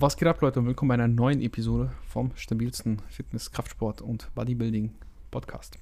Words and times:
Was 0.00 0.16
geht 0.16 0.28
ab, 0.28 0.40
Leute, 0.42 0.60
und 0.60 0.66
willkommen 0.66 0.90
bei 0.90 0.94
einer 0.94 1.08
neuen 1.08 1.40
Episode 1.42 1.90
vom 2.06 2.30
stabilsten 2.36 3.02
Fitness-, 3.08 3.50
Kraftsport- 3.50 4.00
und 4.00 4.32
Bodybuilding-Podcast. 4.36 5.76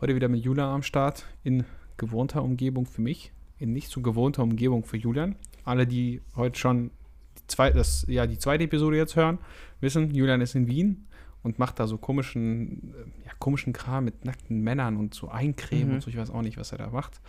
Heute 0.00 0.16
wieder 0.16 0.26
mit 0.28 0.44
Julian 0.44 0.68
am 0.68 0.82
Start 0.82 1.26
in 1.44 1.64
gewohnter 1.96 2.42
Umgebung 2.42 2.86
für 2.86 3.02
mich, 3.02 3.30
in 3.58 3.72
nicht 3.72 3.88
so 3.88 4.00
gewohnter 4.00 4.42
Umgebung 4.42 4.84
für 4.84 4.96
Julian. 4.96 5.36
Alle, 5.64 5.86
die 5.86 6.22
heute 6.34 6.58
schon 6.58 6.90
die, 7.38 7.46
zwei, 7.46 7.70
das, 7.70 8.04
ja, 8.08 8.26
die 8.26 8.38
zweite 8.38 8.64
Episode 8.64 8.96
jetzt 8.96 9.14
hören, 9.14 9.38
wissen, 9.80 10.12
Julian 10.12 10.40
ist 10.40 10.56
in 10.56 10.66
Wien 10.66 11.06
und 11.44 11.60
macht 11.60 11.78
da 11.78 11.86
so 11.86 11.98
komischen, 11.98 12.92
äh, 12.94 13.26
ja, 13.26 13.32
komischen 13.38 13.72
Kram 13.72 14.04
mit 14.06 14.24
nackten 14.24 14.60
Männern 14.60 14.96
und 14.96 15.14
so 15.14 15.28
Eincremen 15.28 15.88
Mhm. 15.88 15.94
und 15.94 16.00
so. 16.02 16.10
Ich 16.10 16.16
weiß 16.16 16.30
auch 16.30 16.42
nicht, 16.42 16.56
was 16.56 16.72
er 16.72 16.78
da 16.78 16.90
macht. 16.90 17.20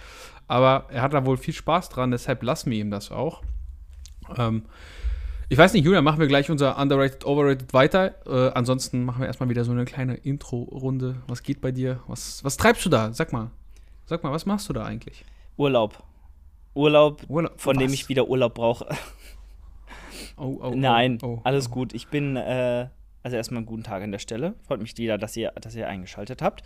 Aber 0.47 0.87
er 0.89 1.03
hat 1.03 1.13
da 1.13 1.27
wohl 1.27 1.37
viel 1.37 1.53
Spaß 1.53 1.89
dran, 1.89 2.09
deshalb 2.09 2.41
lassen 2.41 2.71
wir 2.71 2.79
ihm 2.79 2.89
das 2.89 3.11
auch. 3.11 3.43
Ähm, 4.35 4.63
ich 5.49 5.57
weiß 5.57 5.73
nicht, 5.73 5.85
Julian, 5.85 6.03
machen 6.03 6.19
wir 6.19 6.27
gleich 6.27 6.49
unser 6.49 6.77
Underrated, 6.79 7.25
Overrated 7.25 7.73
weiter. 7.73 8.15
Äh, 8.25 8.51
ansonsten 8.53 9.03
machen 9.03 9.21
wir 9.21 9.27
erstmal 9.27 9.49
wieder 9.49 9.63
so 9.63 9.71
eine 9.71 9.85
kleine 9.85 10.15
Intro-Runde. 10.15 11.21
Was 11.27 11.43
geht 11.43 11.61
bei 11.61 11.71
dir? 11.71 11.99
Was, 12.07 12.43
was 12.43 12.57
treibst 12.57 12.85
du 12.85 12.89
da? 12.89 13.13
Sag 13.13 13.33
mal. 13.33 13.51
Sag 14.05 14.23
mal, 14.23 14.31
was 14.31 14.45
machst 14.45 14.69
du 14.69 14.73
da 14.73 14.83
eigentlich? 14.83 15.25
Urlaub. 15.57 16.03
Urlaub, 16.73 17.23
Urlaub, 17.27 17.59
von 17.59 17.77
dem 17.77 17.87
was? 17.87 17.93
ich 17.93 18.09
wieder 18.09 18.27
Urlaub 18.27 18.55
brauche. 18.55 18.87
Oh, 20.35 20.59
oh, 20.61 20.73
Nein, 20.75 21.19
oh, 21.21 21.27
oh, 21.27 21.41
alles 21.43 21.67
oh. 21.67 21.71
gut. 21.71 21.93
Ich 21.93 22.07
bin, 22.07 22.35
äh, 22.35 22.87
also 23.21 23.37
erstmal 23.37 23.59
einen 23.59 23.67
guten 23.67 23.83
Tag 23.83 24.01
an 24.01 24.11
der 24.11 24.19
Stelle. 24.19 24.55
Freut 24.65 24.81
mich 24.81 24.97
wieder, 24.97 25.17
dass 25.17 25.37
ihr, 25.37 25.51
dass 25.51 25.75
ihr 25.75 25.87
eingeschaltet 25.87 26.41
habt. 26.41 26.63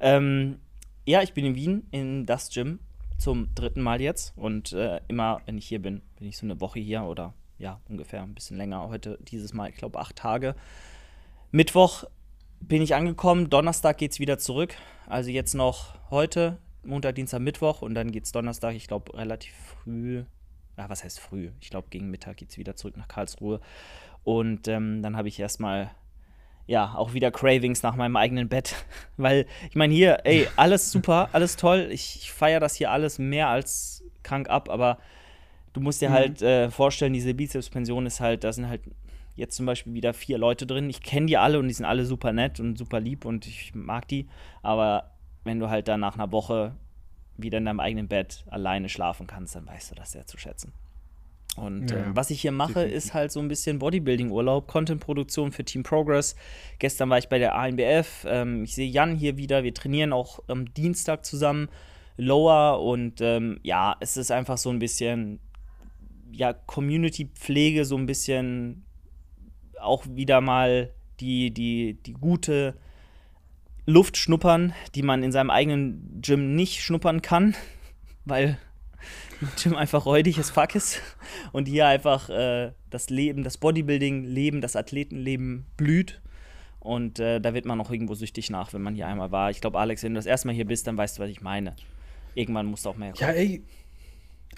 Ähm, 0.00 0.58
ja, 1.04 1.22
ich 1.22 1.34
bin 1.34 1.44
in 1.44 1.54
Wien 1.54 1.86
in 1.90 2.24
das 2.24 2.50
Gym 2.50 2.78
zum 3.18 3.54
dritten 3.54 3.82
Mal 3.82 4.00
jetzt. 4.00 4.32
Und 4.36 4.72
äh, 4.72 5.00
immer, 5.08 5.40
wenn 5.44 5.58
ich 5.58 5.66
hier 5.66 5.82
bin, 5.82 6.02
bin 6.18 6.28
ich 6.28 6.38
so 6.38 6.46
eine 6.46 6.60
Woche 6.60 6.80
hier 6.80 7.02
oder 7.02 7.34
ja, 7.60 7.78
ungefähr 7.88 8.22
ein 8.22 8.34
bisschen 8.34 8.56
länger. 8.56 8.88
Heute 8.88 9.18
dieses 9.20 9.52
Mal, 9.52 9.68
ich 9.68 9.76
glaube, 9.76 9.98
acht 10.00 10.16
Tage. 10.16 10.56
Mittwoch 11.52 12.04
bin 12.60 12.82
ich 12.82 12.94
angekommen, 12.94 13.50
Donnerstag 13.50 13.98
geht 13.98 14.12
es 14.12 14.18
wieder 14.18 14.38
zurück. 14.38 14.74
Also 15.06 15.30
jetzt 15.30 15.54
noch 15.54 15.94
heute, 16.10 16.58
Montag, 16.84 17.14
Dienstag, 17.16 17.40
Mittwoch 17.40 17.82
und 17.82 17.94
dann 17.94 18.12
geht 18.12 18.24
es 18.24 18.32
Donnerstag, 18.32 18.74
ich 18.74 18.88
glaube, 18.88 19.16
relativ 19.16 19.54
früh. 19.54 20.24
Ja, 20.78 20.88
was 20.88 21.04
heißt 21.04 21.20
früh? 21.20 21.50
Ich 21.60 21.68
glaube, 21.68 21.88
gegen 21.90 22.10
Mittag 22.10 22.38
geht 22.38 22.50
es 22.50 22.58
wieder 22.58 22.76
zurück 22.76 22.96
nach 22.96 23.08
Karlsruhe. 23.08 23.60
Und 24.24 24.66
ähm, 24.66 25.02
dann 25.02 25.16
habe 25.16 25.28
ich 25.28 25.38
erstmal, 25.38 25.90
ja, 26.66 26.94
auch 26.94 27.12
wieder 27.12 27.30
Cravings 27.30 27.82
nach 27.82 27.96
meinem 27.96 28.16
eigenen 28.16 28.48
Bett. 28.48 28.74
Weil, 29.18 29.46
ich 29.68 29.76
meine, 29.76 29.92
hier, 29.92 30.20
ey, 30.24 30.48
alles 30.56 30.90
super, 30.90 31.28
alles 31.32 31.56
toll. 31.56 31.88
Ich, 31.90 32.16
ich 32.16 32.32
feiere 32.32 32.60
das 32.60 32.74
hier 32.76 32.90
alles 32.90 33.18
mehr 33.18 33.48
als 33.48 34.02
krank 34.22 34.48
ab, 34.48 34.70
aber 34.70 34.98
du 35.72 35.80
musst 35.80 36.00
dir 36.00 36.10
Mhm. 36.10 36.14
halt 36.14 36.42
äh, 36.42 36.70
vorstellen, 36.70 37.12
diese 37.12 37.34
Bizepspension 37.34 38.06
ist 38.06 38.20
halt, 38.20 38.44
da 38.44 38.52
sind 38.52 38.68
halt 38.68 38.82
jetzt 39.36 39.56
zum 39.56 39.66
Beispiel 39.66 39.94
wieder 39.94 40.12
vier 40.12 40.38
Leute 40.38 40.66
drin. 40.66 40.90
Ich 40.90 41.02
kenne 41.02 41.26
die 41.26 41.36
alle 41.38 41.58
und 41.58 41.68
die 41.68 41.74
sind 41.74 41.84
alle 41.86 42.04
super 42.04 42.32
nett 42.32 42.60
und 42.60 42.76
super 42.76 43.00
lieb 43.00 43.24
und 43.24 43.46
ich 43.46 43.74
mag 43.74 44.06
die. 44.08 44.26
Aber 44.62 45.12
wenn 45.44 45.58
du 45.60 45.70
halt 45.70 45.88
dann 45.88 46.00
nach 46.00 46.14
einer 46.14 46.30
Woche 46.32 46.74
wieder 47.36 47.58
in 47.58 47.64
deinem 47.64 47.80
eigenen 47.80 48.06
Bett 48.08 48.44
alleine 48.50 48.88
schlafen 48.90 49.26
kannst, 49.26 49.54
dann 49.54 49.66
weißt 49.66 49.92
du 49.92 49.94
das 49.94 50.12
sehr 50.12 50.26
zu 50.26 50.36
schätzen. 50.36 50.72
Und 51.56 51.90
Ja, 51.90 51.96
äh, 51.98 52.04
was 52.14 52.30
ich 52.30 52.42
hier 52.42 52.52
mache, 52.52 52.74
Definitiv. 52.74 52.96
ist 52.96 53.14
halt 53.14 53.32
so 53.32 53.40
ein 53.40 53.48
bisschen 53.48 53.78
Bodybuilding-Urlaub, 53.78 54.68
Content-Produktion 54.68 55.50
für 55.52 55.64
Team 55.64 55.82
Progress. 55.82 56.36
Gestern 56.78 57.08
war 57.10 57.18
ich 57.18 57.28
bei 57.28 57.38
der 57.38 57.54
ANBF. 57.56 58.24
Ähm, 58.28 58.64
ich 58.64 58.74
sehe 58.74 58.88
Jan 58.88 59.16
hier 59.16 59.36
wieder. 59.36 59.64
Wir 59.64 59.72
trainieren 59.74 60.12
auch 60.12 60.40
am 60.48 60.72
Dienstag 60.74 61.24
zusammen 61.24 61.68
Lower 62.16 62.82
und 62.82 63.20
ähm, 63.22 63.58
ja, 63.62 63.96
es 64.00 64.16
ist 64.18 64.30
einfach 64.30 64.58
so 64.58 64.68
ein 64.70 64.78
bisschen 64.78 65.40
ja, 66.32 66.52
Community-Pflege, 66.52 67.84
so 67.84 67.96
ein 67.96 68.06
bisschen 68.06 68.84
auch 69.80 70.04
wieder 70.06 70.40
mal 70.40 70.92
die, 71.20 71.50
die, 71.52 71.94
die 71.94 72.12
gute 72.12 72.76
Luft 73.86 74.16
schnuppern, 74.16 74.72
die 74.94 75.02
man 75.02 75.22
in 75.22 75.32
seinem 75.32 75.50
eigenen 75.50 76.20
Gym 76.22 76.54
nicht 76.54 76.82
schnuppern 76.82 77.22
kann, 77.22 77.54
weil 78.24 78.58
Gym 79.62 79.76
einfach 79.76 80.06
räudig 80.06 80.38
as 80.38 80.50
fuck 80.50 80.74
ist 80.74 81.00
und 81.52 81.66
hier 81.66 81.86
einfach 81.86 82.28
äh, 82.28 82.72
das 82.90 83.10
Leben, 83.10 83.42
das 83.44 83.58
Bodybuilding-Leben, 83.58 84.60
das 84.60 84.76
Athletenleben 84.76 85.66
blüht. 85.76 86.20
Und 86.78 87.18
äh, 87.18 87.40
da 87.40 87.52
wird 87.52 87.66
man 87.66 87.78
auch 87.80 87.90
irgendwo 87.90 88.14
süchtig 88.14 88.48
nach, 88.48 88.72
wenn 88.72 88.80
man 88.80 88.94
hier 88.94 89.06
einmal 89.06 89.30
war. 89.30 89.50
Ich 89.50 89.60
glaube, 89.60 89.78
Alex, 89.78 90.02
wenn 90.02 90.14
du 90.14 90.18
das 90.18 90.26
erste 90.26 90.48
Mal 90.48 90.54
hier 90.54 90.64
bist, 90.64 90.86
dann 90.86 90.96
weißt 90.96 91.18
du, 91.18 91.22
was 91.22 91.28
ich 91.28 91.42
meine. 91.42 91.76
Irgendwann 92.34 92.66
musst 92.66 92.86
du 92.86 92.90
auch 92.90 92.96
mehr 92.96 93.12
kommen. 93.12 93.20
Ja, 93.20 93.34
ey. 93.34 93.62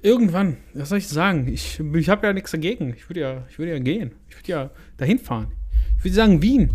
Irgendwann, 0.00 0.56
was 0.74 0.88
soll 0.88 0.98
ich 0.98 1.08
sagen? 1.08 1.46
Ich, 1.48 1.78
ich 1.80 2.08
habe 2.08 2.26
ja 2.26 2.32
nichts 2.32 2.50
dagegen. 2.50 2.94
Ich 2.96 3.08
würde 3.08 3.20
ja, 3.20 3.46
ich 3.50 3.58
würde 3.58 3.72
ja 3.72 3.78
gehen. 3.78 4.12
Ich 4.28 4.36
würde 4.36 4.48
ja 4.48 4.70
dahin 4.96 5.18
fahren. 5.18 5.52
Ich 5.98 6.04
würde 6.04 6.14
sagen, 6.14 6.42
Wien. 6.42 6.70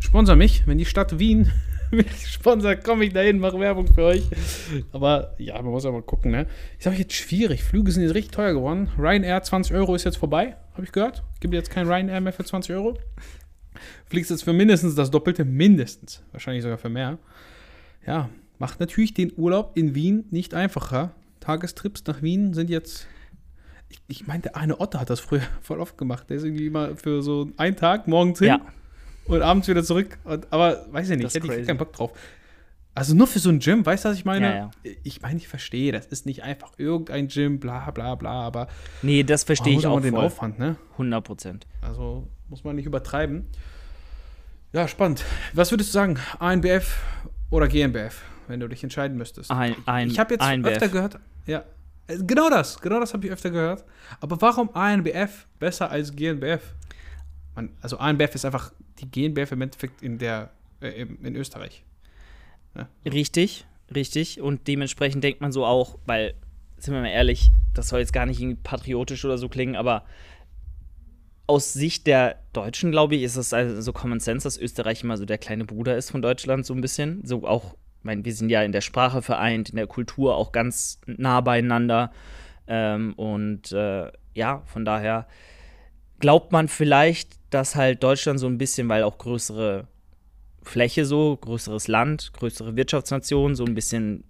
Sponsor 0.00 0.36
mich, 0.36 0.66
wenn 0.66 0.78
die 0.78 0.84
Stadt 0.84 1.18
Wien 1.18 1.50
mich 1.90 2.26
sponsert, 2.26 2.84
komme 2.84 3.04
ich 3.04 3.12
dahin, 3.12 3.38
mache 3.38 3.58
Werbung 3.58 3.86
für 3.86 4.04
euch. 4.04 4.22
Aber 4.92 5.34
ja, 5.38 5.54
man 5.62 5.72
muss 5.72 5.86
aber 5.86 6.02
gucken, 6.02 6.30
ne? 6.30 6.46
Ist 6.78 6.88
auch 6.88 6.92
jetzt 6.92 7.14
schwierig. 7.14 7.62
Flüge 7.62 7.90
sind 7.90 8.02
jetzt 8.02 8.14
richtig 8.14 8.32
teuer 8.32 8.52
geworden. 8.52 8.90
Ryanair 8.98 9.42
20 9.42 9.74
Euro 9.74 9.94
ist 9.94 10.04
jetzt 10.04 10.16
vorbei, 10.16 10.56
habe 10.72 10.84
ich 10.84 10.92
gehört. 10.92 11.22
Gibt 11.40 11.54
jetzt 11.54 11.70
kein 11.70 11.86
Ryanair 11.86 12.20
mehr 12.20 12.32
für 12.32 12.44
20 12.44 12.74
Euro. 12.74 12.98
Fliegst 14.06 14.30
jetzt 14.30 14.42
für 14.42 14.52
mindestens 14.52 14.94
das 14.94 15.10
Doppelte, 15.10 15.44
mindestens. 15.44 16.22
Wahrscheinlich 16.32 16.62
sogar 16.62 16.78
für 16.78 16.88
mehr. 16.88 17.18
Ja, 18.06 18.28
macht 18.58 18.80
natürlich 18.80 19.14
den 19.14 19.32
Urlaub 19.36 19.76
in 19.76 19.94
Wien 19.94 20.24
nicht 20.30 20.54
einfacher. 20.54 21.14
Tagestrips 21.48 22.04
nach 22.06 22.20
Wien 22.20 22.52
sind 22.52 22.68
jetzt. 22.68 23.06
Ich, 23.88 24.00
ich 24.06 24.26
meinte, 24.26 24.54
eine 24.54 24.80
Otter 24.80 25.00
hat 25.00 25.08
das 25.08 25.18
früher 25.20 25.40
voll 25.62 25.80
oft 25.80 25.96
gemacht. 25.96 26.28
Der 26.28 26.36
ist 26.36 26.44
irgendwie 26.44 26.66
immer 26.66 26.94
für 26.96 27.22
so 27.22 27.50
einen 27.56 27.74
Tag 27.74 28.06
morgens 28.06 28.38
hin 28.40 28.48
Ja, 28.48 28.60
und 29.24 29.40
abends 29.40 29.66
wieder 29.66 29.82
zurück. 29.82 30.18
Und, 30.24 30.46
aber 30.52 30.84
weiß 30.90 31.08
ich 31.08 31.16
nicht, 31.16 31.24
Das 31.24 31.34
hätte 31.34 31.46
ich 31.46 31.52
crazy. 31.52 31.66
keinen 31.66 31.78
Bock 31.78 31.94
drauf. 31.94 32.12
Also 32.94 33.14
nur 33.14 33.26
für 33.26 33.38
so 33.38 33.48
ein 33.48 33.60
Gym, 33.60 33.86
weißt 33.86 34.04
du, 34.04 34.08
was 34.10 34.16
ich 34.18 34.24
meine? 34.26 34.46
Ja, 34.46 34.54
ja. 34.84 34.92
Ich 35.04 35.22
meine, 35.22 35.38
ich 35.38 35.48
verstehe, 35.48 35.90
das 35.92 36.04
ist 36.06 36.26
nicht 36.26 36.42
einfach 36.42 36.72
irgendein 36.78 37.28
Gym, 37.28 37.60
bla 37.60 37.90
bla 37.92 38.14
bla, 38.16 38.42
aber 38.42 38.66
nee, 39.02 39.22
das 39.22 39.44
verstehe 39.44 39.78
ich 39.78 39.86
auch 39.86 40.00
den 40.00 40.14
voll. 40.14 40.24
Aufwand, 40.24 40.58
ne? 40.58 40.76
100 40.92 41.24
Prozent. 41.24 41.66
Also 41.80 42.26
muss 42.48 42.64
man 42.64 42.74
nicht 42.76 42.86
übertreiben. 42.86 43.46
Ja, 44.72 44.86
spannend. 44.88 45.24
Was 45.54 45.70
würdest 45.70 45.90
du 45.90 45.92
sagen, 45.94 46.18
ANBF 46.40 46.98
oder 47.50 47.68
GmbF, 47.68 48.20
wenn 48.48 48.60
du 48.60 48.68
dich 48.68 48.82
entscheiden 48.82 49.16
müsstest? 49.16 49.50
Ein, 49.50 49.76
ein, 49.86 50.08
ich 50.08 50.18
habe 50.18 50.34
jetzt 50.34 50.42
ANBF. 50.42 50.72
öfter 50.72 50.88
gehört, 50.88 51.20
ja, 51.46 51.64
genau 52.06 52.50
das, 52.50 52.80
genau 52.80 53.00
das 53.00 53.14
habe 53.14 53.26
ich 53.26 53.32
öfter 53.32 53.50
gehört. 53.50 53.84
Aber 54.20 54.40
warum 54.40 54.70
ANBF 54.74 55.46
besser 55.58 55.90
als 55.90 56.14
GNBF? 56.14 56.74
Man, 57.54 57.70
also 57.80 57.98
ANBF 57.98 58.34
ist 58.34 58.44
einfach 58.44 58.72
die 58.98 59.10
GNBF 59.10 59.52
im 59.52 59.62
Endeffekt 59.62 60.02
in 60.02 60.18
der 60.18 60.50
äh, 60.80 61.02
in 61.02 61.36
Österreich. 61.36 61.84
Richtig, 63.04 63.66
richtig. 63.94 64.40
Und 64.40 64.68
dementsprechend 64.68 65.24
denkt 65.24 65.40
man 65.40 65.52
so 65.52 65.64
auch, 65.64 65.98
weil, 66.06 66.34
sind 66.76 66.94
wir 66.94 67.00
mal 67.00 67.08
ehrlich, 67.08 67.50
das 67.74 67.88
soll 67.88 68.00
jetzt 68.00 68.12
gar 68.12 68.26
nicht 68.26 68.40
irgendwie 68.40 68.60
patriotisch 68.62 69.24
oder 69.24 69.38
so 69.38 69.48
klingen, 69.48 69.76
aber 69.76 70.04
aus 71.46 71.72
Sicht 71.72 72.06
der 72.06 72.40
Deutschen, 72.52 72.90
glaube 72.90 73.16
ich, 73.16 73.22
ist 73.22 73.36
es 73.36 73.52
also 73.52 73.80
so 73.80 73.92
Common 73.92 74.20
Sense, 74.20 74.44
dass 74.44 74.58
Österreich 74.58 75.02
immer 75.02 75.16
so 75.16 75.24
der 75.24 75.38
kleine 75.38 75.64
Bruder 75.64 75.96
ist 75.96 76.10
von 76.10 76.20
Deutschland, 76.20 76.66
so 76.66 76.74
ein 76.74 76.82
bisschen. 76.82 77.22
So 77.24 77.46
auch, 77.46 77.74
ich 77.98 78.04
meine, 78.04 78.24
wir 78.24 78.32
sind 78.32 78.50
ja 78.50 78.62
in 78.62 78.72
der 78.72 78.80
Sprache 78.80 79.22
vereint, 79.22 79.70
in 79.70 79.76
der 79.76 79.86
Kultur 79.86 80.36
auch 80.36 80.52
ganz 80.52 81.00
nah 81.06 81.40
beieinander. 81.40 82.12
Ähm, 82.68 83.14
und 83.14 83.72
äh, 83.72 84.10
ja, 84.34 84.62
von 84.66 84.84
daher 84.84 85.26
glaubt 86.20 86.52
man 86.52 86.68
vielleicht, 86.68 87.36
dass 87.50 87.74
halt 87.74 88.02
Deutschland 88.02 88.38
so 88.38 88.46
ein 88.46 88.58
bisschen, 88.58 88.88
weil 88.88 89.02
auch 89.02 89.18
größere 89.18 89.88
Fläche 90.62 91.04
so, 91.04 91.36
größeres 91.36 91.88
Land, 91.88 92.32
größere 92.34 92.76
Wirtschaftsnation, 92.76 93.54
so 93.54 93.64
ein 93.64 93.74
bisschen, 93.74 94.24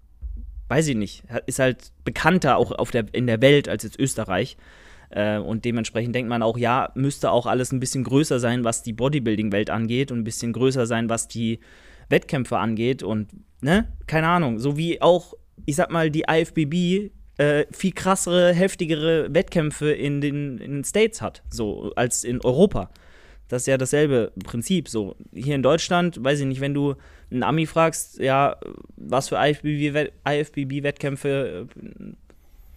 weiß 0.69 0.87
ich 0.87 0.95
nicht, 0.95 1.23
ist 1.45 1.59
halt 1.59 1.91
bekannter 2.03 2.57
auch 2.57 2.71
auf 2.71 2.91
der, 2.91 3.05
in 3.11 3.27
der 3.27 3.41
Welt 3.41 3.69
als 3.69 3.83
jetzt 3.83 3.99
Österreich. 3.99 4.57
Äh, 5.09 5.37
und 5.37 5.65
dementsprechend 5.65 6.15
denkt 6.15 6.29
man 6.29 6.41
auch, 6.41 6.57
ja, 6.57 6.91
müsste 6.95 7.31
auch 7.31 7.45
alles 7.45 7.71
ein 7.71 7.79
bisschen 7.79 8.03
größer 8.03 8.39
sein, 8.39 8.63
was 8.63 8.83
die 8.83 8.93
Bodybuilding-Welt 8.93 9.69
angeht 9.69 10.11
und 10.11 10.19
ein 10.19 10.23
bisschen 10.23 10.53
größer 10.53 10.85
sein, 10.85 11.09
was 11.09 11.27
die 11.27 11.59
Wettkämpfe 12.09 12.57
angeht. 12.57 13.03
Und, 13.03 13.29
ne, 13.61 13.87
keine 14.07 14.27
Ahnung, 14.27 14.59
so 14.59 14.77
wie 14.77 15.01
auch, 15.01 15.33
ich 15.65 15.75
sag 15.75 15.91
mal, 15.91 16.11
die 16.11 16.25
IFBB 16.29 17.11
äh, 17.37 17.65
viel 17.71 17.93
krassere, 17.93 18.53
heftigere 18.53 19.33
Wettkämpfe 19.33 19.91
in 19.91 20.21
den, 20.21 20.57
in 20.57 20.71
den 20.73 20.83
States 20.83 21.21
hat, 21.21 21.43
so 21.49 21.93
als 21.95 22.23
in 22.23 22.41
Europa. 22.41 22.89
Das 23.47 23.63
ist 23.63 23.67
ja 23.67 23.77
dasselbe 23.77 24.31
Prinzip. 24.43 24.89
So, 24.89 25.15
hier 25.33 25.55
in 25.55 25.63
Deutschland, 25.63 26.23
weiß 26.23 26.41
ich 26.41 26.45
nicht, 26.45 26.61
wenn 26.61 26.73
du 26.73 26.95
einen 27.31 27.43
Ami 27.43 27.65
fragst, 27.65 28.19
ja, 28.19 28.57
was 28.95 29.29
für 29.29 29.37
IFBB-Wett- 29.37 30.11
IFBB-Wettkämpfe, 30.27 31.67
äh, 31.67 32.13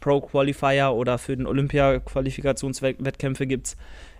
Pro-Qualifier 0.01 0.93
oder 0.95 1.19
für 1.19 1.37
den 1.37 1.47
Olympia-Qualifikationswettkämpfe 1.47 3.47
gibt 3.47 3.69
es 3.69 3.77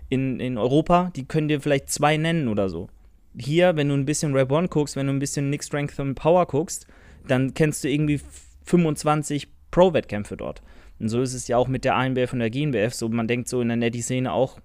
in, 0.09 0.39
in 0.39 0.57
Europa, 0.57 1.11
die 1.15 1.25
können 1.25 1.47
dir 1.47 1.59
vielleicht 1.59 1.89
zwei 1.89 2.17
nennen 2.17 2.47
oder 2.47 2.69
so. 2.69 2.89
Hier, 3.37 3.75
wenn 3.75 3.89
du 3.89 3.95
ein 3.95 4.05
bisschen 4.05 4.33
Rap 4.33 4.51
One 4.51 4.67
guckst, 4.67 4.95
wenn 4.95 5.07
du 5.07 5.13
ein 5.13 5.19
bisschen 5.19 5.49
Nick 5.49 5.63
Strength 5.63 5.99
and 5.99 6.15
Power 6.15 6.45
guckst, 6.45 6.87
dann 7.27 7.53
kennst 7.53 7.83
du 7.83 7.89
irgendwie 7.89 8.19
25 8.65 9.47
Pro-Wettkämpfe 9.71 10.37
dort. 10.37 10.61
Und 10.99 11.09
so 11.09 11.21
ist 11.21 11.33
es 11.33 11.47
ja 11.47 11.57
auch 11.57 11.67
mit 11.67 11.83
der 11.83 11.95
ANBF 11.95 12.33
und 12.33 12.39
der 12.39 12.49
GNBF. 12.49 12.93
So, 12.93 13.09
man 13.09 13.27
denkt 13.27 13.47
so 13.47 13.61
in 13.61 13.69
der 13.69 13.77
Netty-Szene 13.77 14.31
auch, 14.31 14.59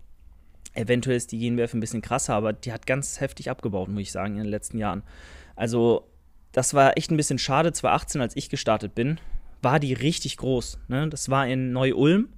Eventuell 0.78 1.16
ist 1.16 1.32
die 1.32 1.38
GNBF 1.38 1.74
ein 1.74 1.80
bisschen 1.80 2.02
krasser, 2.02 2.34
aber 2.34 2.52
die 2.52 2.72
hat 2.72 2.86
ganz 2.86 3.20
heftig 3.20 3.50
abgebaut, 3.50 3.88
muss 3.88 4.02
ich 4.02 4.12
sagen, 4.12 4.36
in 4.36 4.44
den 4.44 4.50
letzten 4.50 4.78
Jahren. 4.78 5.02
Also, 5.56 6.06
das 6.52 6.72
war 6.72 6.96
echt 6.96 7.10
ein 7.10 7.16
bisschen 7.16 7.38
schade. 7.38 7.72
2018, 7.72 8.20
als 8.20 8.36
ich 8.36 8.48
gestartet 8.48 8.94
bin, 8.94 9.18
war 9.60 9.80
die 9.80 9.92
richtig 9.92 10.36
groß. 10.36 10.78
Ne? 10.86 11.08
Das 11.08 11.30
war 11.30 11.48
in 11.48 11.72
Neu-Ulm. 11.72 12.28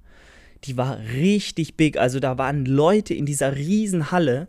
Die 0.63 0.75
war 0.75 0.97
richtig 0.99 1.77
big. 1.77 1.97
Also, 1.97 2.19
da 2.19 2.39
waren 2.39 2.65
Leute 2.65 3.13
in 3.13 3.27
dieser 3.27 3.55
riesen 3.55 4.09
Halle. 4.11 4.47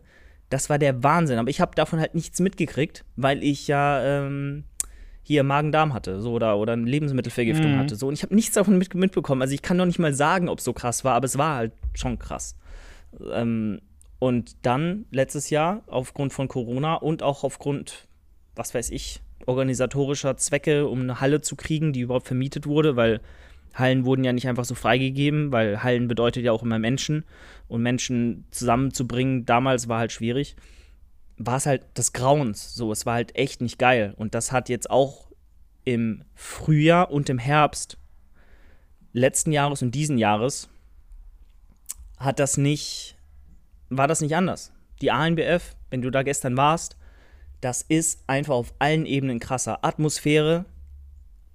Das 0.53 0.69
war 0.69 0.79
der 0.79 1.03
Wahnsinn. 1.03 1.39
Aber 1.39 1.49
ich 1.49 1.61
habe 1.63 1.75
davon 1.75 1.99
halt 1.99 2.15
nichts 2.15 2.39
mitgekriegt, 2.41 3.05
weil 3.17 3.43
ich 3.43 3.69
ja 3.69 4.03
ähm, 4.05 4.65
hier 5.23 5.45
Magen-Darm 5.45 5.95
hatte 5.95 6.21
so, 6.21 6.33
oder, 6.33 6.59
oder 6.59 6.75
eine 6.75 6.85
Lebensmittelvergiftung 6.85 7.73
Mhm. 7.75 7.79
hatte. 7.79 7.97
So. 7.97 8.09
Und 8.09 8.15
ich 8.15 8.23
habe 8.23 8.35
nichts 8.35 8.55
davon 8.55 8.77
mit, 8.77 8.95
mitbekommen. 8.95 9.41
Also, 9.41 9.55
ich 9.55 9.63
kann 9.63 9.79
noch 9.79 9.87
nicht 9.87 9.99
mal 9.99 10.13
sagen, 10.13 10.49
ob 10.51 10.59
es 10.59 10.65
so 10.65 10.73
krass 10.75 11.05
war, 11.05 11.15
aber 11.15 11.25
es 11.25 11.39
war 11.39 11.57
halt 11.57 11.73
schon 11.95 12.19
krass. 12.19 12.57
Ähm, 13.33 13.81
und 14.19 14.57
dann 14.67 15.07
letztes 15.11 15.49
Jahr 15.51 15.83
aufgrund 15.87 16.33
von 16.33 16.49
Corona 16.49 16.95
und 16.97 17.23
auch 17.23 17.45
aufgrund, 17.45 18.09
was 18.55 18.75
weiß 18.75 18.91
ich, 18.91 19.21
organisatorischer 19.47 20.37
Zwecke, 20.37 20.87
um 20.87 21.01
eine 21.01 21.21
Halle 21.21 21.41
zu 21.41 21.57
kriegen, 21.57 21.93
die 21.93 22.01
überhaupt 22.01 22.27
vermietet 22.27 22.67
wurde, 22.67 22.95
weil 22.95 23.21
Hallen 23.75 24.05
wurden 24.05 24.25
ja 24.25 24.33
nicht 24.33 24.49
einfach 24.49 24.65
so 24.65 24.75
freigegeben, 24.75 25.53
weil 25.53 25.83
Hallen 25.83 26.09
bedeutet 26.09 26.45
ja 26.45 26.53
auch 26.53 26.63
immer 26.63 26.79
Menschen 26.79 27.25
und 27.69 27.83
Menschen 27.83 28.45
zusammenzubringen, 28.51 29.47
damals 29.47 29.89
war 29.89 29.99
halt 29.99 30.13
schwierig, 30.13 30.57
war 31.39 31.57
es 31.57 31.67
halt 31.67 31.97
des 31.97 32.13
Grauens. 32.13 32.75
So, 32.75 32.93
es 32.93 33.07
war 33.07 33.15
halt 33.15 33.35
echt 33.37 33.61
nicht 33.61 33.79
geil. 33.79 34.15
Und 34.17 34.35
das 34.35 34.53
hat 34.53 34.69
jetzt 34.69 34.91
auch 34.91 35.31
im 35.85 36.23
Frühjahr 36.35 37.11
und 37.11 37.29
im 37.29 37.39
Herbst 37.39 37.97
letzten 39.13 39.53
Jahres 39.53 39.83
und 39.83 39.95
diesen 39.95 40.19
Jahres 40.19 40.69
hat 42.17 42.39
das 42.39 42.57
nicht, 42.57 43.17
war 43.91 44.07
das 44.07 44.21
nicht 44.21 44.37
anders. 44.37 44.73
Die 45.01 45.11
ANBF, 45.11 45.75
wenn 45.91 46.03
du 46.03 46.11
da 46.11 46.23
gestern 46.23 46.57
warst, 46.57 46.97
das 47.61 47.83
ist 47.83 48.23
einfach 48.27 48.55
auf 48.55 48.75
allen 48.79 49.07
Ebenen 49.07 49.39
krasser. 49.39 49.85
Atmosphäre, 49.85 50.65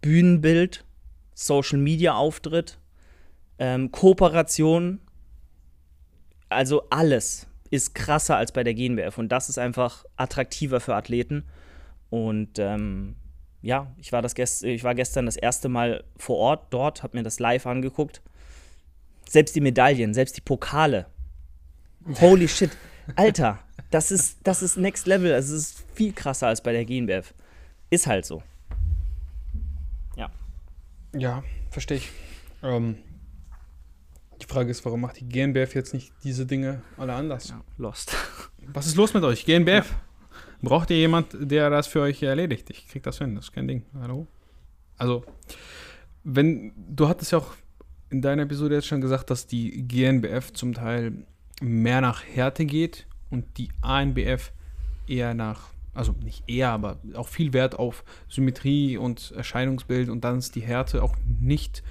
Bühnenbild, 0.01 0.85
Social 1.39 1.77
Media 1.77 2.15
Auftritt, 2.15 2.79
ähm, 3.59 3.91
Kooperation, 3.91 4.99
also 6.49 6.89
alles 6.89 7.45
ist 7.69 7.93
krasser 7.93 8.37
als 8.37 8.51
bei 8.51 8.63
der 8.63 8.73
GNBF 8.73 9.19
und 9.19 9.29
das 9.29 9.47
ist 9.47 9.59
einfach 9.59 10.03
attraktiver 10.15 10.79
für 10.79 10.95
Athleten. 10.95 11.45
Und 12.09 12.57
ähm, 12.57 13.17
ja, 13.61 13.93
ich 13.97 14.11
war, 14.11 14.23
das 14.23 14.33
gest 14.33 14.63
ich 14.63 14.83
war 14.83 14.95
gestern 14.95 15.27
das 15.27 15.35
erste 15.35 15.69
Mal 15.69 16.03
vor 16.17 16.37
Ort 16.37 16.73
dort, 16.73 17.03
habe 17.03 17.15
mir 17.15 17.23
das 17.23 17.37
live 17.37 17.67
angeguckt. 17.67 18.23
Selbst 19.29 19.55
die 19.55 19.61
Medaillen, 19.61 20.15
selbst 20.15 20.37
die 20.37 20.41
Pokale. 20.41 21.05
Holy 22.19 22.47
shit. 22.47 22.71
Alter, 23.15 23.59
das 23.91 24.09
ist, 24.09 24.39
das 24.43 24.63
ist 24.63 24.77
Next 24.77 25.05
Level. 25.05 25.31
Also 25.33 25.53
es 25.53 25.61
ist 25.61 25.85
viel 25.93 26.13
krasser 26.13 26.47
als 26.47 26.61
bei 26.61 26.71
der 26.71 26.83
GNBF. 26.83 27.35
Ist 27.91 28.07
halt 28.07 28.25
so. 28.25 28.41
Ja, 31.17 31.43
verstehe 31.71 31.97
ich. 31.97 32.11
Ähm, 32.63 32.97
die 34.41 34.45
Frage 34.45 34.69
ist, 34.69 34.85
warum 34.85 35.01
macht 35.01 35.19
die 35.19 35.27
GNBF 35.27 35.73
jetzt 35.73 35.93
nicht 35.93 36.13
diese 36.23 36.45
Dinge 36.45 36.81
alle 36.97 37.13
anders? 37.13 37.53
Lost. 37.77 38.15
Was 38.67 38.85
ist 38.87 38.95
los 38.95 39.13
mit 39.13 39.23
euch? 39.23 39.45
GNBF? 39.45 39.95
Braucht 40.61 40.89
ihr 40.89 40.97
jemand, 40.97 41.35
der 41.39 41.69
das 41.69 41.87
für 41.87 42.01
euch 42.01 42.21
erledigt? 42.21 42.69
Ich 42.69 42.87
krieg 42.87 43.03
das 43.03 43.17
hin, 43.17 43.35
das 43.35 43.45
ist 43.45 43.51
kein 43.51 43.67
Ding. 43.67 43.83
Hallo? 43.99 44.27
Also, 44.97 45.23
wenn, 46.23 46.73
du 46.75 47.07
hattest 47.07 47.31
ja 47.31 47.39
auch 47.39 47.53
in 48.09 48.21
deiner 48.21 48.43
Episode 48.43 48.75
jetzt 48.75 48.87
schon 48.87 49.01
gesagt, 49.01 49.29
dass 49.29 49.47
die 49.47 49.87
GNBF 49.87 50.53
zum 50.53 50.73
Teil 50.73 51.25
mehr 51.61 52.01
nach 52.01 52.23
Härte 52.23 52.65
geht 52.65 53.07
und 53.29 53.57
die 53.57 53.69
ANBF 53.81 54.51
eher 55.07 55.33
nach, 55.33 55.69
also 55.97 56.15
nicht 56.23 56.49
eher, 56.49 56.69
aber 56.69 56.97
auch 57.15 57.27
viel 57.27 57.53
Wert 57.53 57.77
auf 57.77 58.03
Symmetrie 58.29 58.97
und 58.97 59.33
Erscheinungsbild 59.35 60.09
und 60.09 60.23
dann 60.23 60.37
ist 60.37 60.55
die 60.55 60.61
Härte 60.61 61.03
auch 61.03 61.15
nicht 61.39 61.83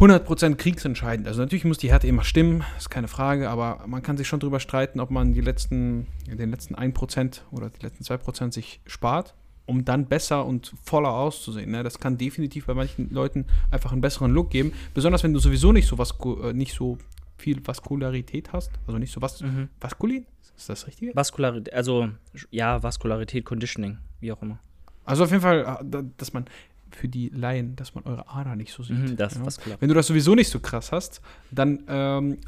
100% 0.00 0.54
kriegsentscheidend. 0.54 1.28
Also 1.28 1.42
natürlich 1.42 1.66
muss 1.66 1.76
die 1.76 1.90
Härte 1.90 2.06
immer 2.06 2.24
stimmen, 2.24 2.64
ist 2.78 2.88
keine 2.88 3.08
Frage, 3.08 3.50
aber 3.50 3.84
man 3.86 4.02
kann 4.02 4.16
sich 4.16 4.28
schon 4.28 4.40
darüber 4.40 4.58
streiten, 4.58 4.98
ob 4.98 5.10
man 5.10 5.34
die 5.34 5.42
letzten, 5.42 6.06
den 6.26 6.50
letzten 6.50 6.74
1% 6.74 7.42
oder 7.50 7.68
die 7.68 7.84
letzten 7.84 8.04
2% 8.04 8.52
sich 8.52 8.80
spart, 8.86 9.34
um 9.66 9.84
dann 9.84 10.06
besser 10.06 10.46
und 10.46 10.72
voller 10.82 11.10
auszusehen. 11.10 11.70
Ne? 11.70 11.82
Das 11.82 12.00
kann 12.00 12.16
definitiv 12.16 12.64
bei 12.64 12.72
manchen 12.72 13.10
Leuten 13.10 13.44
einfach 13.70 13.92
einen 13.92 14.00
besseren 14.00 14.32
Look 14.32 14.48
geben, 14.48 14.72
besonders 14.94 15.22
wenn 15.22 15.34
du 15.34 15.38
sowieso 15.38 15.70
nicht 15.70 15.86
so, 15.86 15.98
vasku 15.98 16.40
äh, 16.44 16.54
nicht 16.54 16.72
so 16.72 16.96
viel 17.36 17.60
Vaskularität 17.66 18.54
hast, 18.54 18.70
also 18.86 18.98
nicht 18.98 19.12
so 19.12 19.20
was, 19.20 19.40
Mhm. 19.42 19.68
Vaskulin, 19.80 20.26
ist 20.60 20.68
das 20.68 20.86
richtige? 20.86 21.14
Vaskularität, 21.14 21.72
also 21.74 22.08
ja, 22.50 22.82
Vaskularität, 22.82 23.44
Conditioning, 23.44 23.98
wie 24.20 24.32
auch 24.32 24.42
immer. 24.42 24.58
Also 25.04 25.24
auf 25.24 25.30
jeden 25.30 25.42
Fall, 25.42 25.80
da- 25.84 26.02
dass 26.16 26.32
man 26.32 26.44
für 26.92 27.08
die 27.08 27.28
Laien, 27.30 27.76
dass 27.76 27.94
man 27.94 28.04
eure 28.04 28.28
Ader 28.28 28.56
nicht 28.56 28.72
so 28.72 28.82
sieht. 28.82 28.96
Mhm, 28.98 29.16
das 29.16 29.34
ja? 29.36 29.76
Wenn 29.80 29.88
du 29.88 29.94
das 29.94 30.06
sowieso 30.06 30.34
nicht 30.34 30.50
so 30.50 30.60
krass 30.60 30.92
hast, 30.92 31.20
dann 31.50 31.84
ähm, 31.88 32.38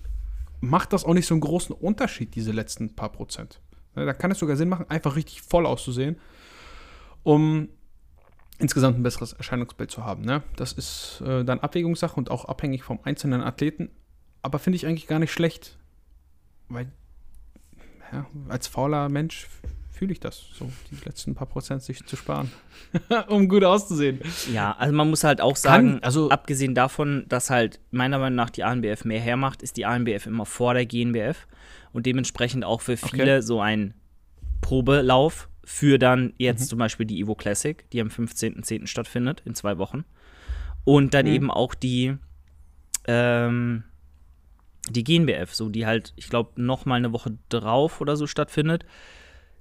macht 0.60 0.92
das 0.92 1.04
auch 1.04 1.14
nicht 1.14 1.26
so 1.26 1.34
einen 1.34 1.40
großen 1.40 1.74
Unterschied, 1.74 2.34
diese 2.34 2.52
letzten 2.52 2.94
paar 2.94 3.10
Prozent. 3.10 3.60
Ne, 3.94 4.04
Da 4.04 4.12
kann 4.12 4.30
es 4.30 4.38
sogar 4.38 4.56
Sinn 4.56 4.68
machen, 4.68 4.86
einfach 4.90 5.16
richtig 5.16 5.42
voll 5.42 5.64
auszusehen, 5.66 6.16
um 7.22 7.68
insgesamt 8.58 8.98
ein 8.98 9.02
besseres 9.02 9.32
Erscheinungsbild 9.32 9.90
zu 9.90 10.04
haben. 10.04 10.22
Ne? 10.22 10.42
Das 10.56 10.72
ist 10.72 11.20
äh, 11.24 11.44
dann 11.44 11.60
Abwägungssache 11.60 12.16
und 12.16 12.30
auch 12.30 12.44
abhängig 12.44 12.82
vom 12.82 13.00
einzelnen 13.04 13.42
Athleten. 13.42 13.90
Aber 14.42 14.58
finde 14.58 14.76
ich 14.76 14.86
eigentlich 14.86 15.06
gar 15.06 15.18
nicht 15.18 15.32
schlecht, 15.32 15.78
weil 16.68 16.90
ja, 18.12 18.26
als 18.48 18.66
fauler 18.68 19.08
Mensch 19.08 19.46
fühle 19.90 20.12
ich 20.12 20.20
das, 20.20 20.44
so 20.54 20.70
die 20.90 20.96
letzten 21.04 21.34
paar 21.34 21.46
Prozent 21.46 21.82
sich 21.82 22.04
zu 22.06 22.16
sparen, 22.16 22.50
um 23.28 23.48
gut 23.48 23.62
auszusehen. 23.64 24.20
Ja, 24.52 24.72
also 24.72 24.92
man 24.94 25.08
muss 25.10 25.22
halt 25.24 25.40
auch 25.40 25.54
sagen, 25.56 25.92
Kann- 25.94 26.02
also- 26.02 26.28
abgesehen 26.30 26.74
davon, 26.74 27.24
dass 27.28 27.50
halt 27.50 27.78
meiner 27.90 28.18
Meinung 28.18 28.36
nach 28.36 28.50
die 28.50 28.64
ANBF 28.64 29.04
mehr 29.04 29.20
hermacht, 29.20 29.62
ist 29.62 29.76
die 29.76 29.86
ANBF 29.86 30.26
immer 30.26 30.44
vor 30.46 30.74
der 30.74 30.86
GNBF 30.86 31.46
und 31.92 32.06
dementsprechend 32.06 32.64
auch 32.64 32.80
für 32.80 32.96
viele 32.96 33.42
so 33.42 33.60
ein 33.60 33.94
Probelauf 34.60 35.48
für 35.64 35.98
dann 35.98 36.32
jetzt 36.38 36.68
zum 36.68 36.78
Beispiel 36.78 37.06
die 37.06 37.20
Evo 37.20 37.34
Classic, 37.36 37.88
die 37.92 38.00
am 38.00 38.08
15.10. 38.08 38.86
stattfindet, 38.88 39.42
in 39.44 39.54
zwei 39.54 39.78
Wochen. 39.78 40.04
Und 40.84 41.14
dann 41.14 41.26
Mhm. 41.26 41.32
eben 41.32 41.50
auch 41.52 41.74
die, 41.74 42.16
ähm, 43.06 43.84
die 44.92 45.04
GNBF, 45.04 45.54
so 45.54 45.68
die 45.68 45.86
halt, 45.86 46.12
ich 46.16 46.28
glaube, 46.28 46.62
noch 46.62 46.84
mal 46.84 46.96
eine 46.96 47.12
Woche 47.12 47.36
drauf 47.48 48.00
oder 48.00 48.16
so 48.16 48.26
stattfindet. 48.26 48.84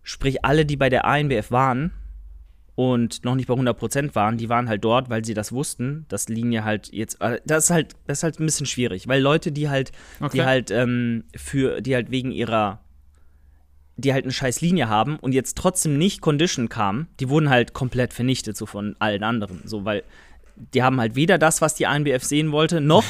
Sprich, 0.03 0.43
alle, 0.43 0.65
die 0.65 0.77
bei 0.77 0.89
der 0.89 1.05
ANBF 1.05 1.51
waren, 1.51 1.91
und 2.75 3.25
noch 3.25 3.35
nicht 3.35 3.47
bei 3.47 3.53
100% 3.53 4.15
waren, 4.15 4.37
die 4.37 4.49
waren 4.49 4.69
halt 4.69 4.83
dort, 4.83 5.09
weil 5.09 5.25
sie 5.25 5.33
das 5.33 5.51
wussten, 5.51 6.05
dass 6.07 6.29
Linie 6.29 6.63
halt 6.63 6.91
jetzt, 6.91 7.19
äh, 7.21 7.39
das 7.45 7.65
ist 7.65 7.69
halt, 7.69 7.95
das 8.07 8.19
ist 8.19 8.23
halt 8.23 8.39
ein 8.39 8.45
bisschen 8.45 8.65
schwierig, 8.65 9.07
weil 9.07 9.21
Leute, 9.21 9.51
die 9.51 9.69
halt, 9.69 9.91
Okay. 10.19 10.37
die 10.37 10.43
halt 10.43 10.71
ähm, 10.71 11.25
für, 11.35 11.81
die 11.81 11.93
halt 11.93 12.11
wegen 12.11 12.31
ihrer, 12.31 12.79
die 13.97 14.13
halt 14.13 14.23
eine 14.23 14.31
scheiß 14.31 14.61
Linie 14.61 14.87
haben 14.87 15.17
und 15.17 15.33
jetzt 15.33 15.57
trotzdem 15.57 15.97
nicht 15.97 16.21
Condition 16.21 16.69
kamen, 16.69 17.07
die 17.19 17.29
wurden 17.29 17.49
halt 17.49 17.73
komplett 17.73 18.13
vernichtet, 18.13 18.55
so 18.57 18.65
von 18.65 18.95
allen 18.99 19.23
anderen, 19.23 19.61
so, 19.65 19.85
weil 19.85 20.03
die 20.73 20.81
haben 20.81 20.99
halt 20.99 21.15
weder 21.15 21.37
das, 21.37 21.61
was 21.61 21.75
die 21.75 21.87
ANBF 21.87 22.23
sehen 22.23 22.51
wollte, 22.51 22.81
noch 22.81 23.05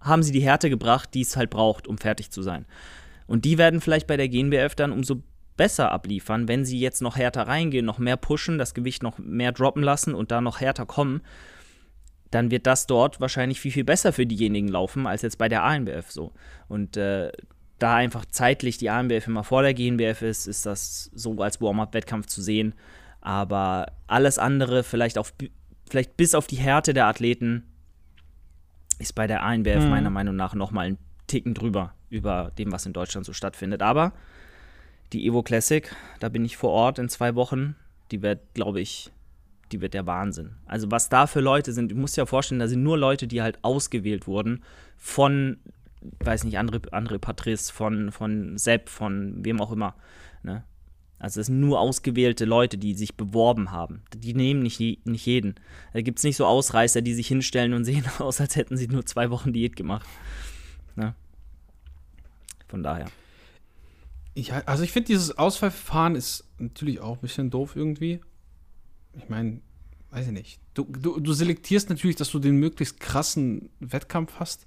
haben 0.00 0.22
sie 0.22 0.32
die 0.32 0.42
Härte 0.42 0.70
gebracht, 0.70 1.10
die 1.14 1.22
es 1.22 1.36
halt 1.36 1.50
braucht, 1.50 1.86
um 1.86 1.98
fertig 1.98 2.30
zu 2.30 2.42
sein. 2.42 2.66
Und 3.26 3.44
die 3.44 3.58
werden 3.58 3.80
vielleicht 3.80 4.06
bei 4.06 4.16
der 4.16 4.28
GNBF 4.28 4.74
dann 4.74 4.92
umso 4.92 5.22
besser 5.56 5.92
abliefern, 5.92 6.48
wenn 6.48 6.64
sie 6.64 6.80
jetzt 6.80 7.02
noch 7.02 7.16
härter 7.16 7.46
reingehen, 7.46 7.84
noch 7.84 7.98
mehr 7.98 8.16
pushen, 8.16 8.56
das 8.56 8.72
Gewicht 8.74 9.02
noch 9.02 9.18
mehr 9.18 9.52
droppen 9.52 9.82
lassen 9.82 10.14
und 10.14 10.30
da 10.30 10.40
noch 10.40 10.60
härter 10.60 10.86
kommen, 10.86 11.20
dann 12.30 12.50
wird 12.50 12.66
das 12.66 12.86
dort 12.86 13.20
wahrscheinlich 13.20 13.60
viel, 13.60 13.72
viel 13.72 13.84
besser 13.84 14.12
für 14.12 14.26
diejenigen 14.26 14.68
laufen, 14.68 15.06
als 15.06 15.22
jetzt 15.22 15.36
bei 15.36 15.48
der 15.48 15.64
ANBF 15.64 16.10
so. 16.10 16.32
Und 16.68 16.96
äh, 16.96 17.30
da 17.78 17.94
einfach 17.94 18.24
zeitlich 18.26 18.78
die 18.78 18.90
ANBF 18.90 19.26
immer 19.26 19.44
vor 19.44 19.62
der 19.62 19.74
GNBF 19.74 20.22
ist, 20.22 20.46
ist 20.46 20.66
das 20.66 21.10
so 21.14 21.40
als 21.40 21.60
Warm-up-Wettkampf 21.60 22.26
zu 22.26 22.40
sehen. 22.40 22.74
Aber 23.20 23.92
alles 24.06 24.38
andere, 24.38 24.82
vielleicht, 24.82 25.18
auf, 25.18 25.34
vielleicht 25.88 26.16
bis 26.16 26.34
auf 26.34 26.46
die 26.46 26.56
Härte 26.56 26.94
der 26.94 27.06
Athleten, 27.06 27.69
ist 29.00 29.14
bei 29.14 29.26
der 29.26 29.42
ANBF 29.42 29.84
Mhm. 29.84 29.90
meiner 29.90 30.10
Meinung 30.10 30.36
nach 30.36 30.54
noch 30.54 30.70
mal 30.70 30.86
einen 30.86 30.98
Ticken 31.26 31.54
drüber, 31.54 31.94
über 32.08 32.52
dem, 32.58 32.70
was 32.72 32.86
in 32.86 32.92
Deutschland 32.92 33.26
so 33.26 33.32
stattfindet. 33.32 33.82
Aber 33.82 34.12
die 35.12 35.26
Evo 35.26 35.42
Classic, 35.42 35.90
da 36.20 36.28
bin 36.28 36.44
ich 36.44 36.56
vor 36.56 36.70
Ort 36.70 36.98
in 36.98 37.08
zwei 37.08 37.34
Wochen. 37.34 37.74
Die 38.10 38.22
wird, 38.22 38.40
glaube 38.54 38.80
ich, 38.80 39.10
die 39.72 39.80
wird 39.80 39.94
der 39.94 40.06
Wahnsinn. 40.06 40.52
Also 40.66 40.90
was 40.90 41.08
da 41.08 41.26
für 41.26 41.40
Leute 41.40 41.72
sind, 41.72 41.92
du 41.92 41.96
musst 41.96 42.16
dir 42.16 42.22
ja 42.22 42.26
vorstellen, 42.26 42.58
da 42.60 42.68
sind 42.68 42.82
nur 42.82 42.98
Leute, 42.98 43.26
die 43.26 43.40
halt 43.42 43.58
ausgewählt 43.62 44.26
wurden 44.26 44.62
von, 44.96 45.58
weiß 46.24 46.44
nicht, 46.44 46.58
André, 46.58 46.80
André 46.90 47.18
Patrice, 47.18 47.72
von, 47.72 48.10
von 48.10 48.58
Sepp, 48.58 48.88
von 48.88 49.44
wem 49.44 49.60
auch 49.60 49.70
immer. 49.72 49.94
Ne? 50.42 50.64
Also 51.20 51.40
es 51.40 51.48
sind 51.48 51.60
nur 51.60 51.78
ausgewählte 51.78 52.46
Leute, 52.46 52.78
die 52.78 52.94
sich 52.94 53.14
beworben 53.14 53.70
haben. 53.70 54.02
Die 54.16 54.32
nehmen 54.32 54.62
nicht, 54.62 54.80
nicht 54.80 55.26
jeden. 55.26 55.54
Da 55.92 56.00
gibt 56.00 56.18
es 56.18 56.24
nicht 56.24 56.36
so 56.36 56.46
Ausreißer, 56.46 57.02
die 57.02 57.12
sich 57.12 57.28
hinstellen 57.28 57.74
und 57.74 57.84
sehen 57.84 58.04
aus, 58.18 58.40
als 58.40 58.56
hätten 58.56 58.76
sie 58.78 58.88
nur 58.88 59.04
zwei 59.04 59.30
Wochen 59.30 59.52
Diät 59.52 59.76
gemacht. 59.76 60.06
Ne? 60.96 61.14
Von 62.68 62.82
daher. 62.82 63.06
Ja, 64.34 64.62
also 64.64 64.82
ich 64.82 64.92
finde, 64.92 65.08
dieses 65.08 65.36
Auswahlverfahren 65.36 66.16
ist 66.16 66.44
natürlich 66.58 67.00
auch 67.00 67.16
ein 67.16 67.20
bisschen 67.20 67.50
doof 67.50 67.76
irgendwie. 67.76 68.20
Ich 69.12 69.28
meine, 69.28 69.60
weiß 70.10 70.28
ich 70.28 70.32
nicht. 70.32 70.60
Du, 70.72 70.84
du, 70.84 71.20
du 71.20 71.32
selektierst 71.34 71.90
natürlich, 71.90 72.16
dass 72.16 72.30
du 72.30 72.38
den 72.38 72.56
möglichst 72.56 72.98
krassen 72.98 73.68
Wettkampf 73.80 74.34
hast. 74.38 74.66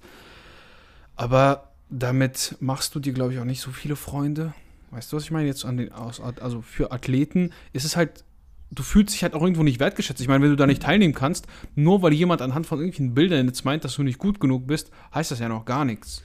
Aber 1.15 1.74
damit 1.89 2.57
machst 2.60 2.93
du 2.93 3.00
dir, 3.00 3.13
glaube 3.13 3.33
ich, 3.33 3.39
auch 3.39 3.45
nicht 3.45 3.62
so 3.62 3.72
viele 3.72 3.95
Freunde. 3.95 4.53
Weißt 4.93 5.12
du, 5.12 5.17
was 5.17 5.23
ich 5.23 5.31
meine? 5.31 5.47
Jetzt 5.47 5.65
an 5.65 5.77
den, 5.77 5.91
also 5.91 6.62
für 6.62 6.91
Athleten 6.91 7.51
ist 7.73 7.83
es 7.83 7.95
halt, 7.95 8.23
du 8.69 8.83
fühlst 8.83 9.15
dich 9.15 9.23
halt 9.23 9.33
auch 9.33 9.41
irgendwo 9.41 9.63
nicht 9.63 9.79
wertgeschätzt. 9.79 10.21
Ich 10.21 10.27
meine, 10.27 10.43
wenn 10.43 10.51
du 10.51 10.55
da 10.55 10.67
nicht 10.67 10.83
teilnehmen 10.83 11.15
kannst, 11.15 11.47
nur 11.75 12.03
weil 12.03 12.13
jemand 12.13 12.41
anhand 12.41 12.67
von 12.67 12.77
irgendwelchen 12.77 13.15
Bildern 13.15 13.47
jetzt 13.47 13.65
meint, 13.65 13.83
dass 13.83 13.95
du 13.95 14.03
nicht 14.03 14.19
gut 14.19 14.39
genug 14.39 14.67
bist, 14.67 14.91
heißt 15.13 15.31
das 15.31 15.39
ja 15.39 15.50
noch 15.50 15.65
gar 15.65 15.83
nichts. 15.83 16.21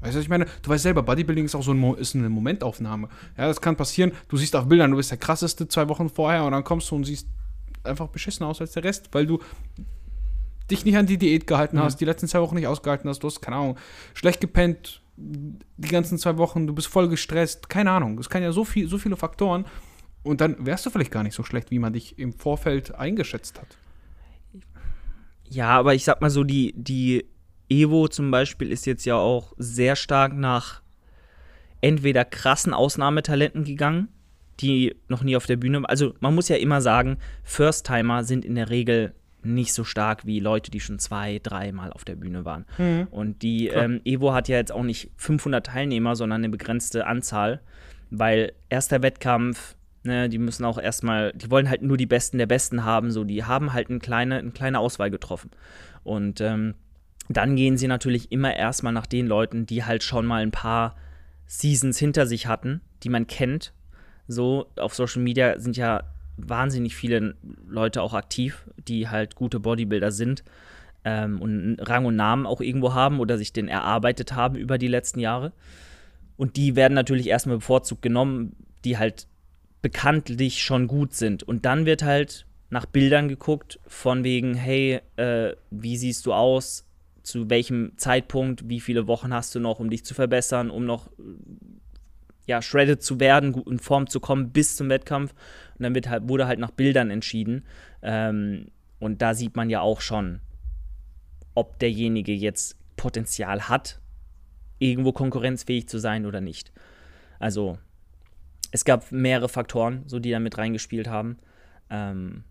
Weißt 0.00 0.12
du, 0.12 0.18
was 0.18 0.24
ich 0.24 0.28
meine? 0.28 0.44
Du 0.60 0.68
weißt 0.68 0.82
selber, 0.82 1.02
Bodybuilding 1.02 1.46
ist 1.46 1.54
auch 1.54 1.62
so 1.62 1.72
ein 1.72 1.94
ist 1.94 2.14
eine 2.14 2.28
Momentaufnahme. 2.28 3.08
Ja, 3.38 3.46
das 3.46 3.62
kann 3.62 3.74
passieren. 3.74 4.12
Du 4.28 4.36
siehst 4.36 4.54
auf 4.54 4.68
Bildern, 4.68 4.90
du 4.90 4.98
bist 4.98 5.10
der 5.10 5.18
krasseste 5.18 5.66
zwei 5.66 5.88
Wochen 5.88 6.10
vorher 6.10 6.44
und 6.44 6.52
dann 6.52 6.62
kommst 6.62 6.90
du 6.90 6.96
und 6.96 7.04
siehst 7.04 7.26
einfach 7.84 8.08
beschissen 8.08 8.44
aus 8.44 8.60
als 8.60 8.72
der 8.72 8.84
Rest, 8.84 9.08
weil 9.12 9.26
du 9.26 9.40
dich 10.70 10.84
nicht 10.84 10.96
an 10.96 11.06
die 11.06 11.16
Diät 11.16 11.46
gehalten 11.46 11.78
hast, 11.78 11.94
mhm. 11.94 11.98
die 12.00 12.04
letzten 12.04 12.28
zwei 12.28 12.40
Wochen 12.40 12.54
nicht 12.54 12.66
ausgehalten 12.66 13.08
hast, 13.08 13.22
du 13.22 13.28
hast, 13.28 13.40
keine 13.40 13.56
Ahnung, 13.56 13.78
schlecht 14.14 14.40
gepennt, 14.40 15.02
die 15.16 15.88
ganzen 15.88 16.18
zwei 16.18 16.36
Wochen, 16.38 16.66
du 16.66 16.74
bist 16.74 16.88
voll 16.88 17.08
gestresst, 17.08 17.68
keine 17.68 17.90
Ahnung. 17.90 18.18
Es 18.18 18.28
kann 18.28 18.42
ja 18.42 18.52
so, 18.52 18.64
viel, 18.64 18.88
so 18.88 18.98
viele 18.98 19.16
Faktoren. 19.16 19.64
Und 20.22 20.40
dann 20.40 20.64
wärst 20.64 20.86
du 20.86 20.90
vielleicht 20.90 21.10
gar 21.10 21.22
nicht 21.22 21.34
so 21.34 21.42
schlecht, 21.42 21.70
wie 21.70 21.78
man 21.78 21.92
dich 21.92 22.18
im 22.18 22.32
Vorfeld 22.32 22.94
eingeschätzt 22.94 23.60
hat. 23.60 23.78
Ja, 25.48 25.68
aber 25.68 25.94
ich 25.94 26.04
sag 26.04 26.20
mal 26.20 26.30
so, 26.30 26.42
die, 26.42 26.74
die 26.76 27.26
Evo 27.68 28.08
zum 28.08 28.30
Beispiel 28.30 28.72
ist 28.72 28.86
jetzt 28.86 29.04
ja 29.04 29.16
auch 29.16 29.52
sehr 29.58 29.96
stark 29.96 30.34
nach 30.34 30.82
entweder 31.80 32.24
krassen 32.24 32.72
Ausnahmetalenten 32.72 33.64
gegangen, 33.64 34.08
die 34.60 34.96
noch 35.08 35.22
nie 35.22 35.36
auf 35.36 35.46
der 35.46 35.56
Bühne 35.56 35.78
waren. 35.78 35.86
Also 35.86 36.14
man 36.20 36.34
muss 36.34 36.48
ja 36.48 36.56
immer 36.56 36.80
sagen, 36.80 37.18
First-Timer 37.42 38.24
sind 38.24 38.44
in 38.44 38.54
der 38.54 38.70
Regel 38.70 39.14
nicht 39.44 39.72
so 39.72 39.84
stark 39.84 40.26
wie 40.26 40.40
Leute, 40.40 40.70
die 40.70 40.80
schon 40.80 40.98
zwei, 40.98 41.40
dreimal 41.42 41.92
auf 41.92 42.04
der 42.04 42.16
Bühne 42.16 42.44
waren. 42.44 42.64
Mhm. 42.78 43.08
Und 43.10 43.42
die 43.42 43.68
ähm, 43.68 44.00
Evo 44.04 44.32
hat 44.32 44.48
ja 44.48 44.56
jetzt 44.56 44.72
auch 44.72 44.82
nicht 44.82 45.10
500 45.16 45.66
Teilnehmer, 45.66 46.16
sondern 46.16 46.40
eine 46.40 46.50
begrenzte 46.50 47.06
Anzahl, 47.06 47.60
weil 48.10 48.52
erster 48.68 49.02
Wettkampf, 49.02 49.76
ne, 50.02 50.28
die 50.28 50.38
müssen 50.38 50.64
auch 50.64 50.78
erstmal, 50.78 51.32
die 51.32 51.50
wollen 51.50 51.68
halt 51.68 51.82
nur 51.82 51.96
die 51.96 52.06
Besten 52.06 52.38
der 52.38 52.46
Besten 52.46 52.84
haben, 52.84 53.10
so, 53.10 53.24
die 53.24 53.44
haben 53.44 53.72
halt 53.72 53.90
eine 53.90 53.98
kleine, 53.98 54.38
eine 54.38 54.50
kleine 54.50 54.78
Auswahl 54.78 55.10
getroffen. 55.10 55.50
Und 56.02 56.40
ähm, 56.40 56.74
dann 57.28 57.56
gehen 57.56 57.76
sie 57.76 57.88
natürlich 57.88 58.30
immer 58.32 58.54
erstmal 58.54 58.92
nach 58.92 59.06
den 59.06 59.26
Leuten, 59.26 59.66
die 59.66 59.84
halt 59.84 60.02
schon 60.02 60.26
mal 60.26 60.42
ein 60.42 60.50
paar 60.50 60.96
Seasons 61.46 61.98
hinter 61.98 62.26
sich 62.26 62.46
hatten, 62.46 62.80
die 63.02 63.08
man 63.08 63.26
kennt. 63.26 63.72
So, 64.26 64.66
auf 64.76 64.94
Social 64.94 65.22
Media 65.22 65.58
sind 65.58 65.76
ja 65.76 66.02
wahnsinnig 66.36 66.96
viele 66.96 67.36
Leute 67.66 68.02
auch 68.02 68.14
aktiv, 68.14 68.68
die 68.76 69.08
halt 69.08 69.34
gute 69.34 69.60
Bodybuilder 69.60 70.10
sind 70.10 70.44
ähm, 71.04 71.40
und 71.40 71.76
Rang 71.80 72.06
und 72.06 72.16
Namen 72.16 72.46
auch 72.46 72.60
irgendwo 72.60 72.94
haben 72.94 73.20
oder 73.20 73.38
sich 73.38 73.52
den 73.52 73.68
erarbeitet 73.68 74.34
haben 74.34 74.56
über 74.56 74.78
die 74.78 74.88
letzten 74.88 75.20
Jahre. 75.20 75.52
Und 76.36 76.56
die 76.56 76.76
werden 76.76 76.94
natürlich 76.94 77.28
erstmal 77.28 77.58
bevorzugt 77.58 78.02
genommen, 78.02 78.56
die 78.84 78.98
halt 78.98 79.26
bekanntlich 79.82 80.62
schon 80.62 80.88
gut 80.88 81.14
sind. 81.14 81.42
Und 81.42 81.64
dann 81.64 81.86
wird 81.86 82.02
halt 82.02 82.46
nach 82.70 82.86
Bildern 82.86 83.28
geguckt, 83.28 83.78
von 83.86 84.24
wegen, 84.24 84.54
hey, 84.54 85.00
äh, 85.16 85.54
wie 85.70 85.96
siehst 85.96 86.26
du 86.26 86.32
aus? 86.32 86.84
Zu 87.22 87.48
welchem 87.50 87.92
Zeitpunkt? 87.96 88.68
Wie 88.68 88.80
viele 88.80 89.06
Wochen 89.06 89.32
hast 89.32 89.54
du 89.54 89.60
noch, 89.60 89.78
um 89.78 89.90
dich 89.90 90.04
zu 90.04 90.14
verbessern, 90.14 90.70
um 90.70 90.84
noch 90.84 91.10
ja, 92.46 92.60
shredded 92.60 93.02
zu 93.02 93.20
werden, 93.20 93.54
in 93.66 93.78
Form 93.78 94.08
zu 94.08 94.20
kommen 94.20 94.50
bis 94.50 94.76
zum 94.76 94.88
Wettkampf. 94.88 95.34
Und 95.78 95.82
dann 95.82 95.94
wird 95.94 96.08
halt, 96.08 96.28
wurde 96.28 96.46
halt 96.46 96.58
nach 96.58 96.70
Bildern 96.70 97.10
entschieden. 97.10 97.64
Ähm, 98.02 98.68
und 98.98 99.22
da 99.22 99.34
sieht 99.34 99.56
man 99.56 99.70
ja 99.70 99.80
auch 99.80 100.00
schon, 100.00 100.40
ob 101.54 101.78
derjenige 101.78 102.32
jetzt 102.32 102.76
Potenzial 102.96 103.68
hat, 103.68 104.00
irgendwo 104.78 105.12
konkurrenzfähig 105.12 105.88
zu 105.88 105.98
sein 105.98 106.26
oder 106.26 106.40
nicht. 106.40 106.72
Also 107.38 107.78
es 108.70 108.84
gab 108.84 109.12
mehrere 109.12 109.48
Faktoren, 109.48 110.02
so 110.06 110.18
die 110.18 110.30
da 110.30 110.40
mit 110.40 110.58
reingespielt 110.58 111.08
haben. 111.08 111.38
Ähm, 111.90 112.44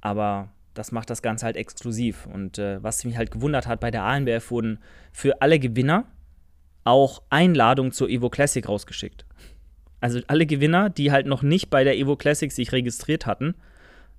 aber 0.00 0.50
das 0.74 0.92
macht 0.92 1.10
das 1.10 1.22
Ganze 1.22 1.46
halt 1.46 1.56
exklusiv. 1.56 2.26
Und 2.26 2.58
äh, 2.58 2.82
was 2.82 3.04
mich 3.04 3.16
halt 3.16 3.30
gewundert 3.30 3.66
hat, 3.66 3.80
bei 3.80 3.90
der 3.90 4.04
ANBF 4.04 4.50
wurden 4.50 4.78
für 5.12 5.42
alle 5.42 5.58
Gewinner 5.58 6.04
auch 6.84 7.22
Einladungen 7.30 7.92
zur 7.92 8.08
Evo 8.08 8.30
Classic 8.30 8.66
rausgeschickt. 8.66 9.26
Also 10.00 10.20
alle 10.26 10.46
Gewinner, 10.46 10.90
die 10.90 11.10
halt 11.10 11.26
noch 11.26 11.42
nicht 11.42 11.70
bei 11.70 11.84
der 11.84 11.96
Evo 11.96 12.16
Classic 12.16 12.52
sich 12.52 12.72
registriert 12.72 13.26
hatten, 13.26 13.54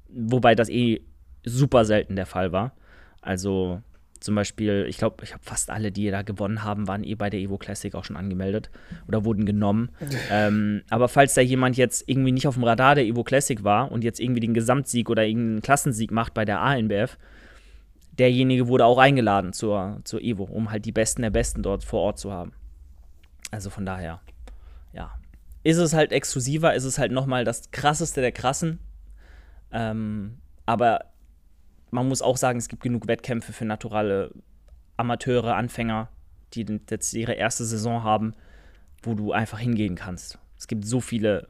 wobei 0.09 0.55
das 0.55 0.69
eh 0.69 1.01
super 1.45 1.85
selten 1.85 2.15
der 2.15 2.25
Fall 2.25 2.51
war. 2.51 2.73
Also 3.21 3.81
zum 4.19 4.35
Beispiel, 4.35 4.85
ich 4.89 4.97
glaube, 4.97 5.23
ich 5.23 5.33
habe 5.33 5.43
fast 5.43 5.69
alle, 5.69 5.91
die 5.91 6.11
da 6.11 6.23
gewonnen 6.23 6.63
haben, 6.63 6.87
waren 6.87 7.03
eh 7.03 7.15
bei 7.15 7.29
der 7.29 7.39
Evo 7.39 7.57
Classic 7.57 7.95
auch 7.95 8.03
schon 8.03 8.17
angemeldet 8.17 8.69
oder 9.07 9.23
wurden 9.23 9.45
genommen. 9.45 9.89
ähm, 10.31 10.81
aber 10.89 11.07
falls 11.07 11.33
da 11.33 11.41
jemand 11.41 11.77
jetzt 11.77 12.03
irgendwie 12.07 12.33
nicht 12.33 12.47
auf 12.47 12.55
dem 12.55 12.65
Radar 12.65 12.95
der 12.95 13.05
Evo 13.05 13.23
Classic 13.23 13.63
war 13.63 13.91
und 13.91 14.03
jetzt 14.03 14.19
irgendwie 14.19 14.41
den 14.41 14.53
Gesamtsieg 14.53 15.09
oder 15.09 15.25
irgendeinen 15.25 15.61
Klassensieg 15.61 16.11
macht 16.11 16.33
bei 16.33 16.43
der 16.43 16.59
ANBF, 16.59 17.17
derjenige 18.17 18.67
wurde 18.67 18.85
auch 18.85 18.97
eingeladen 18.97 19.53
zur, 19.53 20.01
zur 20.03 20.21
Evo, 20.21 20.43
um 20.43 20.69
halt 20.69 20.85
die 20.85 20.91
Besten 20.91 21.21
der 21.21 21.29
Besten 21.29 21.63
dort 21.63 21.85
vor 21.85 22.01
Ort 22.01 22.19
zu 22.19 22.33
haben. 22.33 22.51
Also 23.51 23.69
von 23.69 23.85
daher, 23.85 24.19
ja. 24.93 25.11
Ist 25.69 25.77
es 25.77 25.93
halt 25.93 26.11
exklusiver, 26.11 26.73
ist 26.73 26.83
es 26.83 26.97
halt 26.97 27.11
nochmal 27.11 27.45
das 27.45 27.69
krasseste 27.69 28.21
der 28.21 28.31
krassen. 28.31 28.79
Ähm, 29.71 30.39
aber 30.65 31.05
man 31.91 32.07
muss 32.07 32.23
auch 32.23 32.37
sagen, 32.37 32.57
es 32.57 32.69
gibt 32.69 32.81
genug 32.81 33.07
Wettkämpfe 33.07 33.53
für 33.53 33.65
naturale 33.65 34.31
Amateure, 34.97 35.55
Anfänger, 35.55 36.09
die 36.55 36.65
jetzt 36.89 37.13
ihre 37.13 37.33
erste 37.33 37.65
Saison 37.65 38.03
haben, 38.03 38.33
wo 39.03 39.13
du 39.13 39.31
einfach 39.31 39.59
hingehen 39.59 39.93
kannst. 39.93 40.39
Es 40.57 40.67
gibt 40.67 40.85
so 40.85 41.01
viele 41.01 41.47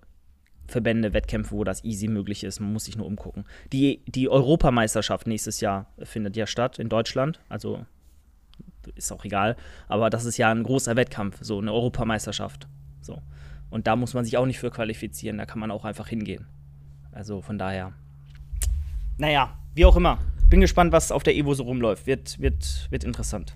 Verbände, 0.68 1.14
Wettkämpfe, 1.14 1.52
wo 1.52 1.64
das 1.64 1.86
easy 1.86 2.10
möglich 2.10 2.44
ist. 2.44 2.60
Man 2.60 2.74
muss 2.74 2.84
sich 2.84 2.98
nur 2.98 3.08
umgucken. 3.08 3.46
Die, 3.72 4.04
die 4.06 4.28
Europameisterschaft 4.28 5.28
nächstes 5.28 5.62
Jahr 5.62 5.88
findet 6.04 6.36
ja 6.36 6.46
statt 6.46 6.78
in 6.78 6.90
Deutschland. 6.90 7.40
Also 7.48 7.86
ist 8.96 9.14
auch 9.14 9.24
egal. 9.24 9.56
Aber 9.88 10.10
das 10.10 10.26
ist 10.26 10.36
ja 10.36 10.52
ein 10.52 10.64
großer 10.64 10.98
Wettkampf, 10.98 11.38
so 11.40 11.58
eine 11.58 11.72
Europameisterschaft. 11.72 12.68
So. 13.02 13.22
Und 13.70 13.88
da 13.88 13.96
muss 13.96 14.14
man 14.14 14.26
sich 14.26 14.38
auch 14.38 14.46
nicht 14.46 14.60
für 14.60 14.72
qualifizieren. 14.72 15.38
Da 15.38 15.46
kann 15.46 15.60
man 15.60 15.72
auch 15.72 15.86
einfach 15.86 16.08
hingehen. 16.08 16.46
Also 17.12 17.42
von 17.42 17.58
daher. 17.58 17.94
Naja, 19.18 19.58
wie 19.76 19.86
auch 19.86 19.96
immer. 19.96 20.20
Bin 20.50 20.62
gespannt, 20.62 20.92
was 20.92 21.12
auf 21.12 21.24
der 21.24 21.36
Evo 21.36 21.54
so 21.54 21.64
rumläuft. 21.64 22.08
Wird, 22.08 22.40
wird, 22.40 22.88
wird 22.90 23.04
interessant. 23.04 23.56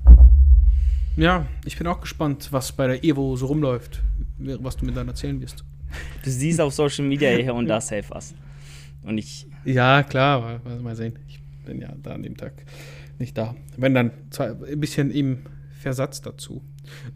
Ja, 1.16 1.46
ich 1.66 1.78
bin 1.78 1.88
auch 1.88 2.02
gespannt, 2.02 2.50
was 2.52 2.72
bei 2.72 2.88
der 2.88 3.04
Evo 3.04 3.36
so 3.36 3.46
rumläuft, 3.48 4.02
was 4.38 4.78
du 4.78 4.86
mir 4.86 4.94
dann 4.94 5.08
erzählen 5.08 5.40
wirst. 5.42 5.64
Du 6.24 6.30
siehst 6.30 6.60
auf 6.60 6.74
Social 6.74 7.06
Media 7.06 7.30
hier 7.30 7.54
und 7.54 7.68
da 7.68 7.80
safe 7.80 8.06
was. 8.10 8.34
Und 9.04 9.18
ich. 9.18 9.48
Ja, 9.64 10.04
klar, 10.04 10.60
mal 10.82 10.96
sehen. 10.96 11.20
Ich 11.28 11.40
bin 11.66 11.80
ja 11.80 11.94
da 12.02 12.14
an 12.14 12.24
dem 12.24 12.36
Tag 12.36 12.54
nicht 13.20 13.38
da. 13.38 13.56
Wenn 13.78 13.94
dann 13.94 14.12
ein 14.40 14.80
bisschen 14.80 15.12
im 15.12 15.44
Versatz 15.80 16.22
dazu. 16.22 16.64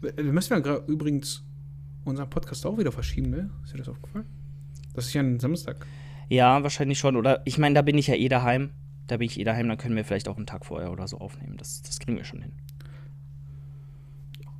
Wir 0.00 0.32
müssen 0.32 0.62
ja 0.64 0.76
übrigens 0.86 1.42
unseren 2.08 2.30
Podcast 2.30 2.66
auch 2.66 2.78
wieder 2.78 2.92
verschieben, 2.92 3.30
ne? 3.30 3.50
Ist 3.64 3.74
dir 3.74 3.78
das 3.78 3.88
aufgefallen? 3.88 4.26
Das 4.94 5.06
ist 5.06 5.14
ja 5.14 5.22
ein 5.22 5.38
Samstag. 5.38 5.86
Ja, 6.28 6.62
wahrscheinlich 6.62 6.98
schon. 6.98 7.16
Oder 7.16 7.42
ich 7.44 7.58
meine, 7.58 7.74
da 7.74 7.82
bin 7.82 7.96
ich 7.96 8.08
ja 8.08 8.14
eh 8.14 8.28
daheim. 8.28 8.70
Da 9.06 9.16
bin 9.16 9.26
ich 9.26 9.38
eh 9.40 9.44
daheim, 9.44 9.68
dann 9.68 9.78
können 9.78 9.96
wir 9.96 10.04
vielleicht 10.04 10.28
auch 10.28 10.36
einen 10.36 10.46
Tag 10.46 10.66
vorher 10.66 10.92
oder 10.92 11.08
so 11.08 11.18
aufnehmen. 11.18 11.56
Das, 11.56 11.82
das 11.82 11.98
kriegen 11.98 12.16
wir 12.16 12.24
schon 12.24 12.42
hin. 12.42 12.52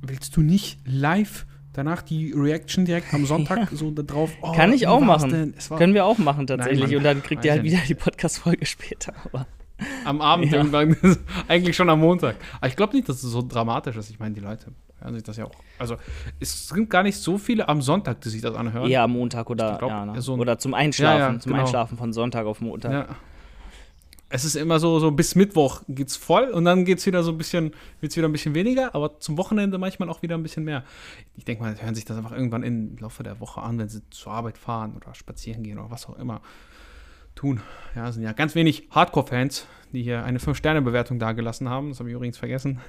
Willst 0.01 0.35
du 0.35 0.41
nicht 0.41 0.79
live 0.85 1.45
danach 1.73 2.01
die 2.01 2.33
Reaction 2.35 2.85
direkt 2.85 3.13
am 3.13 3.25
Sonntag 3.25 3.59
ja. 3.59 3.67
so 3.71 3.91
da 3.91 4.03
drauf. 4.03 4.31
Oh, 4.41 4.53
Kann 4.53 4.73
ich 4.73 4.87
auch 4.87 4.99
machen. 4.99 5.53
Können 5.77 5.93
wir 5.93 6.05
auch 6.05 6.17
machen 6.17 6.47
tatsächlich. 6.47 6.87
Nein, 6.87 6.97
und 6.97 7.03
dann 7.03 7.23
kriegt 7.23 7.45
ihr 7.45 7.51
halt 7.51 7.63
wieder 7.63 7.79
die 7.87 7.95
Podcast-Folge 7.95 8.65
später. 8.65 9.13
Aber 9.25 9.47
am 10.05 10.21
Abend 10.21 10.45
ja. 10.51 10.57
irgendwann, 10.57 10.95
eigentlich 11.47 11.75
schon 11.75 11.89
am 11.89 11.99
Montag. 11.99 12.35
Aber 12.57 12.67
ich 12.67 12.75
glaube 12.75 12.95
nicht, 12.95 13.07
dass 13.07 13.23
es 13.23 13.31
so 13.31 13.41
dramatisch 13.41 13.95
ist. 13.95 14.09
Ich 14.09 14.19
meine, 14.19 14.35
die 14.35 14.41
Leute 14.41 14.73
hören 15.01 15.13
sich 15.13 15.23
das 15.23 15.37
ja 15.37 15.45
auch. 15.45 15.55
Also, 15.77 15.97
es 16.39 16.67
sind 16.67 16.89
gar 16.89 17.03
nicht 17.03 17.17
so 17.17 17.37
viele 17.37 17.67
am 17.67 17.81
Sonntag, 17.81 18.21
die 18.21 18.29
sich 18.29 18.41
das 18.41 18.55
anhören. 18.55 18.89
Eher 18.89 19.03
am 19.03 19.11
Montag 19.11 19.49
oder, 19.49 19.77
glaub, 19.77 19.89
ja, 19.89 20.05
ne? 20.05 20.21
so 20.21 20.35
oder 20.35 20.57
zum 20.59 20.73
Einschlafen. 20.73 21.35
Ja, 21.35 21.39
zum 21.39 21.51
genau. 21.51 21.63
Einschlafen 21.63 21.97
von 21.97 22.13
Sonntag 22.13 22.45
auf 22.45 22.61
Montag. 22.61 22.91
Ja 22.91 23.15
es 24.29 24.45
ist 24.45 24.55
immer 24.55 24.79
so, 24.79 24.99
so 24.99 25.11
bis 25.11 25.35
Mittwoch 25.35 25.81
geht's 25.87 26.15
voll 26.15 26.49
und 26.49 26.65
dann 26.65 26.85
geht's 26.85 27.05
wieder 27.05 27.23
so 27.23 27.31
ein 27.31 27.37
bisschen, 27.37 27.73
wird's 27.99 28.15
wieder 28.15 28.29
ein 28.29 28.31
bisschen 28.31 28.53
weniger, 28.53 28.93
aber 28.93 29.19
zum 29.19 29.37
Wochenende 29.37 29.77
manchmal 29.79 30.09
auch 30.09 30.21
wieder 30.21 30.35
ein 30.35 30.43
bisschen 30.43 30.63
mehr. 30.63 30.83
Ich 31.35 31.45
denke 31.45 31.63
mal, 31.63 31.75
hören 31.81 31.95
sich 31.95 32.05
das 32.05 32.15
einfach 32.15 32.31
irgendwann 32.31 32.63
im 32.63 32.95
Laufe 32.99 33.23
der 33.23 33.39
Woche 33.39 33.61
an, 33.61 33.79
wenn 33.79 33.89
sie 33.89 34.07
zur 34.11 34.31
Arbeit 34.31 34.57
fahren 34.57 34.93
oder 34.95 35.15
spazieren 35.15 35.63
gehen 35.63 35.79
oder 35.79 35.89
was 35.89 36.07
auch 36.07 36.17
immer 36.17 36.41
tun. 37.33 37.61
Ja, 37.95 38.09
es 38.09 38.15
sind 38.15 38.23
ja 38.23 38.33
ganz 38.33 38.53
wenig 38.53 38.87
Hardcore-Fans, 38.91 39.65
die 39.93 40.03
hier 40.03 40.23
eine 40.23 40.37
5-Sterne-Bewertung 40.37 41.17
dagelassen 41.17 41.67
haben. 41.67 41.89
Das 41.89 41.99
habe 41.99 42.09
ich 42.09 42.15
übrigens 42.15 42.37
vergessen. 42.37 42.79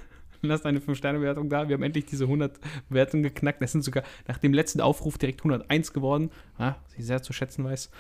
Lass 0.43 0.65
eine 0.65 0.81
5-Sterne-Bewertung 0.81 1.49
da. 1.49 1.69
Wir 1.69 1.75
haben 1.75 1.83
endlich 1.83 2.07
diese 2.07 2.25
100 2.25 2.59
Bewertungen 2.89 3.23
geknackt. 3.23 3.61
Das 3.63 3.73
sind 3.73 3.83
sogar 3.83 4.05
nach 4.27 4.39
dem 4.39 4.53
letzten 4.53 4.81
Aufruf 4.81 5.19
direkt 5.19 5.41
101 5.41 5.93
geworden. 5.93 6.31
Ja, 6.59 6.77
was 6.85 6.99
ich 6.99 7.07
sehr 7.07 7.23
zu 7.23 7.33
schätzen 7.33 7.65
weiß. 7.65 7.91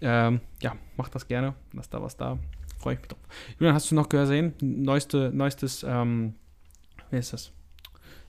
Ähm, 0.00 0.40
ja, 0.62 0.76
macht 0.96 1.14
das 1.14 1.26
gerne. 1.26 1.54
Lass 1.72 1.88
da 1.88 2.02
was 2.02 2.16
da. 2.16 2.38
Freue 2.78 2.94
ich 2.94 3.00
mich 3.00 3.08
drauf. 3.08 3.20
Julian, 3.58 3.74
hast 3.74 3.90
du 3.90 3.94
noch 3.94 4.08
gesehen? 4.08 4.54
Neueste, 4.60 5.30
neuestes, 5.34 5.84
ähm, 5.86 6.34
wie 7.10 7.16
ist 7.16 7.32
das? 7.32 7.52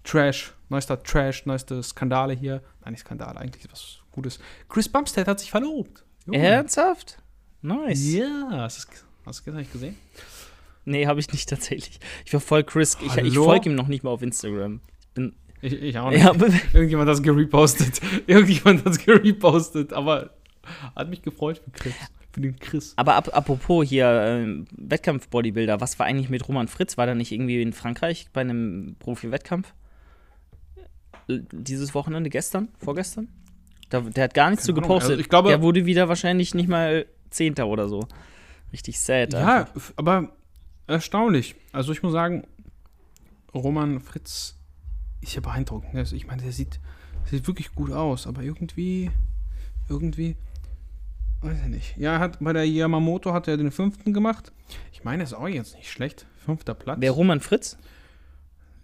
Trash, 0.03 0.53
neuester 0.69 1.01
Trash, 1.03 1.45
neueste 1.45 1.83
Skandale 1.83 2.33
hier. 2.33 2.61
Nein, 2.81 2.93
nicht 2.93 3.01
Skandale, 3.01 3.39
eigentlich 3.39 3.69
was 3.71 3.99
Gutes. 4.11 4.39
Chris 4.67 4.89
Bumstead 4.89 5.27
hat 5.27 5.39
sich 5.39 5.51
verlobt. 5.51 6.03
Junge. 6.25 6.39
Ernsthaft? 6.39 7.21
Nice. 7.61 8.13
Ja, 8.13 8.49
hast 8.51 8.87
du 8.89 8.91
es 9.29 9.43
gestern 9.43 9.57
nicht 9.57 9.71
gesehen? 9.71 9.95
Nee, 10.89 11.07
habe 11.07 11.19
ich 11.19 11.31
nicht 11.31 11.47
tatsächlich. 11.49 11.99
Ich 12.25 12.31
verfolge 12.31 12.71
Chris. 12.71 12.97
Ich, 13.05 13.15
ich 13.17 13.35
folge 13.35 13.69
ihm 13.69 13.75
noch 13.75 13.87
nicht 13.87 14.03
mal 14.03 14.09
auf 14.11 14.21
Instagram. 14.21 14.81
Ich 14.99 15.07
bin. 15.13 15.35
Ich, 15.61 15.73
ich 15.73 15.97
auch 15.97 16.09
nicht. 16.09 16.23
Ja, 16.23 16.33
Irgendjemand 16.73 17.09
hat 17.09 17.15
es 17.17 17.23
gerepostet. 17.23 17.99
Irgendjemand 18.27 18.85
hat 18.85 18.93
es 18.93 19.05
gerepostet, 19.05 19.93
aber 19.93 20.31
hat 20.95 21.09
mich 21.09 21.21
gefreut 21.21 21.61
für 21.63 21.71
Chris. 21.71 21.93
Für 22.31 22.41
den 22.41 22.59
Chris. 22.59 22.93
aber 22.95 23.15
ap 23.15 23.35
apropos 23.35 23.87
hier 23.89 24.05
ähm, 24.07 24.65
Wettkampf-Bodybuilder, 24.77 25.81
was 25.81 25.97
war 25.97 26.05
eigentlich 26.05 26.29
mit 26.29 26.47
Roman 26.47 26.67
Fritz? 26.67 26.95
War 26.95 27.07
der 27.07 27.15
nicht 27.15 27.31
irgendwie 27.31 27.59
in 27.61 27.73
Frankreich 27.73 28.27
bei 28.31 28.41
einem 28.41 28.95
Profi-Wettkampf? 28.99 29.73
Äh, 31.27 31.39
Dieses 31.51 31.93
Wochenende, 31.95 32.29
gestern? 32.29 32.69
Vorgestern? 32.77 33.27
Da, 33.89 34.01
der 34.01 34.25
hat 34.25 34.33
gar 34.35 34.51
nichts 34.51 34.65
Keine 34.65 34.75
zu 34.75 34.79
Ahnung, 34.79 34.89
gepostet. 34.89 35.11
also 35.11 35.21
ich 35.21 35.29
glaube- 35.29 35.49
der 35.49 35.61
wurde 35.63 35.85
wieder 35.87 36.07
wahrscheinlich 36.07 36.53
nicht 36.53 36.69
mal 36.69 37.05
Zehnter 37.31 37.67
oder 37.67 37.87
so. 37.89 38.07
Richtig 38.71 38.99
sad. 38.99 39.33
Ja, 39.33 39.61
einfach. 39.61 39.93
aber 39.95 40.31
erstaunlich. 40.89 41.55
Also 41.71 41.91
ich 41.91 42.03
muss 42.03 42.13
sagen, 42.13 42.45
Roman 43.53 43.99
Fritz 43.99 44.55
ist 45.21 45.35
ja 45.35 45.41
beeindruckend. 45.41 45.95
Also 45.95 46.15
ich 46.15 46.27
meine, 46.27 46.41
der 46.43 46.51
sieht, 46.51 46.79
sieht 47.25 47.47
wirklich 47.47 47.73
gut 47.73 47.91
aus, 47.91 48.27
aber 48.27 48.41
irgendwie, 48.41 49.11
irgendwie, 49.89 50.35
weiß 51.41 51.59
ich 51.61 51.67
nicht. 51.67 51.97
Ja, 51.97 52.13
er 52.13 52.19
hat 52.19 52.37
bei 52.39 52.53
der 52.53 52.67
Yamamoto 52.67 53.33
hat 53.33 53.47
er 53.47 53.57
den 53.57 53.71
fünften 53.71 54.13
gemacht. 54.13 54.51
Ich 54.91 55.03
meine, 55.03 55.23
ist 55.23 55.33
auch 55.33 55.47
jetzt 55.47 55.75
nicht 55.75 55.89
schlecht. 55.91 56.25
Fünfter 56.45 56.73
Platz. 56.73 56.97
Wer 57.01 57.11
Roman 57.11 57.39
Fritz? 57.39 57.77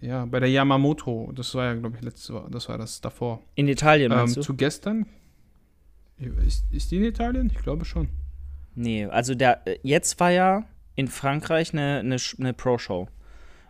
Ja, 0.01 0.25
bei 0.25 0.39
der 0.39 0.50
Yamamoto. 0.50 1.31
Das 1.33 1.53
war 1.55 1.65
ja, 1.65 1.74
glaube 1.74 1.95
ich, 1.97 2.03
letztes, 2.03 2.33
das 2.51 2.69
war 2.69 2.77
das 2.77 3.01
davor. 3.01 3.41
In 3.55 3.67
Italien, 3.67 4.12
Ähm, 4.12 4.17
meinst 4.19 4.38
du? 4.38 4.41
zu 4.41 4.55
gestern. 4.55 5.05
Ist, 6.45 6.65
ist 6.71 6.91
die 6.91 6.97
in 6.97 7.03
Italien? 7.05 7.50
Ich 7.53 7.57
glaube 7.62 7.85
schon. 7.85 8.07
Nee, 8.75 9.05
also 9.05 9.35
der, 9.35 9.65
äh, 9.67 9.79
jetzt 9.83 10.19
war 10.19 10.31
ja 10.31 10.63
in 10.95 11.07
Frankreich 11.07 11.73
eine, 11.73 11.99
eine, 11.99 12.17
eine 12.39 12.53
Pro-Show. 12.53 13.07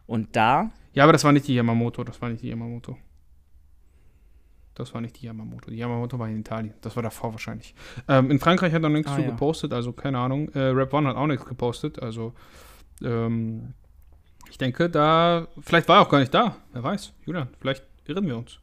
Und 0.08 0.36
da, 0.36 0.72
Ja, 0.94 1.04
aber 1.04 1.14
das 1.14 1.24
war 1.24 1.32
nicht 1.32 1.48
die 1.48 1.56
Yamamoto. 1.56 2.04
Das 2.04 2.22
war 2.22 2.30
nicht 2.30 2.42
die 2.44 2.50
Yamamoto. 2.50 2.98
Das 4.76 4.94
war 4.94 5.00
nicht 5.02 5.22
die 5.22 5.26
Yamamoto. 5.26 5.72
Die 5.72 5.78
Yamamoto 5.78 6.20
war 6.20 6.28
in 6.28 6.40
Italien. 6.40 6.74
Das 6.82 6.96
war 6.98 7.04
davor 7.04 7.32
wahrscheinlich. 7.32 7.74
Ähm, 8.10 8.30
in 8.30 8.40
Frankreich 8.40 8.74
hat 8.74 8.84
er 8.84 8.90
nichts 8.90 9.10
Ah, 9.12 9.16
zu 9.16 9.22
ja. 9.22 9.30
gepostet, 9.30 9.72
also 9.74 9.94
keine 9.94 10.20
Ahnung. 10.20 10.50
Äh, 10.50 10.60
Rap 10.60 10.94
One 10.94 11.08
hat 11.08 11.16
auch 11.16 11.28
nichts 11.28 11.46
gepostet, 11.46 12.02
also 12.02 12.34
ähm, 13.02 13.74
ich 14.50 14.58
denke, 14.58 14.90
da. 14.90 15.48
Vielleicht 15.62 15.88
war 15.88 15.98
er 15.98 16.02
auch 16.02 16.10
gar 16.10 16.20
nicht 16.20 16.34
da. 16.34 16.58
Wer 16.74 16.84
weiß. 16.84 17.14
Julian, 17.26 17.48
vielleicht 17.60 17.84
irren 18.06 18.28
wir 18.28 18.38
uns. 18.38 18.60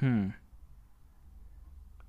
hm. 0.00 0.34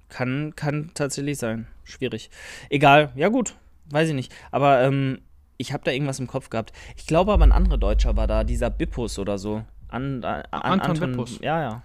Kann, 0.09 0.53
kann 0.55 0.91
tatsächlich 0.93 1.37
sein. 1.39 1.67
Schwierig. 1.83 2.29
Egal, 2.69 3.11
ja 3.15 3.29
gut, 3.29 3.55
weiß 3.89 4.09
ich 4.09 4.15
nicht. 4.15 4.31
Aber 4.51 4.81
ähm, 4.83 5.21
ich 5.57 5.73
habe 5.73 5.83
da 5.83 5.91
irgendwas 5.91 6.19
im 6.19 6.27
Kopf 6.27 6.49
gehabt. 6.49 6.73
Ich 6.97 7.07
glaube 7.07 7.33
aber 7.33 7.43
ein 7.43 7.51
anderer 7.51 7.77
Deutscher 7.77 8.15
war 8.15 8.27
da, 8.27 8.43
dieser 8.43 8.69
Bippus 8.69 9.19
oder 9.19 9.37
so. 9.37 9.63
An, 9.89 10.23
an, 10.23 10.43
an, 10.51 10.79
Anton 10.81 11.11
Bippus. 11.11 11.39
Ja, 11.39 11.61
ja. 11.61 11.83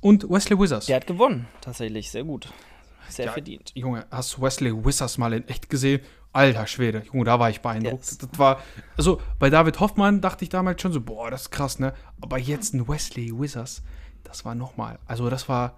Und 0.00 0.28
Wesley 0.30 0.58
Wizards. 0.58 0.86
Der 0.86 0.96
hat 0.96 1.06
gewonnen, 1.06 1.46
tatsächlich. 1.60 2.10
Sehr 2.10 2.24
gut. 2.24 2.50
Sehr 3.08 3.26
Ja, 3.26 3.32
verdient. 3.32 3.72
Junge, 3.74 4.06
hast 4.10 4.36
du 4.36 4.42
Wesley 4.42 4.72
Wizards 4.84 5.18
mal 5.18 5.32
in 5.32 5.46
echt 5.48 5.68
gesehen? 5.68 6.00
Alter 6.32 6.66
Schwede, 6.68 7.02
Junge, 7.12 7.24
da 7.24 7.40
war 7.40 7.50
ich 7.50 7.60
beeindruckt. 7.60 8.04
Yes. 8.04 8.18
Das 8.18 8.38
war, 8.38 8.60
also 8.96 9.20
bei 9.40 9.50
David 9.50 9.80
Hoffmann 9.80 10.20
dachte 10.20 10.44
ich 10.44 10.48
damals 10.48 10.80
schon 10.80 10.92
so, 10.92 11.00
boah, 11.00 11.28
das 11.30 11.42
ist 11.42 11.50
krass, 11.50 11.80
ne? 11.80 11.92
Aber 12.20 12.38
jetzt 12.38 12.72
ein 12.72 12.86
Wesley 12.86 13.32
Wizards, 13.36 13.82
das 14.22 14.44
war 14.44 14.54
nochmal, 14.54 15.00
also 15.06 15.28
das 15.28 15.48
war, 15.48 15.76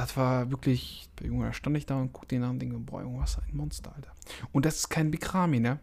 das 0.00 0.16
war 0.16 0.50
wirklich, 0.50 1.10
Junge, 1.22 1.46
da 1.46 1.52
stand 1.52 1.76
ich 1.76 1.84
da 1.84 2.00
und 2.00 2.14
guckte 2.14 2.34
ihn 2.34 2.42
an 2.42 2.50
und 2.50 2.58
denke, 2.58 2.78
boah, 2.78 3.02
Junge, 3.02 3.20
was 3.20 3.38
ein 3.38 3.54
Monster, 3.54 3.94
Alter. 3.94 4.12
Und 4.50 4.64
das 4.64 4.76
ist 4.76 4.88
kein 4.88 5.10
Bikrami, 5.10 5.60
ne? 5.60 5.78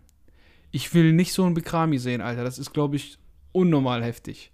Ich 0.71 0.93
will 0.95 1.13
nicht 1.13 1.33
so 1.33 1.45
ein 1.45 1.53
Bikrami 1.53 1.99
sehen, 1.99 2.21
Alter. 2.21 2.43
Das 2.43 2.57
ist, 2.57 2.73
glaube 2.73 2.95
ich, 2.95 3.19
unnormal 3.51 4.03
heftig. 4.03 4.51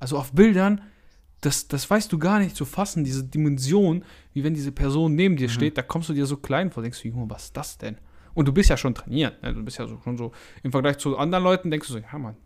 Also 0.00 0.18
auf 0.18 0.32
Bildern, 0.32 0.82
das, 1.42 1.68
das 1.68 1.88
weißt 1.88 2.12
du 2.12 2.18
gar 2.18 2.40
nicht 2.40 2.56
zu 2.56 2.64
fassen, 2.64 3.04
diese 3.04 3.22
Dimension, 3.22 4.04
wie 4.32 4.42
wenn 4.42 4.54
diese 4.54 4.72
Person 4.72 5.14
neben 5.14 5.36
dir 5.36 5.48
steht, 5.48 5.78
da 5.78 5.82
kommst 5.82 6.08
du 6.08 6.12
dir 6.12 6.26
so 6.26 6.36
klein 6.36 6.72
vor, 6.72 6.82
denkst 6.82 7.02
du, 7.02 7.08
Junge, 7.08 7.30
was 7.30 7.44
ist 7.44 7.56
das 7.56 7.78
denn? 7.78 7.98
Und 8.34 8.48
du 8.48 8.52
bist 8.52 8.68
ja 8.68 8.76
schon 8.76 8.96
trainiert, 8.96 9.40
ne? 9.42 9.54
du 9.54 9.62
bist 9.62 9.78
ja 9.78 9.86
so, 9.86 10.00
schon 10.02 10.16
so, 10.16 10.32
im 10.62 10.72
Vergleich 10.72 10.98
zu 10.98 11.16
anderen 11.16 11.44
Leuten 11.44 11.70
denkst 11.70 11.86
du 11.86 11.94
so, 11.94 11.98
ja 12.00 12.18
Mann, 12.18 12.36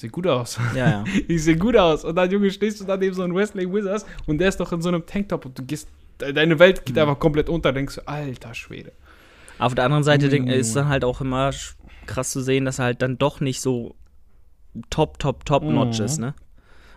sieht 0.00 0.12
gut 0.12 0.26
aus. 0.26 0.58
Ja, 0.74 0.90
ja. 0.90 1.04
ich 1.28 1.42
sehe 1.44 1.56
gut 1.56 1.76
aus. 1.76 2.04
Und 2.04 2.16
dann, 2.16 2.30
Junge, 2.30 2.50
stehst 2.50 2.80
du 2.80 2.84
da 2.84 2.96
neben 2.96 3.14
so 3.14 3.22
einem 3.22 3.34
Wesley 3.34 3.72
Wizards 3.72 4.04
und 4.26 4.38
der 4.38 4.48
ist 4.48 4.58
doch 4.60 4.72
in 4.72 4.80
so 4.82 4.88
einem 4.88 5.04
Tanktop 5.06 5.46
und 5.46 5.58
du 5.58 5.64
gehst, 5.64 5.88
de- 6.20 6.32
deine 6.32 6.58
Welt 6.58 6.84
geht 6.86 6.98
einfach 6.98 7.18
komplett 7.18 7.48
unter, 7.48 7.72
denkst 7.72 7.96
du, 7.96 8.08
alter 8.08 8.54
Schwede. 8.54 8.92
Auf 9.58 9.74
der 9.74 9.84
anderen 9.84 10.04
Seite 10.04 10.26
Junge, 10.34 10.54
ist 10.54 10.74
dann 10.74 10.88
halt 10.88 11.04
auch 11.04 11.20
immer 11.20 11.50
krass 12.06 12.30
zu 12.30 12.40
sehen, 12.40 12.64
dass 12.64 12.78
er 12.78 12.86
halt 12.86 13.02
dann 13.02 13.18
doch 13.18 13.40
nicht 13.40 13.60
so 13.60 13.94
top, 14.88 15.18
top, 15.18 15.44
top 15.44 15.62
notch 15.64 15.98
Mhm. 15.98 16.04
ist, 16.06 16.18
ne? 16.18 16.34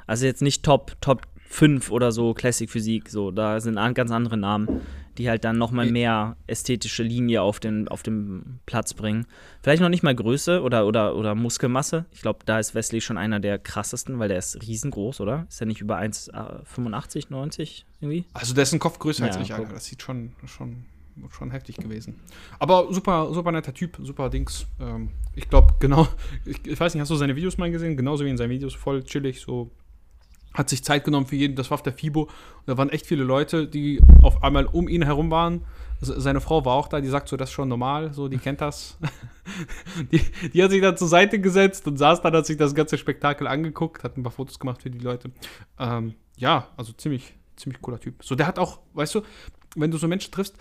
Also 0.08 0.26
jetzt 0.26 0.42
nicht 0.42 0.64
top, 0.64 0.94
top 1.02 1.24
5 1.50 1.92
oder 1.92 2.12
so 2.12 2.34
Classic 2.34 2.70
Physik, 2.70 3.10
so, 3.10 3.32
da 3.32 3.60
sind 3.60 3.78
an- 3.78 3.94
ganz 3.94 4.12
andere 4.12 4.38
Namen, 4.38 4.82
die 5.18 5.30
halt 5.30 5.44
dann 5.44 5.58
nochmal 5.58 5.88
Ä- 5.88 5.92
mehr 5.92 6.38
ästhetische 6.48 7.04
Linie 7.04 7.42
auf 7.42 7.60
den, 7.60 7.88
auf 7.88 8.02
den 8.04 8.60
Platz 8.66 8.94
bringen. 8.94 9.26
Vielleicht 9.62 9.82
noch 9.82 9.90
nicht 9.90 10.04
mal 10.04 10.16
Größe 10.16 10.62
oder, 10.62 10.88
oder, 10.88 11.16
oder 11.16 11.36
Muskelmasse. 11.36 12.06
Ich 12.12 12.22
glaube, 12.22 12.40
da 12.46 12.60
ist 12.60 12.74
Wesley 12.76 13.02
schon 13.02 13.18
einer 13.18 13.40
der 13.40 13.60
krassesten, 13.60 14.18
weil 14.20 14.30
der 14.30 14.38
ist 14.40 14.62
riesengroß, 14.66 15.22
oder? 15.22 15.46
Ist 15.50 15.62
er 15.62 15.68
nicht 15.68 15.82
über 15.82 15.98
1,85, 16.00 17.26
90 17.30 17.86
irgendwie? 18.02 18.26
Also 18.34 18.54
der 18.54 18.64
ist 18.64 18.74
ein 18.74 18.80
Kopf 18.80 19.00
größer 19.00 19.26
als 19.26 19.36
Ja, 19.36 19.42
ich, 19.42 19.50
guck. 19.50 19.60
Alter. 19.60 19.74
Das 19.74 19.86
sieht 19.86 20.02
schon, 20.02 20.32
schon, 20.46 20.86
schon 21.32 21.52
heftig 21.52 21.78
gewesen. 21.78 22.20
Aber 22.60 22.88
super, 22.92 23.34
super 23.34 23.52
netter 23.52 23.74
Typ, 23.74 23.98
super 24.02 24.30
Dings. 24.30 24.66
Ähm, 24.80 25.12
ich 25.36 25.50
glaube, 25.50 25.74
genau, 25.80 26.08
ich, 26.46 26.66
ich 26.66 26.80
weiß 26.80 26.94
nicht, 26.94 27.02
hast 27.02 27.10
du 27.12 27.16
seine 27.16 27.36
Videos 27.36 27.58
mal 27.58 27.72
gesehen? 27.72 27.96
Genauso 27.98 28.26
wie 28.26 28.30
in 28.30 28.38
seinen 28.38 28.50
Videos, 28.50 28.74
voll 28.74 29.04
chillig, 29.04 29.42
so 29.42 29.72
hat 30.54 30.70
sich 30.70 30.84
Zeit 30.84 31.04
genommen 31.04 31.26
für 31.26 31.36
jeden, 31.36 31.56
das 31.56 31.70
war 31.72 31.76
auf 31.76 31.84
der 31.84 31.94
FIBO. 31.94 32.24
Und 32.24 32.32
da 32.66 32.78
waren 32.78 32.90
echt 32.90 33.06
viele 33.08 33.24
Leute, 33.24 33.68
die 33.68 34.02
auf 34.22 34.44
einmal 34.44 34.66
um 34.66 34.88
ihn 34.88 35.04
herum 35.04 35.32
waren. 35.32 35.66
Se- 36.02 36.20
Seine 36.22 36.42
Frau 36.42 36.64
war 36.66 36.74
auch 36.74 36.88
da, 36.88 37.02
die 37.02 37.08
sagt 37.08 37.28
so, 37.30 37.38
das 37.38 37.50
ist 37.50 37.54
schon 37.54 37.70
normal, 37.70 38.14
so, 38.14 38.28
die 38.28 38.38
kennt 38.38 38.62
das. 38.62 38.98
die, 40.12 40.22
die 40.50 40.64
hat 40.64 40.72
sich 40.72 40.82
dann 40.82 40.98
zur 40.98 41.08
Seite 41.08 41.40
gesetzt 41.40 41.88
und 41.88 41.98
saß 41.98 42.22
dann, 42.22 42.34
hat 42.36 42.46
sich 42.46 42.58
das 42.58 42.76
ganze 42.76 42.98
Spektakel 42.98 43.48
angeguckt, 43.48 44.04
hat 44.04 44.18
ein 44.18 44.24
paar 44.24 44.32
Fotos 44.32 44.60
gemacht 44.60 44.82
für 44.82 44.90
die 44.90 45.00
Leute. 45.00 45.32
Ähm, 45.80 46.14
ja, 46.38 46.68
also 46.78 46.94
ziemlich, 46.94 47.34
ziemlich 47.56 47.82
cooler 47.82 48.00
Typ. 48.00 48.24
So, 48.24 48.36
der 48.36 48.48
hat 48.48 48.60
auch, 48.60 48.80
weißt 48.94 49.16
du, 49.16 49.22
wenn 49.76 49.92
du 49.92 49.98
so 49.98 50.08
Menschen 50.08 50.32
triffst, 50.32 50.56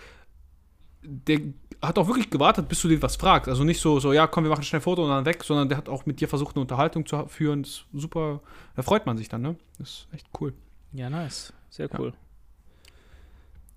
der 1.03 1.39
hat 1.81 1.97
auch 1.97 2.07
wirklich 2.07 2.29
gewartet, 2.29 2.69
bis 2.69 2.81
du 2.81 2.87
den 2.87 3.01
was 3.01 3.15
fragst. 3.17 3.49
Also 3.49 3.63
nicht 3.63 3.79
so, 3.81 3.99
so, 3.99 4.13
ja, 4.13 4.25
komm, 4.27 4.43
wir 4.45 4.49
machen 4.51 4.63
schnell 4.63 4.79
ein 4.79 4.83
Foto 4.83 5.03
und 5.03 5.09
dann 5.09 5.25
weg, 5.25 5.43
sondern 5.43 5.67
der 5.67 5.77
hat 5.77 5.89
auch 5.89 6.05
mit 6.05 6.21
dir 6.21 6.27
versucht, 6.29 6.55
eine 6.55 6.61
Unterhaltung 6.61 7.05
zu 7.05 7.27
führen. 7.27 7.63
Das 7.63 7.71
ist 7.71 7.85
super, 7.93 8.41
da 8.75 8.81
freut 8.83 9.05
man 9.05 9.17
sich 9.17 9.27
dann, 9.29 9.41
ne? 9.41 9.55
Das 9.79 9.89
ist 9.89 10.07
echt 10.13 10.27
cool. 10.39 10.53
Ja, 10.93 11.09
nice. 11.09 11.51
Sehr 11.69 11.89
Ja. 11.91 11.99
cool. 11.99 12.13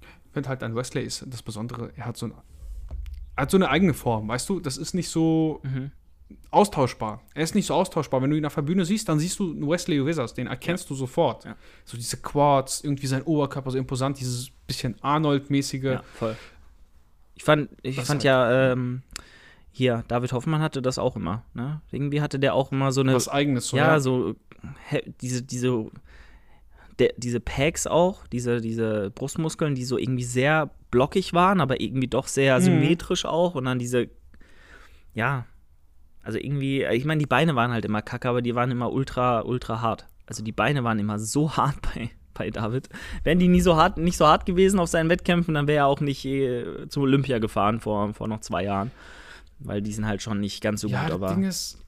Ich 0.00 0.32
finde 0.32 0.48
halt 0.50 0.62
an 0.62 0.76
Wesley 0.76 1.02
ist 1.04 1.24
das 1.26 1.42
Besondere, 1.42 1.90
er 1.96 2.04
hat 2.06 2.16
so, 2.16 2.26
ein, 2.26 2.34
hat 3.36 3.50
so 3.50 3.56
eine 3.56 3.70
eigene 3.70 3.94
Form, 3.94 4.28
weißt 4.28 4.48
du? 4.48 4.60
Das 4.60 4.76
ist 4.76 4.94
nicht 4.94 5.08
so 5.08 5.60
Mhm. 5.64 5.90
austauschbar. 6.50 7.22
Er 7.34 7.42
ist 7.42 7.54
nicht 7.54 7.66
so 7.66 7.74
austauschbar. 7.74 8.20
Wenn 8.22 8.30
du 8.30 8.36
ihn 8.36 8.44
auf 8.44 8.54
der 8.54 8.62
Bühne 8.62 8.84
siehst, 8.84 9.08
dann 9.08 9.18
siehst 9.18 9.38
du 9.38 9.50
einen 9.52 9.68
Wesley 9.68 10.04
Wizards, 10.04 10.34
den 10.34 10.46
erkennst 10.46 10.88
du 10.90 10.94
sofort. 10.94 11.44
Ja. 11.44 11.56
So 11.84 11.96
diese 11.96 12.18
Quads, 12.18 12.82
irgendwie 12.84 13.06
sein 13.06 13.22
Oberkörper 13.22 13.70
so 13.70 13.78
imposant, 13.78 14.18
dieses 14.20 14.50
bisschen 14.66 14.96
Arnold-mäßige. 15.02 15.82
Ja, 15.84 16.02
voll. 16.18 16.36
Ich 17.36 17.44
fand, 17.44 17.68
ich 17.82 17.96
fand 17.96 18.08
halt- 18.08 18.24
ja, 18.24 18.72
ähm, 18.72 19.02
hier, 19.70 20.04
David 20.08 20.32
Hoffmann 20.32 20.60
hatte 20.62 20.80
das 20.82 20.98
auch 20.98 21.16
immer, 21.16 21.44
ne? 21.54 21.80
Irgendwie 21.92 22.20
hatte 22.22 22.38
der 22.38 22.54
auch 22.54 22.72
immer 22.72 22.90
so 22.92 23.02
eine, 23.02 23.12
Was 23.14 23.28
eigenes 23.28 23.68
so. 23.68 23.76
ja, 23.76 24.00
so, 24.00 24.34
hä, 24.88 25.02
diese, 25.20 25.42
diese, 25.42 25.86
der, 26.98 27.12
diese 27.18 27.40
Pegs 27.40 27.86
auch, 27.86 28.26
diese, 28.28 28.60
diese 28.62 29.10
Brustmuskeln, 29.10 29.74
die 29.74 29.84
so 29.84 29.98
irgendwie 29.98 30.24
sehr 30.24 30.70
blockig 30.90 31.34
waren, 31.34 31.60
aber 31.60 31.80
irgendwie 31.80 32.08
doch 32.08 32.26
sehr 32.26 32.56
Mhm. 32.58 32.62
symmetrisch 32.64 33.26
auch 33.26 33.54
und 33.54 33.66
dann 33.66 33.78
diese, 33.78 34.08
ja, 35.14 35.44
also 36.22 36.38
irgendwie, 36.38 36.84
ich 36.84 37.04
meine, 37.04 37.18
die 37.20 37.26
Beine 37.26 37.54
waren 37.54 37.70
halt 37.70 37.84
immer 37.84 38.02
kacke, 38.02 38.28
aber 38.28 38.40
die 38.42 38.54
waren 38.54 38.70
immer 38.70 38.90
ultra, 38.90 39.42
ultra 39.42 39.80
hart. 39.82 40.06
Also 40.26 40.42
die 40.42 40.52
Beine 40.52 40.82
waren 40.84 40.98
immer 40.98 41.18
so 41.18 41.50
hart 41.56 41.76
bei, 41.82 42.10
bei 42.36 42.50
David. 42.50 42.88
Wären 43.24 43.38
die 43.38 43.48
nie 43.48 43.60
so 43.60 43.76
hart, 43.76 43.98
nicht 43.98 44.16
so 44.16 44.26
hart 44.26 44.46
gewesen 44.46 44.78
auf 44.80 44.88
seinen 44.88 45.10
Wettkämpfen, 45.10 45.54
dann 45.54 45.66
wäre 45.66 45.78
er 45.78 45.86
auch 45.86 46.00
nicht 46.00 46.24
äh, 46.24 46.88
zum 46.88 47.04
Olympia 47.04 47.38
gefahren 47.38 47.80
vor, 47.80 48.14
vor 48.14 48.28
noch 48.28 48.40
zwei 48.40 48.64
Jahren. 48.64 48.90
Weil 49.58 49.80
die 49.82 49.92
sind 49.92 50.06
halt 50.06 50.22
schon 50.22 50.40
nicht 50.40 50.62
ganz 50.62 50.80
so 50.82 50.88
ja, 50.88 51.02
gut, 51.02 51.08
das 51.10 51.14
aber. 51.14 51.34
Ding 51.34 51.44
ist, 51.44 51.78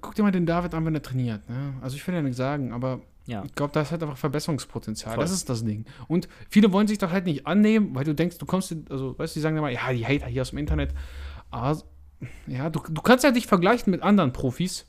guck 0.00 0.14
dir 0.14 0.22
mal 0.22 0.32
den 0.32 0.46
David 0.46 0.74
an, 0.74 0.84
wenn 0.84 0.94
er 0.94 1.02
trainiert. 1.02 1.48
Ne? 1.48 1.74
Also 1.80 1.96
ich 1.96 2.06
will 2.06 2.14
ja 2.14 2.22
nichts 2.22 2.36
sagen, 2.36 2.72
aber 2.72 3.00
Ja. 3.26 3.44
ich 3.44 3.54
glaube, 3.54 3.72
da 3.72 3.82
ist 3.82 3.90
halt 3.92 4.02
einfach 4.02 4.16
Verbesserungspotenzial. 4.16 5.14
Voll. 5.14 5.22
Das 5.24 5.30
ist 5.30 5.48
das 5.48 5.64
Ding. 5.64 5.84
Und 6.08 6.28
viele 6.50 6.72
wollen 6.72 6.88
sich 6.88 6.98
doch 6.98 7.12
halt 7.12 7.26
nicht 7.26 7.46
annehmen, 7.46 7.94
weil 7.94 8.04
du 8.04 8.14
denkst, 8.14 8.38
du 8.38 8.46
kommst, 8.46 8.74
also 8.90 9.16
weißt 9.18 9.34
du, 9.34 9.38
die 9.38 9.42
sagen 9.42 9.56
immer, 9.56 9.70
ja, 9.70 9.92
die 9.92 10.04
Hater 10.04 10.26
hier 10.26 10.42
aus 10.42 10.50
dem 10.50 10.58
Internet. 10.58 10.92
Aber 11.50 11.80
ja, 12.46 12.70
du, 12.70 12.80
du 12.88 13.02
kannst 13.02 13.22
ja 13.24 13.30
dich 13.30 13.46
vergleichen 13.46 13.90
mit 13.90 14.02
anderen 14.02 14.32
Profis 14.32 14.86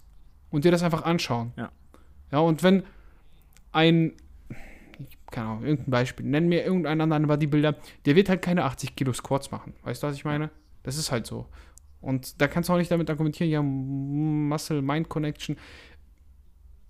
und 0.49 0.65
dir 0.65 0.71
das 0.71 0.81
einfach 0.83 1.03
anschauen. 1.03 1.51
Ja. 1.55 1.71
Ja, 2.31 2.39
und 2.39 2.63
wenn 2.63 2.83
ein, 3.71 4.13
keine 5.35 5.49
Ahnung, 5.49 5.65
irgendein 5.65 5.91
Beispiel, 5.91 6.25
nenn 6.25 6.47
mir 6.47 6.63
irgendeinen 6.63 7.01
anderen 7.01 7.27
Bodybuilder, 7.27 7.75
der 8.05 8.15
wird 8.15 8.29
halt 8.29 8.41
keine 8.41 8.63
80 8.63 8.95
Kilo 8.95 9.11
Squats 9.11 9.51
machen. 9.51 9.73
Weißt 9.83 10.01
du, 10.01 10.07
was 10.07 10.15
ich 10.15 10.23
meine? 10.23 10.49
Das 10.83 10.97
ist 10.97 11.11
halt 11.11 11.27
so. 11.27 11.47
Und 11.99 12.39
da 12.39 12.47
kannst 12.47 12.69
du 12.69 12.73
auch 12.73 12.77
nicht 12.77 12.89
damit 12.89 13.09
argumentieren, 13.09 13.51
ja, 13.51 13.61
Muscle-Mind-Connection. 13.61 15.57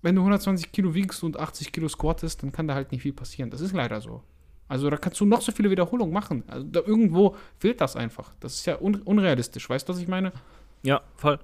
Wenn 0.02 0.14
du 0.14 0.20
120 0.20 0.70
Kilo 0.70 0.94
wiegst 0.94 1.24
und 1.24 1.40
80 1.40 1.72
Kilo 1.72 1.88
squattest, 1.88 2.42
dann 2.42 2.52
kann 2.52 2.68
da 2.68 2.74
halt 2.74 2.92
nicht 2.92 3.02
viel 3.02 3.12
passieren. 3.12 3.50
Das 3.50 3.60
ist 3.60 3.72
leider 3.72 4.00
so. 4.00 4.22
Also 4.68 4.90
da 4.90 4.96
kannst 4.96 5.20
du 5.20 5.24
noch 5.24 5.40
so 5.40 5.50
viele 5.50 5.70
Wiederholungen 5.70 6.12
machen. 6.12 6.44
Also 6.46 6.66
da 6.66 6.80
irgendwo 6.80 7.34
fehlt 7.58 7.80
das 7.80 7.96
einfach. 7.96 8.32
Das 8.38 8.54
ist 8.54 8.66
ja 8.66 8.80
un 8.80 8.96
unrealistisch. 9.02 9.68
Weißt 9.68 9.88
du, 9.88 9.92
was 9.92 10.00
ich 10.00 10.08
meine? 10.08 10.32
Ja, 10.82 11.02
voll. 11.16 11.40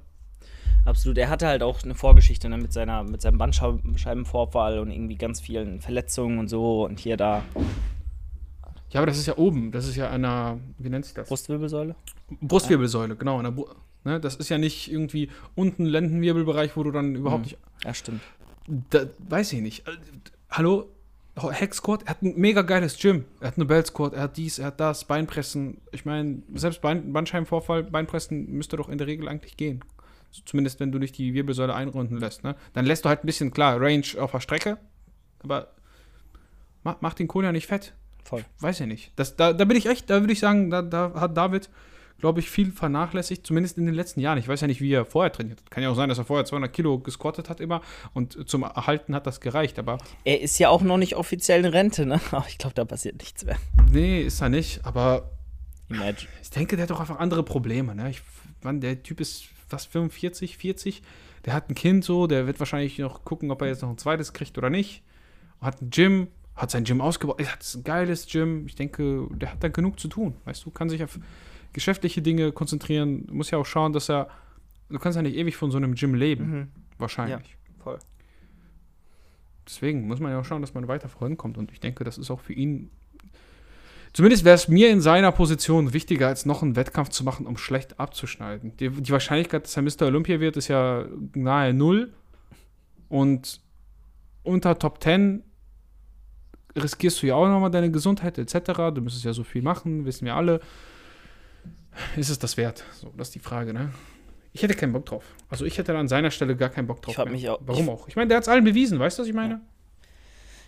Absolut. 0.85 1.17
Er 1.19 1.29
hatte 1.29 1.47
halt 1.47 1.63
auch 1.63 1.83
eine 1.83 1.95
Vorgeschichte 1.95 2.49
ne, 2.49 2.59
mit, 2.59 2.73
seiner, 2.73 3.05
mit 3.05 3.23
seinem 3.23 3.39
Bandscheibenvorfall 3.39 4.79
und 4.81 4.91
irgendwie 4.91 5.17
ganz 5.17 5.41
vielen 5.41 5.81
Verletzungen 5.81 6.39
und 6.39 6.49
so 6.49 6.85
und 6.85 6.99
hier 6.99 7.17
da 7.17 7.43
Ja, 8.91 9.01
aber 9.01 9.07
das 9.07 9.19
ist 9.19 9.27
ja 9.27 9.37
oben. 9.39 9.71
Das 9.71 9.87
ist 9.87 9.97
ja 9.97 10.11
einer, 10.11 10.59
wie 10.79 10.89
nennt 10.89 11.05
sich 11.05 11.15
das? 11.15 11.29
Brustwirbelsäule. 11.29 11.95
Brustwirbelsäule, 12.41 13.17
genau. 13.17 13.39
an 13.39 13.55
ne? 14.05 14.21
Das 14.21 14.37
ist 14.37 14.49
ja 14.49 14.59
nicht 14.59 14.91
irgendwie 14.91 15.31
unten 15.55 15.85
Lendenwirbelbereich, 15.87 16.77
wo 16.77 16.83
du 16.83 16.91
dann 16.91 17.15
überhaupt 17.15 17.45
Mhm. 17.47 17.51
nicht. 17.51 17.59
Ja, 17.85 17.95
stimmt. 17.95 18.21
Da, 18.91 19.07
weiß 19.29 19.53
ich 19.53 19.61
nicht. 19.61 19.85
Hallo? 20.51 20.89
Squat, 21.73 22.03
er 22.03 22.11
hat 22.11 22.23
ein 22.23 22.35
mega 22.37 22.61
geiles 22.61 22.99
Gym. 22.99 23.25
Er 23.41 23.49
hat 23.49 23.57
eine 23.57 23.65
Belt 23.65 23.87
Squat, 23.87 24.13
er 24.13 24.23
hat 24.23 24.37
dies, 24.37 24.59
er 24.59 24.67
hat 24.67 24.81
das, 24.81 25.07
Beinpressen. 25.07 25.79
Ich 25.91 26.05
meine, 26.05 26.43
selbst 26.55 26.83
Bein, 26.83 27.13
Bandscheibenvorfall, 27.13 27.85
Beinpressen 27.85 28.51
müsste 28.53 28.77
doch 28.77 28.91
in 28.91 28.99
der 28.99 29.07
Regel 29.07 29.29
eigentlich 29.29 29.57
gehen. 29.57 29.83
Zumindest 30.47 30.81
wenn 30.81 30.91
du 30.93 30.99
nicht 30.99 31.17
die 31.19 31.35
Wirbelsäule 31.35 31.75
einrunden 31.75 32.19
lässt. 32.19 32.43
Ne? 32.45 32.55
Dann 32.73 32.87
lässt 32.87 33.05
du 33.05 33.09
halt 33.09 33.23
ein 33.23 33.27
bisschen, 33.27 33.51
klar, 33.53 33.81
Range 33.81 34.05
auf 34.19 34.31
der 34.33 34.41
Strecke, 34.41 34.79
aber 35.43 35.69
mach, 36.83 36.97
mach 37.01 37.15
den 37.15 37.29
Kohl 37.29 37.45
ja 37.45 37.53
nicht 37.53 37.67
fett. 37.67 37.93
Voll. 38.25 38.45
Weiß 38.61 38.81
ich 38.81 38.87
nicht. 38.87 39.13
Das, 39.17 39.37
da, 39.37 39.53
da 39.53 39.65
bin 39.65 39.77
ich 39.77 39.87
echt, 39.87 40.09
da 40.09 40.21
würde 40.21 40.33
ich 40.33 40.41
sagen, 40.41 40.71
da, 40.71 40.81
da 40.81 41.13
hat 41.17 41.37
David, 41.37 41.69
glaube 42.19 42.39
ich, 42.41 42.49
viel 42.49 42.71
vernachlässigt, 42.71 43.45
zumindest 43.47 43.77
in 43.79 43.85
den 43.85 43.95
letzten 43.97 44.21
Jahren. 44.21 44.39
Ich 44.39 44.47
weiß 44.47 44.61
ja 44.61 44.69
nicht, 44.69 44.81
wie 44.81 44.93
er 44.93 45.05
vorher 45.05 45.33
trainiert 45.33 45.59
hat. 45.61 45.71
Kann 45.73 45.83
ja 45.83 45.91
auch 45.91 45.97
sein, 45.97 46.09
dass 46.09 46.19
er 46.19 46.25
vorher 46.25 46.45
200 46.45 46.73
Kilo 46.73 46.99
gesquattet 47.01 47.51
hat 47.51 47.61
immer 47.61 47.83
und 48.15 48.49
zum 48.49 48.63
Erhalten 48.63 49.15
hat 49.15 49.27
das 49.27 49.41
gereicht. 49.41 49.79
Aber 49.81 49.99
Er 50.25 50.41
ist 50.41 50.57
ja 50.59 50.69
auch 50.69 50.83
noch 50.83 50.99
nicht 50.99 51.17
offiziell 51.17 51.65
in 51.65 51.71
Rente, 51.73 52.07
ne? 52.07 52.21
Aber 52.31 52.47
ich 52.49 52.59
glaube, 52.59 52.75
da 52.75 52.85
passiert 52.85 53.19
nichts 53.19 53.45
mehr. 53.45 53.57
nee, 53.91 54.23
ist 54.23 54.41
er 54.41 54.49
nicht. 54.49 54.81
Aber 54.85 55.31
Imagine. 55.91 56.31
ich 56.41 56.51
denke, 56.51 56.77
der 56.77 56.85
hat 56.85 56.91
doch 56.91 57.01
einfach 57.01 57.19
andere 57.19 57.43
Probleme. 57.43 57.95
Ne? 57.97 58.11
Ich, 58.11 58.23
wann, 58.63 58.81
der 58.81 59.03
Typ 59.03 59.21
ist 59.21 59.47
fast 59.73 59.91
45, 59.91 60.59
40. 60.59 61.03
Der 61.45 61.55
hat 61.55 61.69
ein 61.69 61.75
Kind 61.75 62.05
so, 62.05 62.27
der 62.27 62.47
wird 62.47 62.61
wahrscheinlich 62.61 62.99
noch 62.99 63.25
gucken, 63.25 63.51
ob 63.51 63.63
er 63.63 63.69
jetzt 63.69 63.83
noch 63.83 63.91
ein 63.91 63.99
zweites 63.99 64.33
kriegt 64.33 64.57
oder 64.59 64.71
nicht. 64.71 65.03
Hat 65.61 65.81
ein 65.81 65.91
Gym, 65.91 66.29
hat 66.55 66.71
sein 66.71 66.85
Gym 66.85 67.01
ausgebaut. 67.01 67.41
Er 67.41 67.53
hat 67.53 67.75
ein 67.75 67.85
geiles 67.85 68.27
Gym. 68.27 68.67
Ich 68.67 68.75
denke, 68.75 69.27
der 69.33 69.53
hat 69.53 69.65
da 69.65 69.69
genug 69.69 69.99
zu 69.99 70.09
tun. 70.09 70.37
Weißt 70.45 70.65
du, 70.65 70.71
kann 70.71 70.89
sich 70.89 71.03
auf 71.03 71.19
geschäftliche 71.73 72.23
Dinge 72.23 72.53
konzentrieren. 72.53 73.27
Muss 73.31 73.51
ja 73.51 73.59
auch 73.59 73.67
schauen, 73.67 73.93
dass 73.93 74.11
er. 74.11 74.29
Du 74.89 74.99
kannst 74.99 75.17
ja 75.17 75.23
nicht 75.23 75.37
ewig 75.37 75.57
von 75.57 75.71
so 75.71 75.79
einem 75.79 75.95
Gym 75.95 76.15
leben. 76.15 76.51
Mhm. 76.51 76.69
Wahrscheinlich. 76.99 77.57
Voll. 77.83 77.99
Deswegen 79.67 80.07
muss 80.07 80.21
man 80.21 80.33
ja 80.33 80.41
auch 80.41 80.45
schauen, 80.45 80.61
dass 80.61 80.75
man 80.75 80.87
weiter 80.87 81.09
vorankommt. 81.09 81.57
Und 81.57 81.73
ich 81.73 81.81
denke, 81.81 82.05
das 82.05 82.19
ist 82.19 82.31
auch 82.31 82.41
für 82.41 82.53
ihn. 82.53 82.91
Zumindest 84.13 84.45
wäre 84.45 84.55
es 84.55 84.69
mir 84.69 84.91
in 84.91 85.01
seiner 85.01 85.33
Position 85.33 85.93
wichtiger, 85.95 86.29
als 86.29 86.45
noch 86.45 86.63
einen 86.63 86.77
Wettkampf 86.77 87.09
zu 87.09 87.25
machen, 87.25 87.47
um 87.47 87.57
schlecht 87.57 87.99
abzuschneiden. 87.99 88.77
Die, 88.77 88.91
die 88.91 89.13
Wahrscheinlichkeit, 89.13 89.65
dass 89.65 89.77
er 89.77 89.83
Mr. 89.83 90.03
Olympia 90.07 90.39
wird, 90.39 90.57
ist 90.59 90.69
ja 90.69 91.07
nahe 91.35 91.73
null. 91.73 92.13
Und 93.09 93.61
unter 94.43 94.79
Top 94.79 95.03
10 95.03 95.43
riskierst 96.77 97.23
du 97.23 97.27
ja 97.27 97.35
auch 97.37 97.49
nochmal 97.49 97.71
deine 97.71 97.91
Gesundheit 97.91 98.37
etc. 98.39 98.73
Du 98.95 99.01
müsstest 99.01 99.25
ja 99.25 99.33
so 99.33 99.45
viel 99.45 99.63
machen, 99.63 100.05
wissen 100.05 100.25
wir 100.27 100.35
alle. 100.35 100.61
Ist 102.17 102.31
es 102.31 102.39
das 102.39 102.57
wert? 102.57 102.85
So, 102.93 103.13
das 103.17 103.29
ist 103.29 103.35
die 103.35 103.39
Frage, 103.39 103.73
ne? 103.73 103.91
Ich 104.55 104.63
hätte 104.63 104.75
keinen 104.75 104.93
Bock 104.93 105.07
drauf. 105.07 105.25
Also 105.49 105.65
ich 105.65 105.79
hätte 105.79 105.97
an 105.97 106.09
seiner 106.09 106.31
Stelle 106.31 106.57
gar 106.57 106.69
keinen 106.69 106.87
Bock 106.87 107.01
drauf. 107.01 107.17
Ich 107.17 107.25
mehr. 107.25 107.33
mich 107.33 107.49
auch- 107.49 107.61
Warum 107.65 107.85
ich- 107.85 107.91
auch? 107.91 108.09
Ich 108.09 108.17
meine, 108.17 108.29
der 108.29 108.37
hat 108.37 108.43
es 108.45 108.49
allen 108.49 108.65
bewiesen, 108.65 108.99
weißt 108.99 109.19
du, 109.19 109.23
was 109.23 109.29
ich 109.29 109.35
meine? 109.35 109.61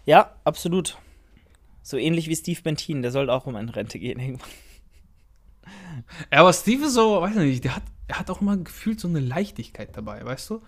Ja, 0.06 0.34
absolut. 0.44 0.96
So 1.84 1.98
ähnlich 1.98 2.28
wie 2.28 2.34
Steve 2.34 2.60
Bentin, 2.62 3.02
der 3.02 3.10
soll 3.12 3.28
auch 3.28 3.46
um 3.46 3.56
in 3.56 3.68
Rente 3.68 3.98
gehen 3.98 4.18
irgendwann. 4.18 4.48
Ja, 6.32 6.40
aber 6.40 6.52
Steve 6.52 6.86
ist 6.86 6.94
so, 6.94 7.20
weiß 7.20 7.32
ich 7.32 7.42
nicht, 7.42 7.64
der 7.64 7.76
hat, 7.76 7.82
er 8.08 8.18
hat 8.18 8.30
auch 8.30 8.40
immer 8.40 8.56
gefühlt 8.56 8.98
so 8.98 9.06
eine 9.06 9.20
Leichtigkeit 9.20 9.96
dabei, 9.96 10.24
weißt 10.24 10.50
du? 10.50 10.62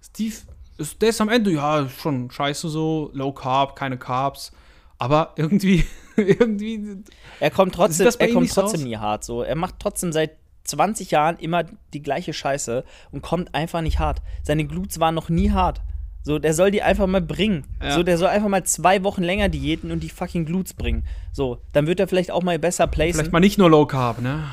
Steve, 0.00 0.34
ist, 0.78 1.02
der 1.02 1.08
ist 1.10 1.20
am 1.20 1.28
Ende, 1.28 1.50
ja, 1.50 1.88
schon 1.88 2.30
scheiße 2.30 2.68
so, 2.68 3.10
low 3.12 3.32
carb, 3.32 3.76
keine 3.76 3.98
Carbs, 3.98 4.52
aber 4.96 5.34
irgendwie, 5.36 5.84
irgendwie, 6.16 7.02
Er 7.40 7.50
kommt 7.50 7.74
trotzdem, 7.74 8.08
er 8.18 8.32
kommt 8.32 8.50
trotzdem 8.52 8.80
aus? 8.80 8.86
nie 8.86 8.96
hart. 8.96 9.24
So, 9.24 9.42
er 9.42 9.56
macht 9.56 9.76
trotzdem 9.80 10.12
seit 10.12 10.36
20 10.64 11.10
Jahren 11.10 11.36
immer 11.38 11.64
die 11.92 12.02
gleiche 12.02 12.32
Scheiße 12.32 12.84
und 13.10 13.22
kommt 13.22 13.54
einfach 13.54 13.80
nicht 13.80 13.98
hart. 13.98 14.22
Seine 14.44 14.64
Glutes 14.66 15.00
waren 15.00 15.14
noch 15.16 15.28
nie 15.28 15.50
hart. 15.50 15.80
So, 16.22 16.38
der 16.38 16.52
soll 16.54 16.70
die 16.70 16.82
einfach 16.82 17.06
mal 17.06 17.22
bringen. 17.22 17.64
Ja. 17.82 17.92
So, 17.92 18.02
der 18.02 18.18
soll 18.18 18.28
einfach 18.28 18.48
mal 18.48 18.64
zwei 18.64 19.02
Wochen 19.04 19.22
länger 19.22 19.48
diäten 19.48 19.90
und 19.90 20.02
die 20.02 20.10
fucking 20.10 20.44
Glutes 20.44 20.74
bringen. 20.74 21.04
So, 21.32 21.58
dann 21.72 21.86
wird 21.86 21.98
er 22.00 22.08
vielleicht 22.08 22.30
auch 22.30 22.42
mal 22.42 22.58
besser 22.58 22.86
placen. 22.86 23.14
vielleicht 23.14 23.32
mal 23.32 23.40
nicht 23.40 23.58
nur 23.58 23.70
low 23.70 23.86
carb, 23.86 24.20
ne? 24.20 24.44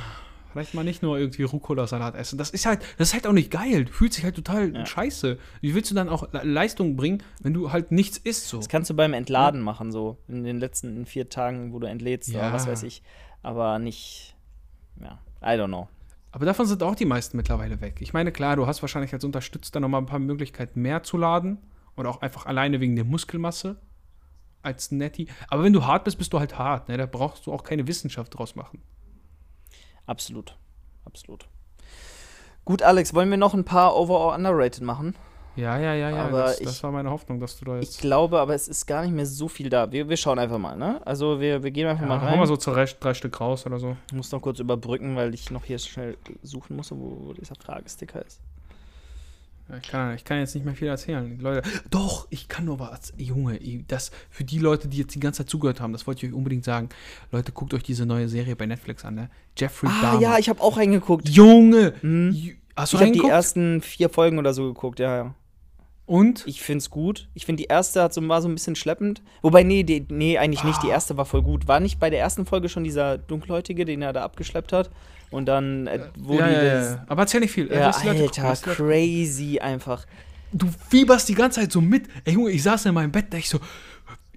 Vielleicht 0.53 0.73
mal 0.73 0.83
nicht 0.85 1.03
nur 1.03 1.19
irgendwie 1.19 1.43
Rucola-Salat 1.43 2.15
essen. 2.15 2.37
Das 2.39 2.49
ist 2.49 2.65
halt, 2.65 2.79
das 2.97 3.09
ist 3.09 3.13
halt 3.13 3.27
auch 3.27 3.33
nicht 3.33 3.51
geil. 3.51 3.85
Du 3.85 3.91
fühlst 3.91 4.17
dich 4.17 4.23
halt 4.23 4.35
total 4.35 4.73
Ja. 4.73 4.85
scheiße. 4.85 5.37
Wie 5.61 5.75
willst 5.75 5.91
du 5.91 5.95
dann 5.95 6.09
auch 6.09 6.31
Le- 6.33 6.41
Leistung 6.43 6.95
bringen, 6.95 7.21
wenn 7.41 7.53
du 7.53 7.71
halt 7.71 7.91
nichts 7.91 8.17
isst 8.17 8.47
so? 8.47 8.57
Das 8.57 8.67
kannst 8.69 8.89
du 8.89 8.95
beim 8.95 9.13
Entladen 9.13 9.61
machen, 9.61 9.91
so 9.91 10.17
in 10.27 10.43
den 10.45 10.57
letzten 10.57 11.05
vier 11.05 11.29
Tagen, 11.29 11.73
wo 11.73 11.79
du 11.79 11.87
entlädst 11.87 12.29
Ja. 12.29 12.39
oder 12.39 12.53
was 12.53 12.65
weiß 12.65 12.83
ich. 12.83 13.03
Aber 13.43 13.77
nicht, 13.77 14.35
ja, 14.99 15.19
I 15.43 15.59
don't 15.59 15.67
know. 15.67 15.89
Aber 16.31 16.45
davon 16.45 16.65
sind 16.65 16.83
auch 16.83 16.95
die 16.95 17.05
meisten 17.05 17.37
mittlerweile 17.37 17.81
weg. 17.81 17.97
Ich 18.01 18.13
meine, 18.13 18.31
klar, 18.31 18.55
du 18.55 18.67
hast 18.67 18.81
wahrscheinlich 18.81 19.13
als 19.13 19.23
Unterstützer 19.23 19.79
nochmal 19.79 20.01
ein 20.01 20.07
paar 20.07 20.19
Möglichkeiten 20.19 20.81
mehr 20.81 21.03
zu 21.03 21.17
laden. 21.17 21.57
Oder 21.95 22.09
auch 22.09 22.21
einfach 22.21 22.45
alleine 22.45 22.79
wegen 22.79 22.95
der 22.95 23.05
Muskelmasse 23.05 23.77
als 24.61 24.91
Netty. 24.91 25.27
Aber 25.47 25.63
wenn 25.63 25.73
du 25.73 25.85
hart 25.85 26.03
bist, 26.03 26.17
bist 26.17 26.31
du 26.31 26.39
halt 26.39 26.57
hart. 26.57 26.89
Ne? 26.89 26.97
Da 26.97 27.05
brauchst 27.05 27.47
du 27.47 27.53
auch 27.53 27.63
keine 27.63 27.87
Wissenschaft 27.87 28.37
draus 28.37 28.55
machen. 28.55 28.81
Absolut. 30.05 30.55
Absolut. 31.05 31.47
Gut, 32.65 32.83
Alex, 32.83 33.13
wollen 33.13 33.29
wir 33.29 33.37
noch 33.37 33.53
ein 33.53 33.65
paar 33.65 33.95
Overall 33.95 34.35
Underrated 34.35 34.83
machen? 34.83 35.15
Ja, 35.57 35.77
ja, 35.79 35.93
ja, 35.95 36.09
ja. 36.11 36.25
Aber 36.27 36.43
das, 36.43 36.59
ich- 36.59 36.65
das 36.67 36.81
war 36.83 36.91
meine 36.91 37.09
Hoffnung, 37.09 37.39
dass 37.39 37.57
du 37.59 37.65
da 37.65 37.79
Ich 37.79 37.85
jetzt. 37.85 38.01
glaube, 38.01 38.39
aber 38.39 38.53
es 38.55 38.67
ist 38.67 38.85
gar 38.85 39.01
nicht 39.01 39.13
mehr 39.13 39.25
so 39.25 39.47
viel 39.47 39.69
da. 39.69 39.91
Wir, 39.91 40.07
wir 40.07 40.15
schauen 40.15 40.39
einfach 40.39 40.59
mal, 40.59 40.75
ne? 40.77 41.01
Also 41.05 41.39
wir, 41.41 41.63
wir 41.63 41.71
gehen 41.71 41.87
einfach 41.87 42.03
Ja, 42.03 42.07
mal 42.07 42.17
rein. 42.19 42.37
mal 42.37 42.47
so 42.47 42.55
drei, 42.55 42.85
drei 42.85 43.13
Stück 43.13 43.39
raus 43.41 43.65
oder 43.65 43.79
so. 43.79 43.97
Ich 44.07 44.13
muss 44.13 44.31
noch 44.31 44.41
kurz 44.41 44.59
überbrücken, 44.59 45.15
weil 45.15 45.33
ich 45.33 45.49
noch 45.51 45.65
hier 45.65 45.79
schnell 45.79 46.15
suchen 46.43 46.75
muss, 46.77 46.91
wo, 46.91 47.33
dieser 47.33 47.55
Fragesticker 47.55 48.23
ist. 48.25 48.39
Ich, 49.81 49.89
kann, 49.89 50.15
ich 50.15 50.23
kann 50.23 50.39
jetzt 50.39 50.55
nicht 50.55 50.63
mehr 50.65 50.75
viel 50.75 50.87
erzählen. 50.87 51.37
Die 51.37 51.43
Leute, 51.43 51.61
doch, 51.89 52.27
ich 52.29 52.47
kann 52.47 52.63
nur 52.63 52.79
was. 52.79 53.11
Junge, 53.17 53.59
das 53.89 54.11
für 54.29 54.45
die 54.45 54.59
Leute, 54.59 54.87
die 54.87 54.97
jetzt 54.99 55.13
die 55.13 55.19
ganze 55.19 55.39
Zeit 55.43 55.49
zugehört 55.49 55.81
haben, 55.81 55.91
das 55.91 56.07
wollte 56.07 56.25
ich 56.25 56.31
euch 56.31 56.37
unbedingt 56.37 56.63
sagen. 56.63 56.87
Leute, 57.33 57.51
guckt 57.51 57.73
euch 57.73 57.83
diese 57.83 58.05
neue 58.05 58.29
Serie 58.29 58.55
bei 58.55 58.65
Netflix 58.65 59.03
an, 59.03 59.15
ne? 59.15 59.29
Jeffrey 59.57 59.89
Ah 59.91 60.01
Dahmer. 60.03 60.21
ja, 60.21 60.37
ich 60.37 60.47
habe 60.47 60.61
auch 60.61 60.77
reingeguckt. 60.77 61.27
Junge! 61.27 61.93
Ju- 62.01 62.55
Hast 62.77 62.93
du 62.93 62.97
Ich 62.97 63.01
habe 63.01 63.11
die 63.11 63.19
reingeguckt? 63.19 63.31
ersten 63.33 63.81
vier 63.81 64.07
Folgen 64.07 64.37
oder 64.39 64.53
so 64.53 64.67
geguckt, 64.71 64.99
ja, 64.99 65.17
ja. 65.17 65.35
Und? 66.07 66.47
Ich 66.47 66.61
find's 66.61 66.89
gut. 66.89 67.27
Ich 67.33 67.45
finde, 67.45 67.61
die 67.61 67.67
erste 67.67 68.01
hat 68.01 68.13
so, 68.13 68.25
war 68.29 68.41
so 68.41 68.47
ein 68.47 68.55
bisschen 68.55 68.75
schleppend. 68.75 69.21
Wobei, 69.41 69.63
nee, 69.63 69.83
die, 69.83 70.05
nee, 70.09 70.37
eigentlich 70.37 70.63
nicht. 70.63 70.79
Ah. 70.79 70.81
Die 70.85 70.89
erste 70.89 71.17
war 71.17 71.25
voll 71.25 71.43
gut. 71.43 71.67
War 71.67 71.81
nicht 71.81 71.99
bei 71.99 72.09
der 72.09 72.21
ersten 72.21 72.45
Folge 72.45 72.69
schon 72.69 72.85
dieser 72.85 73.17
Dunkelhäutige, 73.17 73.83
den 73.83 74.01
er 74.01 74.13
da 74.13 74.23
abgeschleppt 74.23 74.71
hat? 74.71 74.89
Und 75.31 75.47
dann, 75.47 75.87
äh, 75.87 75.99
wo 76.17 76.35
ja, 76.35 76.49
ja, 76.49 76.63
das. 76.63 76.91
ja. 76.91 77.05
Aber 77.09 77.23
erzähl 77.23 77.41
nicht 77.41 77.51
viel. 77.51 77.69
Ja, 77.69 77.91
gucken, 77.91 78.09
Alter, 78.09 78.41
Leute 78.41 78.61
crazy 78.61 79.59
einfach. 79.59 80.05
du 80.53 80.67
fieberst 80.89 81.27
die 81.27 81.35
ganze 81.35 81.59
Zeit 81.59 81.73
so 81.73 81.81
mit. 81.81 82.07
Ey, 82.23 82.33
Junge, 82.35 82.51
ich 82.51 82.63
saß 82.63 82.85
in 82.85 82.93
meinem 82.93 83.11
Bett, 83.11 83.25
da 83.29 83.37
ich 83.37 83.49
so, 83.49 83.59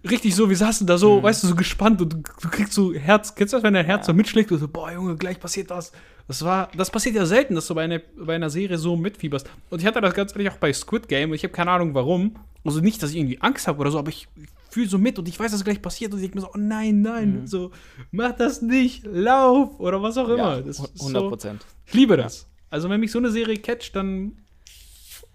richtig 0.09 0.35
so, 0.35 0.49
wir 0.49 0.57
saßen 0.57 0.87
da 0.87 0.97
so, 0.99 1.23
weißt 1.23 1.43
du, 1.43 1.49
so 1.49 1.55
gespannt 1.55 2.01
und 2.01 2.13
du, 2.13 2.17
du 2.19 2.49
kriegst 2.49 2.73
so 2.73 2.93
Herz, 2.95 3.35
kennst 3.35 3.53
du 3.53 3.57
das, 3.59 3.65
wenn 3.65 3.75
dein 3.75 3.85
Herz 3.87 4.07
Ja. 4.07 4.13
so 4.13 4.15
mitschlägt 4.17 4.51
und 4.53 4.59
so, 4.59 4.69
boah, 4.69 4.93
Junge, 4.93 5.17
gleich 5.17 5.39
passiert 5.41 5.71
das. 5.71 5.93
Das 6.29 6.45
war, 6.45 6.71
das 6.77 6.91
passiert 6.91 7.17
ja 7.17 7.27
selten, 7.27 7.55
dass 7.57 7.67
du 7.67 7.75
bei 7.75 7.83
einer, 7.85 8.01
bei 8.17 8.37
einer 8.37 8.51
Serie 8.51 8.79
so 8.79 8.97
mitfieberst. 8.97 9.49
Und 9.69 9.81
ich 9.81 9.87
hatte 9.87 10.01
das 10.01 10.15
ganz 10.15 10.33
ehrlich 10.33 10.51
auch 10.51 10.57
bei 10.59 10.73
Squid 10.73 11.09
Game 11.09 11.31
und 11.31 11.35
ich 11.37 11.43
habe 11.43 11.53
keine 11.53 11.71
Ahnung 11.73 11.93
warum. 11.95 12.37
Also 12.65 12.81
nicht, 12.81 13.03
dass 13.03 13.11
ich 13.11 13.17
irgendwie 13.17 13.41
Angst 13.41 13.67
habe 13.67 13.81
oder 13.81 13.91
so, 13.91 13.99
aber 13.99 14.11
ich 14.11 14.29
fühle 14.71 14.87
so 14.89 14.99
mit 14.99 15.19
und 15.19 15.27
ich 15.29 15.41
weiß, 15.41 15.51
dass 15.51 15.65
gleich 15.65 15.83
passiert 15.83 16.13
und 16.13 16.19
ich 16.19 16.25
denke 16.25 16.37
mir 16.37 16.43
so, 16.43 16.51
oh 16.55 16.59
nein, 16.59 17.03
nein, 17.03 17.47
so, 17.47 17.73
mach 18.13 18.33
das 18.33 18.63
nicht, 18.63 19.05
lauf 19.05 19.81
oder 19.81 20.01
was 20.03 20.17
auch 20.19 20.29
immer. 20.29 20.57
Ja, 20.57 20.61
das 20.61 20.79
ist 20.79 21.01
100 21.01 21.23
so, 21.23 21.29
Prozent. 21.29 21.67
ich 21.87 21.95
liebe 21.95 22.17
das. 22.17 22.47
Also 22.69 22.89
wenn 22.89 23.01
mich 23.01 23.11
so 23.11 23.19
eine 23.19 23.31
Serie 23.33 23.57
catcht, 23.57 23.97
dann 23.97 24.37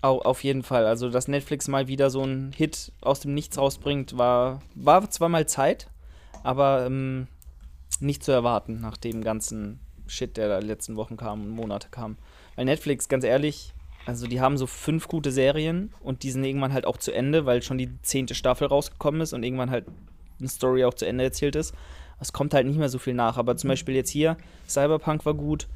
Au, 0.06 0.20
auf 0.20 0.44
jeden 0.44 0.62
Fall. 0.62 0.86
Also, 0.86 1.10
dass 1.10 1.28
Netflix 1.28 1.68
mal 1.68 1.88
wieder 1.88 2.12
so 2.12 2.22
einen 2.22 2.52
Hit 2.52 2.92
aus 3.02 3.22
dem 3.22 3.34
Nichts 3.34 3.58
rausbringt, 3.58 4.16
war, 4.20 4.62
war 4.76 5.10
zwar 5.10 5.30
mal 5.30 5.48
Zeit, 5.48 5.88
aber 6.44 6.86
ähm, 6.86 7.26
nicht 8.00 8.24
zu 8.24 8.32
erwarten 8.32 8.82
nach 8.82 8.98
dem 8.98 9.24
ganzen 9.24 9.80
Shit, 10.06 10.38
der 10.38 10.48
da 10.48 10.60
letzten 10.60 10.96
Wochen 10.96 11.18
kam 11.18 11.42
und 11.42 11.50
Monate 11.50 11.88
kam. 11.90 12.18
Weil 12.56 12.66
Netflix, 12.66 13.10
ganz 13.10 13.24
ehrlich, 13.24 13.74
also 14.06 14.28
die 14.28 14.42
haben 14.42 14.60
so 14.60 14.68
fünf 14.68 15.08
gute 15.08 15.32
Serien 15.32 15.92
und 16.02 16.22
die 16.22 16.30
sind 16.30 16.44
irgendwann 16.44 16.74
halt 16.74 16.86
auch 16.86 16.98
zu 16.98 17.12
Ende, 17.12 17.48
weil 17.48 17.64
schon 17.64 17.80
die 17.80 17.90
zehnte 18.04 18.36
Staffel 18.36 18.68
rausgekommen 18.68 19.22
ist 19.22 19.34
und 19.34 19.42
irgendwann 19.42 19.72
halt 19.72 19.88
eine 20.40 20.50
Story 20.50 20.86
auch 20.86 20.94
zu 20.94 21.08
Ende 21.08 21.24
erzählt 21.24 21.56
ist. 21.56 21.74
Es 22.20 22.32
kommt 22.32 22.54
halt 22.54 22.68
nicht 22.68 22.78
mehr 22.78 22.90
so 22.90 23.00
viel 23.00 23.16
nach. 23.16 23.38
Aber 23.38 23.58
zum 23.58 23.70
Beispiel 23.70 23.96
jetzt 23.96 24.12
hier, 24.12 24.38
Cyberpunk 24.70 25.26
war 25.26 25.34
gut. 25.34 25.68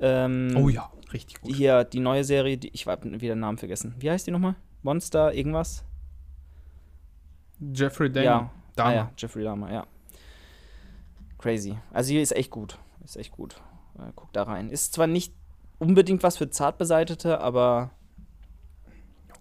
Ähm, 0.00 0.54
Oh 0.56 0.68
ja, 0.68 0.90
richtig 1.12 1.40
gut. 1.40 1.54
Hier 1.54 1.84
die 1.84 2.00
neue 2.00 2.24
Serie, 2.24 2.56
die, 2.58 2.68
ich 2.68 2.86
habe 2.86 3.10
wieder 3.20 3.34
den 3.34 3.40
Namen 3.40 3.58
vergessen. 3.58 3.94
Wie 3.98 4.10
heißt 4.10 4.26
die 4.26 4.30
nochmal? 4.30 4.54
Monster, 4.82 5.34
irgendwas? 5.34 5.84
Jeffrey 7.74 8.10
Dahmer. 8.10 8.24
Ja. 8.24 8.50
Dahmer. 8.76 8.90
Ah, 8.90 8.94
ja, 8.94 9.12
Jeffrey 9.18 9.44
Dahmer, 9.44 9.72
ja. 9.72 9.86
Crazy. 11.38 11.76
Also 11.92 12.12
hier 12.12 12.22
ist 12.22 12.32
echt 12.34 12.50
gut. 12.50 12.78
Ist 13.04 13.16
echt 13.16 13.32
gut. 13.32 13.60
Äh, 13.98 14.12
guck 14.14 14.32
da 14.32 14.44
rein. 14.44 14.70
Ist 14.70 14.94
zwar 14.94 15.06
nicht 15.06 15.34
unbedingt 15.78 16.22
was 16.22 16.36
für 16.38 16.48
Zartbeseitete, 16.50 17.40
aber 17.40 17.90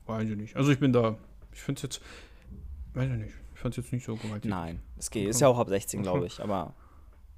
Weiß 0.06 0.28
ich 0.30 0.36
nicht. 0.38 0.56
Also 0.56 0.72
ich 0.72 0.80
bin 0.80 0.92
da, 0.92 1.18
ich 1.54 1.62
finde 1.62 1.78
es 1.80 1.84
jetzt, 1.84 2.02
weiß 2.94 3.12
ich 3.12 3.18
nicht, 3.18 3.36
ich 3.54 3.60
fand 3.60 3.78
es 3.78 3.84
jetzt 3.84 3.94
nicht 3.94 4.06
so 4.06 4.16
gewaltig. 4.16 4.50
nein. 4.50 4.82
Es 4.98 5.12
geht. 5.12 5.28
Ist 5.30 5.40
ja 5.40 5.48
auch 5.48 5.60
ab 5.60 5.70
16, 5.70 6.02
glaube 6.02 6.26
ich. 6.26 6.42
Aber 6.42 6.74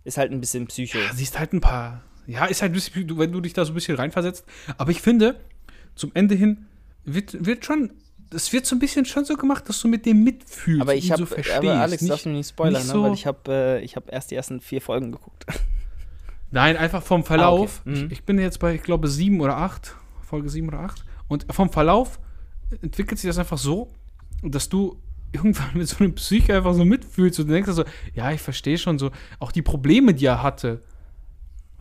ist 0.06 0.18
halt 0.18 0.32
ein 0.32 0.40
bisschen 0.40 0.68
Psycho. 0.68 0.98
Ja, 1.00 1.14
siehst 1.14 1.38
halt 1.38 1.52
ein 1.54 1.60
paar, 1.62 2.02
ja, 2.32 2.46
ist 2.46 2.62
halt 2.62 2.72
ein 2.72 2.76
bisschen, 2.76 3.18
wenn 3.18 3.32
du 3.32 3.42
dich 3.42 3.54
da 3.54 3.66
so 3.66 3.72
ein 3.72 3.76
bisschen 3.76 3.96
reinversetzt. 3.98 4.46
Aber 4.78 4.92
ich 4.92 5.02
finde, 5.02 5.40
zum 5.96 6.12
Ende 6.14 6.36
hin 6.36 6.66
wird, 7.04 7.46
wird 7.46 7.66
schon, 7.66 7.92
es 8.34 8.54
wird 8.54 8.66
so 8.66 8.76
ein 8.76 8.80
bisschen 8.80 9.06
schon 9.06 9.26
so 9.26 9.36
gemacht, 9.36 9.68
dass 9.68 9.82
du 9.82 9.88
mit 9.88 10.06
dem 10.06 10.24
mitfühlst, 10.24 10.82
Aber 10.82 10.96
ich 10.96 11.12
habe, 11.12 11.20
so 11.22 11.26
verstehst. 11.26 11.58
aber 11.58 11.76
Alex, 11.80 12.02
nicht, 12.02 12.12
mich 12.12 12.26
nicht 12.36 12.50
spoilern, 12.50 12.74
nicht 12.82 12.88
ne? 12.88 12.94
so- 12.94 13.04
weil 13.04 13.14
ich 13.14 13.26
habe, 13.26 13.52
äh, 13.52 13.82
ich 13.84 13.96
habe 13.96 14.10
erst 14.12 14.32
die 14.32 14.36
ersten 14.36 14.62
vier 14.62 14.82
Folgen 14.82 15.12
geguckt. 15.12 15.46
Nein, 16.52 16.76
einfach 16.78 17.02
vom 17.04 17.24
Verlauf. 17.24 17.82
Ah, 17.86 17.90
okay. 17.90 18.00
Mhm. 18.00 18.06
ich, 18.08 18.12
ich 18.14 18.24
bin 18.24 18.40
jetzt 18.40 18.60
bei, 18.60 18.76
ich 18.76 18.84
glaube, 18.84 19.08
sieben 19.08 19.40
oder 19.42 19.58
acht, 19.58 19.96
Folge 20.22 20.50
sieben 20.50 20.68
oder 20.68 20.80
acht. 20.80 21.06
Und 21.28 21.46
vom 21.52 21.70
Verlauf 21.70 22.20
entwickelt 22.82 23.20
sich 23.20 23.30
das 23.30 23.38
einfach 23.38 23.58
so, 23.58 23.92
dass 24.44 24.70
du 24.70 24.98
irgendwann 25.34 25.70
mit 25.74 25.88
so 25.88 25.98
einem 26.04 26.14
Psyche 26.16 26.56
einfach 26.56 26.74
so 26.74 26.84
mitfühlst 26.84 27.40
und 27.40 27.48
denkst 27.48 27.72
so, 27.72 27.86
ja, 28.14 28.32
ich 28.32 28.42
verstehe 28.42 28.78
schon 28.78 29.00
so, 29.00 29.12
auch 29.40 29.52
die 29.54 29.62
Probleme, 29.62 30.14
die 30.14 30.26
er 30.26 30.44
hatte. 30.44 30.82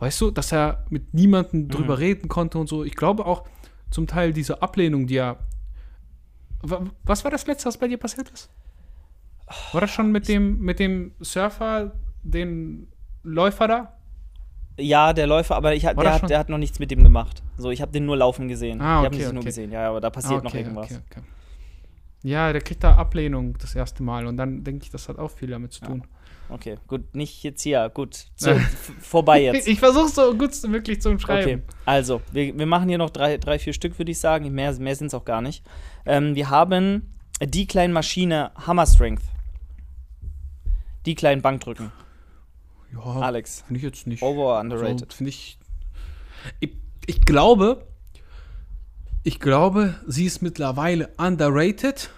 Weißt 0.01 0.19
du, 0.19 0.31
dass 0.31 0.51
er 0.51 0.83
mit 0.89 1.13
niemandem 1.13 1.67
drüber 1.69 1.99
reden 1.99 2.27
konnte 2.27 2.57
und 2.57 2.67
so. 2.67 2.83
Ich 2.83 2.95
glaube 2.95 3.23
auch 3.25 3.43
zum 3.91 4.07
Teil 4.07 4.33
diese 4.33 4.61
Ablehnung, 4.61 5.05
die 5.05 5.17
er. 5.17 5.37
Wa- 6.63 6.81
Was 7.03 7.23
war 7.23 7.29
das 7.29 7.45
letzte, 7.45 7.67
was 7.67 7.77
bei 7.77 7.87
dir 7.87 7.97
passiert 7.99 8.29
ist? 8.31 8.49
War 9.73 9.81
das 9.81 9.91
schon 9.91 10.11
mit 10.11 10.27
dem, 10.27 10.59
mit 10.59 10.79
dem 10.79 11.11
Surfer, 11.19 11.91
den 12.23 12.87
Läufer 13.21 13.67
da? 13.67 13.93
Ja, 14.77 15.13
der 15.13 15.27
Läufer, 15.27 15.55
aber 15.55 15.75
ich, 15.75 15.83
der, 15.83 16.13
hat, 16.13 16.29
der 16.29 16.39
hat 16.39 16.49
noch 16.49 16.57
nichts 16.57 16.79
mit 16.79 16.89
dem 16.89 17.03
gemacht. 17.03 17.43
So, 17.57 17.69
ich 17.69 17.79
habe 17.81 17.91
den 17.91 18.05
nur 18.07 18.17
laufen 18.17 18.47
gesehen. 18.47 18.81
Ah, 18.81 19.01
ich 19.01 19.05
habe 19.05 19.15
okay, 19.15 19.25
ihn 19.25 19.29
nur 19.33 19.37
okay. 19.41 19.45
gesehen. 19.49 19.71
Ja, 19.71 19.89
aber 19.89 20.01
da 20.01 20.09
passiert 20.09 20.41
Ah, 20.41 20.43
noch 20.45 20.55
irgendwas. 20.55 20.85
Okay, 20.91 20.99
okay. 21.11 21.21
Ja, 22.23 22.51
der 22.51 22.61
kriegt 22.61 22.83
da 22.83 22.95
Ablehnung 22.95 23.55
das 23.59 23.75
erste 23.75 24.01
Mal 24.01 24.25
und 24.25 24.37
dann 24.37 24.63
denke 24.63 24.85
ich, 24.85 24.89
das 24.89 25.09
hat 25.09 25.19
auch 25.19 25.29
viel 25.29 25.49
damit 25.51 25.73
zu 25.73 25.83
Ja. 25.85 25.91
Okay, 26.51 26.77
gut, 26.87 27.15
nicht 27.15 27.43
jetzt 27.43 27.61
hier. 27.61 27.89
Gut, 27.93 28.25
f- 28.43 28.91
vorbei 28.99 29.41
jetzt. 29.43 29.67
Ich 29.67 29.79
versuche 29.79 30.09
so 30.09 30.35
gut 30.35 30.51
wie 30.63 30.67
möglich 30.67 31.01
zu 31.01 31.09
umschreiben. 31.09 31.61
Okay, 31.61 31.75
also, 31.85 32.21
wir, 32.31 32.57
wir 32.57 32.65
machen 32.65 32.89
hier 32.89 32.97
noch 32.97 33.09
drei, 33.09 33.37
drei 33.37 33.57
vier 33.57 33.73
Stück, 33.73 33.97
würde 33.97 34.11
ich 34.11 34.19
sagen. 34.19 34.51
Mehr, 34.53 34.73
mehr 34.79 34.95
sind 34.95 35.07
es 35.07 35.13
auch 35.13 35.23
gar 35.25 35.41
nicht. 35.41 35.63
Ähm, 36.05 36.35
wir 36.35 36.49
haben 36.49 37.13
die 37.41 37.65
kleine 37.67 37.93
Maschine 37.93 38.51
Hammer 38.55 38.85
Strength. 38.85 39.23
Die 41.05 41.15
kleinen 41.15 41.41
Bankdrücken. 41.41 41.91
Ja, 42.93 42.99
Alex, 43.21 43.61
finde 43.65 43.77
ich 43.77 43.83
jetzt 43.83 44.05
nicht. 44.05 44.21
over 44.21 44.59
underrated? 44.59 45.11
So, 45.11 45.15
finde 45.17 45.29
ich, 45.29 45.57
ich. 46.59 46.71
Ich 47.07 47.21
glaube, 47.25 47.87
ich 49.23 49.39
glaube, 49.39 49.95
sie 50.05 50.25
ist 50.25 50.41
mittlerweile 50.43 51.09
underrated, 51.17 52.11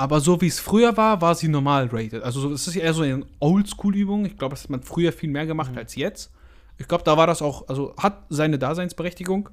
aber 0.00 0.20
so 0.20 0.40
wie 0.40 0.46
es 0.46 0.58
früher 0.58 0.96
war, 0.96 1.20
war 1.20 1.34
sie 1.34 1.46
normal 1.48 1.88
rated. 1.92 2.22
Also 2.22 2.40
so- 2.40 2.52
es 2.52 2.66
ist 2.66 2.74
eher 2.74 2.94
so 2.94 3.02
eine 3.02 3.26
Oldschool-Übung. 3.38 4.24
Ich 4.24 4.38
glaube, 4.38 4.54
das 4.54 4.62
hat 4.64 4.70
man 4.70 4.82
früher 4.82 5.12
viel 5.12 5.28
mehr 5.28 5.44
gemacht 5.44 5.76
als 5.76 5.94
jetzt. 5.94 6.30
Ich 6.78 6.88
glaube, 6.88 7.04
da 7.04 7.18
war 7.18 7.26
das 7.26 7.42
auch, 7.42 7.68
also 7.68 7.94
hat 7.98 8.22
seine 8.30 8.58
Daseinsberechtigung. 8.58 9.50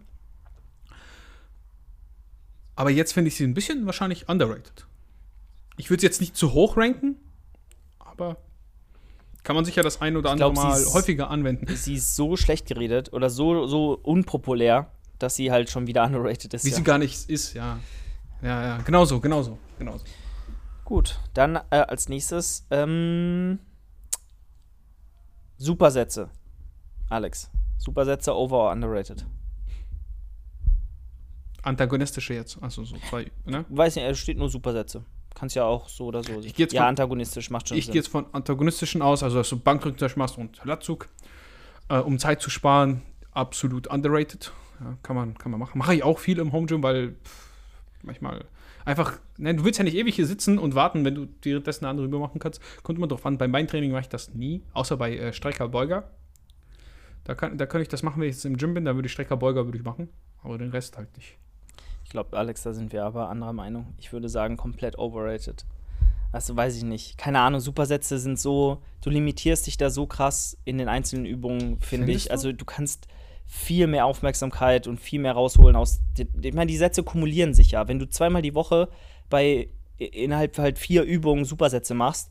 Aber 2.77 2.89
jetzt 2.91 3.11
finde 3.13 3.27
ich 3.27 3.35
sie 3.35 3.43
ein 3.43 3.53
bisschen 3.53 3.85
wahrscheinlich 3.85 4.29
underrated. 4.29 4.85
Ich 5.75 5.89
würde 5.89 6.01
sie 6.01 6.07
jetzt 6.07 6.21
nicht 6.21 6.37
zu 6.37 6.53
hoch 6.53 6.77
ranken, 6.77 7.17
aber 7.99 8.37
kann 9.43 9.55
man 9.55 9.65
sicher 9.65 9.83
das 9.83 9.99
ein 10.01 10.15
oder 10.15 10.29
andere 10.31 10.51
glaub, 10.53 10.63
Mal 10.65 10.79
ist- 10.79 10.93
häufiger 10.93 11.29
anwenden. 11.29 11.75
Sie 11.75 11.95
ist 11.95 12.15
so 12.15 12.37
schlecht 12.37 12.67
geredet 12.67 13.11
oder 13.11 13.29
so, 13.29 13.67
so 13.67 13.99
unpopulär, 14.01 14.91
dass 15.19 15.35
sie 15.35 15.51
halt 15.51 15.69
schon 15.69 15.87
wieder 15.87 16.03
underrated 16.05 16.53
ist. 16.53 16.63
Wie 16.65 16.69
ja. 16.69 16.75
sie 16.77 16.83
gar 16.83 16.99
nicht 16.99 17.29
ist, 17.29 17.53
ja. 17.53 17.79
Ja, 18.41 18.63
ja, 18.63 18.77
genau 18.83 19.03
so, 19.03 19.19
genau 19.19 19.41
so, 19.43 19.57
genau 19.79 19.97
so. 19.97 20.05
Gut, 20.87 21.19
dann 21.33 21.57
äh, 21.69 21.79
als 21.79 22.07
nächstes 22.07 22.65
ähm, 22.71 23.59
Supersätze. 25.57 26.29
Alex, 27.09 27.51
Supersätze 27.77 28.33
over 28.33 28.55
or 28.55 28.71
underrated? 28.71 29.25
Antagonistische 31.61 32.35
jetzt, 32.35 32.57
also 32.63 32.85
so 32.85 32.95
zwei, 33.09 33.29
ne? 33.43 33.65
Weiß 33.67 33.97
nicht, 33.97 34.05
es 34.05 34.17
steht 34.17 34.37
nur 34.37 34.47
Supersätze. 34.49 35.03
Kannst 35.35 35.57
ja 35.57 35.65
auch 35.65 35.89
so 35.89 36.05
oder 36.05 36.23
so. 36.23 36.39
Ich 36.39 36.55
geh 36.55 36.63
jetzt 36.63 36.71
ja, 36.71 36.83
von- 36.83 36.87
antagonistisch 36.87 37.49
macht 37.49 37.67
schon 37.67 37.77
Ich 37.77 37.87
gehe 37.87 37.95
jetzt 37.95 38.07
von 38.07 38.25
antagonistischen 38.33 39.01
aus, 39.01 39.23
also 39.23 39.35
dass 39.39 39.49
du 39.49 39.59
Beispiel 39.59 39.93
machst 40.15 40.37
und 40.37 40.63
Latzug, 40.63 41.09
äh, 41.89 41.97
um 41.97 42.17
Zeit 42.17 42.41
zu 42.41 42.49
sparen, 42.49 43.01
absolut 43.31 43.87
underrated. 43.87 44.53
Ja, 44.79 44.97
kann, 45.03 45.17
man, 45.17 45.37
kann 45.37 45.51
man 45.51 45.59
machen. 45.59 45.79
Mache 45.79 45.95
ich 45.95 46.03
auch 46.03 46.19
viel 46.19 46.39
im 46.39 46.53
Home 46.53 46.65
Gym, 46.65 46.81
weil 46.81 47.17
pff, 47.25 47.49
manchmal 48.03 48.45
einfach, 48.87 49.19
ne, 49.37 49.53
du 49.53 49.63
willst 49.63 49.77
ja 49.77 49.83
nicht 49.83 49.95
ewig 49.95 50.15
hier 50.15 50.25
sitzen 50.25 50.57
und 50.57 50.73
warten, 50.73 51.05
wenn 51.05 51.15
du 51.15 51.27
währenddessen 51.43 51.85
eine 51.85 51.91
andere 51.91 52.07
Übung 52.07 52.21
machen 52.21 52.39
kannst. 52.39 52.61
Kommt 52.83 52.97
immer 52.97 53.07
drauf 53.07 53.25
an. 53.25 53.37
Beim 53.37 53.51
Beintraining 53.51 53.91
mache 53.91 54.01
ich 54.01 54.09
das 54.09 54.33
nie, 54.33 54.63
außer 54.73 54.97
bei 54.97 55.15
äh, 55.15 55.33
Strecker-Beuger. 55.33 56.09
Da 57.23 57.35
kann, 57.35 57.57
da 57.57 57.65
kann 57.65 57.81
ich 57.81 57.89
das 57.89 58.03
machen, 58.03 58.21
wenn 58.21 58.29
ich 58.29 58.35
jetzt 58.35 58.45
im 58.45 58.57
Gym 58.57 58.73
bin, 58.73 58.85
da 58.85 58.95
würde 58.95 59.07
ich 59.07 59.11
Strecker-Beuger 59.11 59.65
würde 59.65 59.77
ich 59.77 59.83
machen, 59.83 60.09
aber 60.41 60.57
den 60.57 60.69
Rest 60.69 60.97
halt 60.97 61.15
nicht. 61.17 61.37
Ich 62.05 62.09
glaube, 62.09 62.37
Alex, 62.37 62.63
da 62.63 62.73
sind 62.73 62.93
wir 62.93 63.03
aber 63.03 63.29
anderer 63.29 63.51
Meinung. 63.51 63.93
Ich 63.97 64.13
würde 64.13 64.29
sagen, 64.29 64.55
komplett 64.55 64.97
overrated. 64.97 65.65
Also 66.31 66.55
weiß 66.55 66.77
ich 66.77 66.83
nicht. 66.83 67.17
Keine 67.17 67.41
Ahnung, 67.41 67.59
Supersätze 67.59 68.17
sind 68.19 68.39
so, 68.39 68.81
du 69.01 69.09
limitierst 69.09 69.67
dich 69.67 69.75
da 69.75 69.89
so 69.89 70.07
krass 70.07 70.57
in 70.63 70.77
den 70.77 70.87
einzelnen 70.87 71.25
Übungen, 71.25 71.81
finde 71.81 72.13
ich. 72.13 72.25
du? 72.25 72.31
Also 72.31 72.53
du 72.53 72.63
kannst 72.63 73.07
viel 73.47 73.87
mehr 73.87 74.05
Aufmerksamkeit 74.05 74.87
und 74.87 74.99
viel 74.99 75.19
mehr 75.19 75.33
rausholen 75.33 75.75
aus. 75.75 76.01
Ich 76.41 76.53
meine, 76.53 76.69
die 76.69 76.77
Sätze 76.77 77.01
kumulieren 77.03 77.53
sich 77.53 77.71
ja. 77.71 77.87
Wenn 77.87 77.97
du 77.99 78.07
zweimal 78.09 78.41
die 78.41 78.53
Woche 78.55 78.89
bei 79.29 79.69
innerhalb 79.97 80.57
halt 80.59 80.77
vier 80.77 81.03
Übungen 81.03 81.45
Supersätze 81.45 81.93
machst, 81.93 82.29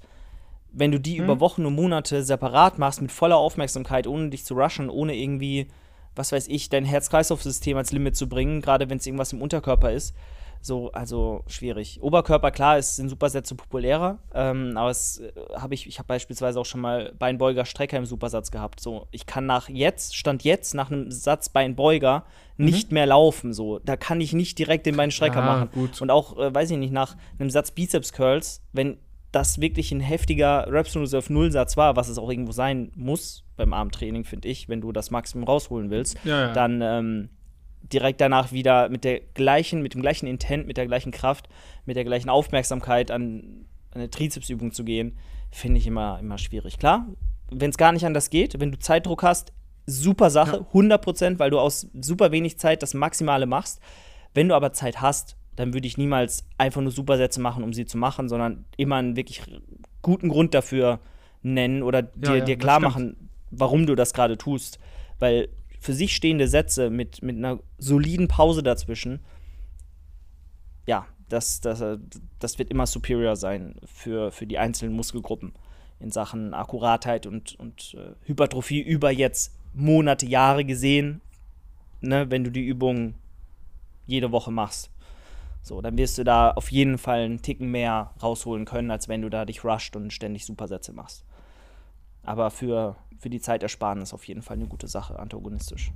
wenn 0.72 0.92
du 0.92 1.00
die 1.00 1.18
Mhm. 1.18 1.24
über 1.24 1.40
Wochen 1.40 1.64
und 1.64 1.74
Monate 1.74 2.22
separat 2.22 2.78
machst, 2.78 3.00
mit 3.00 3.10
voller 3.10 3.38
Aufmerksamkeit, 3.38 4.06
ohne 4.06 4.28
dich 4.28 4.44
zu 4.44 4.54
rushen, 4.54 4.90
ohne 4.90 5.16
irgendwie, 5.16 5.68
was 6.14 6.32
weiß 6.32 6.48
ich, 6.48 6.68
dein 6.68 6.84
Herz-Kreislauf-System 6.84 7.76
als 7.76 7.92
Limit 7.92 8.14
zu 8.14 8.28
bringen, 8.28 8.60
gerade 8.60 8.88
wenn 8.90 8.98
es 8.98 9.06
irgendwas 9.06 9.32
im 9.32 9.42
Unterkörper 9.42 9.90
ist. 9.90 10.14
So, 10.60 10.90
also 10.92 11.42
schwierig. 11.46 11.98
Oberkörper, 12.02 12.50
klar, 12.50 12.76
es 12.78 12.96
sind 12.96 13.08
Supersätze 13.08 13.54
populärer, 13.54 14.18
ähm, 14.34 14.72
aber 14.76 14.90
es 14.90 15.20
äh, 15.20 15.32
habe 15.56 15.74
ich, 15.74 15.86
ich 15.86 15.98
habe 15.98 16.08
beispielsweise 16.08 16.58
auch 16.60 16.66
schon 16.66 16.80
mal 16.80 17.12
Beinbeuger 17.18 17.64
Strecker 17.64 17.96
im 17.98 18.06
Supersatz 18.06 18.50
gehabt. 18.50 18.80
So, 18.80 19.06
ich 19.10 19.26
kann 19.26 19.46
nach 19.46 19.68
jetzt, 19.68 20.16
Stand 20.16 20.42
jetzt, 20.44 20.74
nach 20.74 20.90
einem 20.90 21.10
Satz 21.10 21.48
Beinbeuger 21.48 22.24
nicht 22.56 22.90
mehr 22.90 23.06
laufen. 23.06 23.52
So, 23.52 23.78
da 23.80 23.96
kann 23.96 24.20
ich 24.20 24.32
nicht 24.32 24.58
direkt 24.58 24.86
den 24.86 24.96
Beinstrecker 24.96 25.42
Ah, 25.42 25.56
machen. 25.56 25.68
gut. 25.72 26.00
Und 26.02 26.10
auch, 26.10 26.36
äh, 26.38 26.54
weiß 26.54 26.70
ich 26.70 26.78
nicht, 26.78 26.92
nach 26.92 27.16
einem 27.38 27.50
Satz 27.50 27.70
Bizeps 27.70 28.12
Curls, 28.12 28.62
wenn 28.72 28.96
das 29.32 29.60
wirklich 29.60 29.92
ein 29.92 30.00
heftiger 30.00 30.66
Reps 30.70 30.96
Reserve 30.96 31.30
Nullsatz 31.32 31.76
war, 31.76 31.94
was 31.96 32.08
es 32.08 32.16
auch 32.16 32.30
irgendwo 32.30 32.52
sein 32.52 32.90
muss 32.94 33.44
beim 33.56 33.72
Armtraining, 33.74 34.24
finde 34.24 34.48
ich, 34.48 34.68
wenn 34.68 34.80
du 34.80 34.92
das 34.92 35.10
Maximum 35.10 35.44
rausholen 35.44 35.90
willst, 35.90 36.16
Ja, 36.24 36.40
ja. 36.48 36.52
dann 36.54 36.80
ähm, 36.82 37.28
direkt 37.92 38.20
danach 38.20 38.52
wieder 38.52 38.88
mit 38.88 39.04
der 39.04 39.20
gleichen, 39.34 39.82
mit 39.82 39.94
dem 39.94 40.02
gleichen 40.02 40.26
Intent, 40.26 40.66
mit 40.66 40.76
der 40.76 40.86
gleichen 40.86 41.12
Kraft, 41.12 41.48
mit 41.84 41.96
der 41.96 42.04
gleichen 42.04 42.28
Aufmerksamkeit 42.28 43.10
an, 43.10 43.66
an 43.90 44.00
eine 44.00 44.10
Trizepsübung 44.10 44.72
zu 44.72 44.84
gehen, 44.84 45.16
finde 45.50 45.78
ich 45.78 45.86
immer, 45.86 46.18
immer 46.20 46.38
schwierig. 46.38 46.78
Klar, 46.78 47.06
wenn 47.50 47.70
es 47.70 47.76
gar 47.76 47.92
nicht 47.92 48.04
anders 48.04 48.30
geht, 48.30 48.58
wenn 48.58 48.72
du 48.72 48.78
Zeitdruck 48.78 49.22
hast, 49.22 49.52
super 49.86 50.30
Sache, 50.30 50.66
100 50.68 51.00
Prozent, 51.00 51.38
weil 51.38 51.50
du 51.50 51.58
aus 51.58 51.88
super 51.94 52.32
wenig 52.32 52.58
Zeit 52.58 52.82
das 52.82 52.94
Maximale 52.94 53.46
machst. 53.46 53.80
Wenn 54.34 54.48
du 54.48 54.54
aber 54.54 54.72
Zeit 54.72 55.00
hast, 55.00 55.36
dann 55.54 55.72
würde 55.72 55.86
ich 55.86 55.96
niemals 55.96 56.44
einfach 56.58 56.82
nur 56.82 56.90
Supersätze 56.90 57.40
machen, 57.40 57.64
um 57.64 57.72
sie 57.72 57.86
zu 57.86 57.96
machen, 57.96 58.28
sondern 58.28 58.66
immer 58.76 58.96
einen 58.96 59.16
wirklich 59.16 59.42
guten 60.02 60.28
Grund 60.28 60.54
dafür 60.54 61.00
nennen 61.42 61.82
oder 61.82 62.02
dir, 62.02 62.38
ja, 62.38 62.44
dir 62.44 62.56
das 62.56 62.62
klar 62.62 62.80
machen, 62.80 63.30
warum 63.50 63.86
du 63.86 63.94
das 63.94 64.12
gerade 64.12 64.36
tust. 64.36 64.78
Weil 65.18 65.48
für 65.86 65.94
sich 65.94 66.14
stehende 66.14 66.48
Sätze 66.48 66.90
mit, 66.90 67.22
mit 67.22 67.36
einer 67.36 67.60
soliden 67.78 68.28
Pause 68.28 68.62
dazwischen 68.62 69.20
ja, 70.86 71.06
das, 71.28 71.60
das, 71.60 71.80
äh, 71.80 71.98
das 72.38 72.58
wird 72.58 72.70
immer 72.70 72.86
superior 72.86 73.36
sein 73.36 73.74
für, 73.84 74.30
für 74.30 74.46
die 74.46 74.58
einzelnen 74.58 74.94
Muskelgruppen 74.94 75.52
in 75.98 76.10
Sachen 76.10 76.54
Akkuratheit 76.54 77.26
und, 77.26 77.58
und 77.58 77.94
äh, 77.94 78.14
Hypertrophie 78.26 78.80
über 78.80 79.10
jetzt 79.10 79.52
Monate, 79.74 80.26
Jahre 80.26 80.64
gesehen, 80.64 81.20
ne, 82.00 82.30
wenn 82.30 82.44
du 82.44 82.50
die 82.50 82.66
Übungen 82.66 83.14
jede 84.06 84.32
Woche 84.32 84.50
machst. 84.50 84.90
So, 85.62 85.80
dann 85.80 85.98
wirst 85.98 86.16
du 86.18 86.24
da 86.24 86.52
auf 86.52 86.70
jeden 86.70 86.96
Fall 86.96 87.20
einen 87.20 87.42
Ticken 87.42 87.70
mehr 87.70 88.12
rausholen 88.22 88.64
können, 88.64 88.90
als 88.90 89.08
wenn 89.08 89.22
du 89.22 89.28
da 89.28 89.44
dich 89.44 89.64
rusht 89.64 89.96
und 89.96 90.12
ständig 90.12 90.44
Supersätze 90.44 90.92
machst. 90.92 91.24
Aber 92.22 92.50
für, 92.50 92.96
für 93.18 93.30
die 93.30 93.40
Zeitersparnis 93.40 94.12
auf 94.12 94.26
jeden 94.26 94.42
Fall 94.42 94.56
eine 94.56 94.66
gute 94.66 94.88
Sache, 94.88 95.18
antagonistisch. 95.18 95.92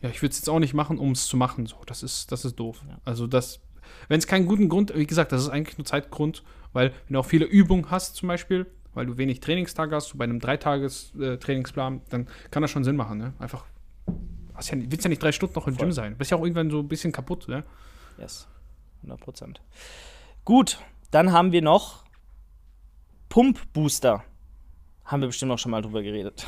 Ja, 0.00 0.10
ich 0.10 0.22
würde 0.22 0.32
es 0.32 0.38
jetzt 0.38 0.48
auch 0.48 0.60
nicht 0.60 0.74
machen, 0.74 0.98
um 0.98 1.12
es 1.12 1.26
zu 1.26 1.36
machen. 1.36 1.66
So, 1.66 1.76
das 1.86 2.02
ist, 2.02 2.30
das 2.30 2.44
ist 2.44 2.56
doof. 2.56 2.82
Ja. 2.88 2.98
Also 3.04 3.26
das, 3.26 3.60
wenn 4.08 4.18
es 4.18 4.26
keinen 4.26 4.46
guten 4.46 4.68
Grund, 4.68 4.94
wie 4.94 5.06
gesagt, 5.06 5.32
das 5.32 5.42
ist 5.42 5.48
eigentlich 5.48 5.76
nur 5.76 5.84
Zeitgrund, 5.84 6.44
weil 6.72 6.92
wenn 7.06 7.14
du 7.14 7.18
auch 7.18 7.26
viele 7.26 7.46
Übungen 7.46 7.90
hast 7.90 8.16
zum 8.16 8.28
Beispiel, 8.28 8.66
weil 8.94 9.06
du 9.06 9.16
wenig 9.16 9.40
Trainingstage 9.40 9.94
hast, 9.94 10.08
so 10.08 10.18
bei 10.18 10.24
einem 10.24 10.40
Dreitages-Trainingsplan, 10.40 11.96
äh, 11.96 12.00
dann 12.10 12.28
kann 12.50 12.62
das 12.62 12.70
schon 12.70 12.84
Sinn 12.84 12.96
machen, 12.96 13.18
ne? 13.18 13.32
Einfach, 13.38 13.64
hast 14.54 14.70
ja, 14.70 14.78
willst 14.78 15.04
ja 15.04 15.08
nicht 15.08 15.22
drei 15.22 15.32
Stunden 15.32 15.54
noch 15.54 15.66
im 15.66 15.74
Voll. 15.74 15.86
Gym 15.86 15.92
sein. 15.92 16.16
Bist 16.16 16.30
ja 16.30 16.36
auch 16.36 16.42
irgendwann 16.42 16.70
so 16.70 16.80
ein 16.80 16.88
bisschen 16.88 17.12
kaputt, 17.12 17.48
ne? 17.48 17.64
Yes, 18.18 18.48
100 19.02 19.20
Prozent. 19.20 19.60
Gut, 20.44 20.78
dann 21.10 21.32
haben 21.32 21.52
wir 21.52 21.62
noch 21.62 22.04
Pump 23.28 23.72
Booster. 23.72 24.24
Haben 25.08 25.22
wir 25.22 25.28
bestimmt 25.28 25.50
auch 25.52 25.58
schon 25.58 25.70
mal 25.70 25.80
drüber 25.80 26.02
geredet. 26.02 26.46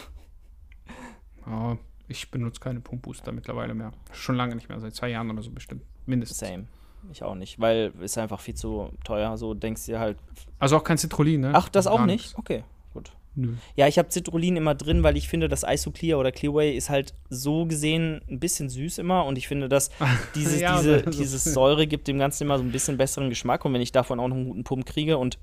Ja, 1.47 1.79
ich 2.09 2.31
benutze 2.31 2.61
keine 2.61 2.81
Pump 2.81 3.01
Booster 3.03 3.33
mittlerweile 3.33 3.73
mehr. 3.73 3.93
Schon 4.13 4.37
lange 4.37 4.55
nicht 4.55 4.69
mehr, 4.69 4.79
seit 4.81 4.95
zwei 4.95 5.09
Jahren 5.09 5.31
oder 5.31 5.43
so 5.43 5.51
bestimmt. 5.51 5.83
Mindestens. 6.05 6.39
Same. 6.39 6.67
Ich 7.11 7.23
auch 7.23 7.35
nicht, 7.35 7.59
weil 7.59 7.95
ist 8.03 8.19
einfach 8.19 8.39
viel 8.39 8.55
zu 8.55 8.91
teuer. 9.03 9.39
So 9.39 9.55
denkst 9.55 9.87
du 9.87 9.99
halt. 9.99 10.19
Also 10.59 10.77
auch 10.77 10.85
kein 10.85 10.99
Citrullin, 10.99 11.41
ne? 11.41 11.53
Ach, 11.55 11.71
das 11.71 11.87
auch 11.87 12.05
nicht? 12.05 12.37
Okay, 12.37 12.63
gut. 12.93 13.13
Nö. 13.35 13.55
Ja, 13.77 13.87
ich 13.87 13.99
habe 13.99 14.11
Citrullin 14.11 14.57
immer 14.57 14.75
drin, 14.75 15.03
weil 15.03 15.17
ich 15.17 15.27
finde, 15.27 15.49
das 15.49 15.65
Isoclear 15.67 16.19
oder 16.19 16.31
Clearway 16.31 16.77
ist 16.77 16.91
halt 16.91 17.15
so 17.31 17.65
gesehen 17.65 18.21
ein 18.29 18.41
bisschen 18.41 18.69
süß 18.69 18.99
immer 18.99 19.25
und 19.25 19.39
ich 19.39 19.49
finde, 19.49 19.71
dass 19.71 19.91
dieses, 20.35 20.61
ja, 20.61 20.77
diese, 20.77 21.03
dieses 21.05 21.45
Säure 21.45 21.87
gibt 21.87 22.09
dem 22.09 22.19
Ganzen 22.19 22.43
immer 22.43 22.59
so 22.59 22.65
ein 22.65 22.73
bisschen 22.73 22.99
besseren 22.99 23.31
Geschmack 23.31 23.65
und 23.65 23.73
wenn 23.73 23.81
ich 23.81 23.93
davon 23.93 24.21
auch 24.21 24.29
noch 24.29 24.37
einen 24.37 24.49
guten 24.49 24.65
Pump 24.65 24.85
kriege 24.85 25.17
und 25.17 25.39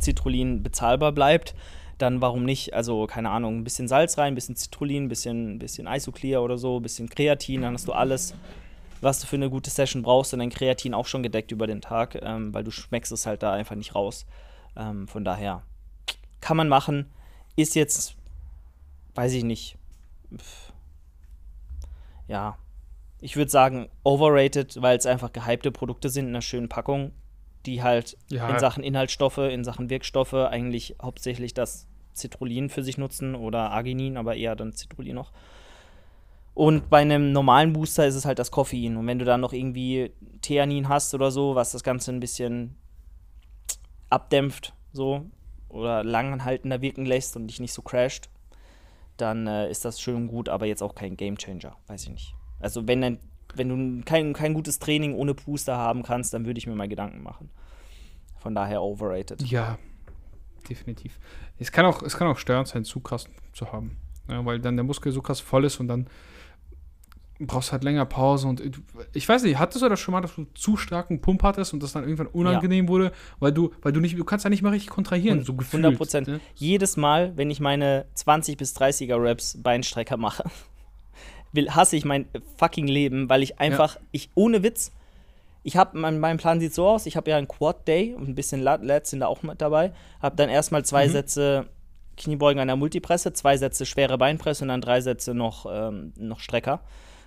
Citrullin 0.00 0.62
bezahlbar 0.62 1.10
bleibt, 1.10 1.56
dann 1.98 2.20
warum 2.20 2.44
nicht? 2.44 2.74
Also, 2.74 3.06
keine 3.06 3.30
Ahnung, 3.30 3.58
ein 3.58 3.64
bisschen 3.64 3.88
Salz 3.88 4.18
rein, 4.18 4.32
ein 4.32 4.34
bisschen 4.34 4.56
Citrullin, 4.56 5.04
ein 5.04 5.08
bisschen, 5.08 5.54
ein 5.54 5.58
bisschen 5.58 5.86
Isoclear 5.86 6.42
oder 6.42 6.58
so, 6.58 6.78
ein 6.78 6.82
bisschen 6.82 7.08
Kreatin, 7.08 7.62
dann 7.62 7.74
hast 7.74 7.88
du 7.88 7.92
alles 7.92 8.34
was 9.00 9.20
du 9.20 9.26
für 9.26 9.36
eine 9.36 9.50
gute 9.50 9.70
Session 9.70 10.02
brauchst 10.02 10.32
und 10.32 10.40
dein 10.40 10.50
Kreatin 10.50 10.94
auch 10.94 11.06
schon 11.06 11.22
gedeckt 11.22 11.52
über 11.52 11.66
den 11.66 11.80
Tag, 11.80 12.18
ähm, 12.22 12.52
weil 12.52 12.64
du 12.64 12.70
schmeckst 12.70 13.12
es 13.12 13.26
halt 13.26 13.42
da 13.42 13.52
einfach 13.52 13.76
nicht 13.76 13.94
raus. 13.94 14.26
Ähm, 14.76 15.08
von 15.08 15.24
daher 15.24 15.62
kann 16.40 16.56
man 16.56 16.68
machen. 16.68 17.06
Ist 17.56 17.74
jetzt, 17.74 18.16
weiß 19.14 19.32
ich 19.32 19.44
nicht. 19.44 19.76
Pff, 20.36 20.72
ja, 22.26 22.58
ich 23.20 23.36
würde 23.36 23.50
sagen 23.50 23.88
overrated, 24.04 24.80
weil 24.80 24.96
es 24.96 25.06
einfach 25.06 25.32
gehypte 25.32 25.72
Produkte 25.72 26.10
sind 26.10 26.26
in 26.26 26.30
einer 26.30 26.42
schönen 26.42 26.68
Packung, 26.68 27.12
die 27.66 27.82
halt 27.82 28.16
ja. 28.28 28.48
in 28.48 28.58
Sachen 28.58 28.82
Inhaltsstoffe, 28.82 29.38
in 29.38 29.64
Sachen 29.64 29.90
Wirkstoffe 29.90 30.34
eigentlich 30.34 30.96
hauptsächlich 31.02 31.54
das 31.54 31.86
Citrullin 32.14 32.70
für 32.70 32.82
sich 32.82 32.98
nutzen 32.98 33.34
oder 33.34 33.70
Arginin, 33.70 34.16
aber 34.16 34.36
eher 34.36 34.56
dann 34.56 34.72
Citrullin 34.72 35.14
noch. 35.14 35.32
Und 36.54 36.90
bei 36.90 36.98
einem 36.98 37.30
normalen 37.30 37.72
Booster 37.72 38.06
ist 38.06 38.16
es 38.16 38.24
halt 38.24 38.40
das 38.40 38.50
Koffein. 38.50 38.96
Und 38.96 39.06
wenn 39.06 39.20
du 39.20 39.24
dann 39.24 39.40
noch 39.40 39.52
irgendwie 39.52 40.10
Theanin 40.42 40.88
hast 40.88 41.14
oder 41.14 41.30
so, 41.30 41.54
was 41.54 41.70
das 41.70 41.84
Ganze 41.84 42.10
ein 42.10 42.18
bisschen 42.18 42.74
abdämpft, 44.10 44.74
so, 44.92 45.26
oder 45.68 46.02
langanhaltender 46.02 46.80
wirken 46.80 47.06
lässt 47.06 47.36
und 47.36 47.46
dich 47.46 47.60
nicht 47.60 47.72
so 47.72 47.82
crasht, 47.82 48.28
dann 49.16 49.46
äh, 49.46 49.70
ist 49.70 49.84
das 49.84 50.00
schön 50.00 50.16
und 50.16 50.28
gut, 50.28 50.48
aber 50.48 50.66
jetzt 50.66 50.82
auch 50.82 50.94
kein 50.94 51.16
Gamechanger, 51.16 51.76
weiß 51.86 52.04
ich 52.04 52.10
nicht. 52.10 52.34
Also 52.58 52.88
wenn, 52.88 53.00
dann, 53.02 53.18
wenn 53.54 53.68
du 53.68 54.04
kein, 54.04 54.32
kein 54.32 54.54
gutes 54.54 54.78
Training 54.78 55.14
ohne 55.14 55.34
Booster 55.34 55.76
haben 55.76 56.02
kannst, 56.02 56.34
dann 56.34 56.46
würde 56.46 56.58
ich 56.58 56.66
mir 56.66 56.74
mal 56.74 56.88
Gedanken 56.88 57.22
machen. 57.22 57.50
Von 58.36 58.54
daher 58.54 58.82
overrated. 58.82 59.42
Ja, 59.42 59.78
definitiv. 60.68 61.18
Es 61.58 61.72
kann 61.72 61.86
auch, 61.86 62.02
es 62.02 62.16
kann 62.16 62.28
auch 62.28 62.38
störend 62.38 62.68
sein, 62.68 62.84
zu 62.84 63.00
krass 63.00 63.28
zu 63.52 63.72
haben. 63.72 63.96
Ja, 64.28 64.44
weil 64.44 64.60
dann 64.60 64.76
der 64.76 64.84
Muskel 64.84 65.12
so 65.12 65.22
krass 65.22 65.40
voll 65.40 65.64
ist 65.64 65.80
und 65.80 65.88
dann 65.88 66.08
brauchst 67.40 67.72
halt 67.72 67.84
länger 67.84 68.04
Pause 68.04 68.48
und 68.48 68.62
ich 69.12 69.28
weiß 69.28 69.44
nicht, 69.44 69.58
hattest 69.58 69.82
du 69.82 69.88
das 69.88 70.00
schon 70.00 70.12
mal, 70.12 70.20
dass 70.20 70.34
du 70.34 70.46
zu 70.54 70.76
starken 70.76 71.20
Pump 71.20 71.42
hattest 71.44 71.72
und 71.72 71.82
das 71.82 71.92
dann 71.92 72.02
irgendwann 72.02 72.26
unangenehm 72.26 72.86
ja. 72.86 72.88
wurde, 72.88 73.12
weil 73.38 73.52
du, 73.52 73.70
weil 73.80 73.92
du 73.92 74.00
nicht, 74.00 74.18
du 74.18 74.24
kannst 74.24 74.44
ja 74.44 74.50
nicht 74.50 74.62
mehr 74.62 74.72
richtig 74.72 74.90
kontrahieren, 74.90 75.44
so 75.44 75.54
gefühlt. 75.54 75.84
100 75.84 75.96
Prozent. 75.98 76.28
Ne? 76.28 76.40
Jedes 76.56 76.96
Mal, 76.96 77.36
wenn 77.36 77.50
ich 77.50 77.60
meine 77.60 78.06
20 78.14 78.56
bis 78.56 78.76
30er 78.76 79.16
Raps 79.18 79.56
Beinstrecker 79.62 80.16
mache, 80.16 80.44
will, 81.52 81.70
hasse 81.70 81.96
ich 81.96 82.04
mein 82.04 82.26
fucking 82.56 82.86
Leben, 82.86 83.28
weil 83.28 83.42
ich 83.42 83.58
einfach, 83.58 83.96
ja. 83.96 84.00
ich 84.12 84.30
ohne 84.34 84.62
Witz, 84.62 84.92
ich 85.62 85.76
habe, 85.76 85.98
mein, 85.98 86.18
mein 86.18 86.38
Plan 86.38 86.60
sieht 86.60 86.74
so 86.74 86.86
aus, 86.86 87.06
ich 87.06 87.16
habe 87.16 87.30
ja 87.30 87.36
einen 87.36 87.48
Quad 87.48 87.86
Day 87.86 88.14
und 88.14 88.28
ein 88.28 88.34
bisschen 88.34 88.60
Lats 88.60 89.10
sind 89.10 89.20
da 89.20 89.26
auch 89.26 89.42
mit 89.42 89.60
dabei, 89.60 89.92
habe 90.20 90.36
dann 90.36 90.48
erstmal 90.48 90.84
zwei 90.84 91.06
mhm. 91.06 91.12
Sätze 91.12 91.68
Kniebeugen 92.16 92.60
an 92.60 92.68
der 92.68 92.76
Multipresse, 92.76 93.32
zwei 93.32 93.56
Sätze 93.56 93.86
schwere 93.86 94.18
Beinpresse 94.18 94.64
und 94.64 94.68
dann 94.68 94.80
drei 94.80 95.00
Sätze 95.00 95.34
noch, 95.34 95.66
ähm, 95.70 96.12
noch 96.16 96.40
Strecker. 96.40 96.80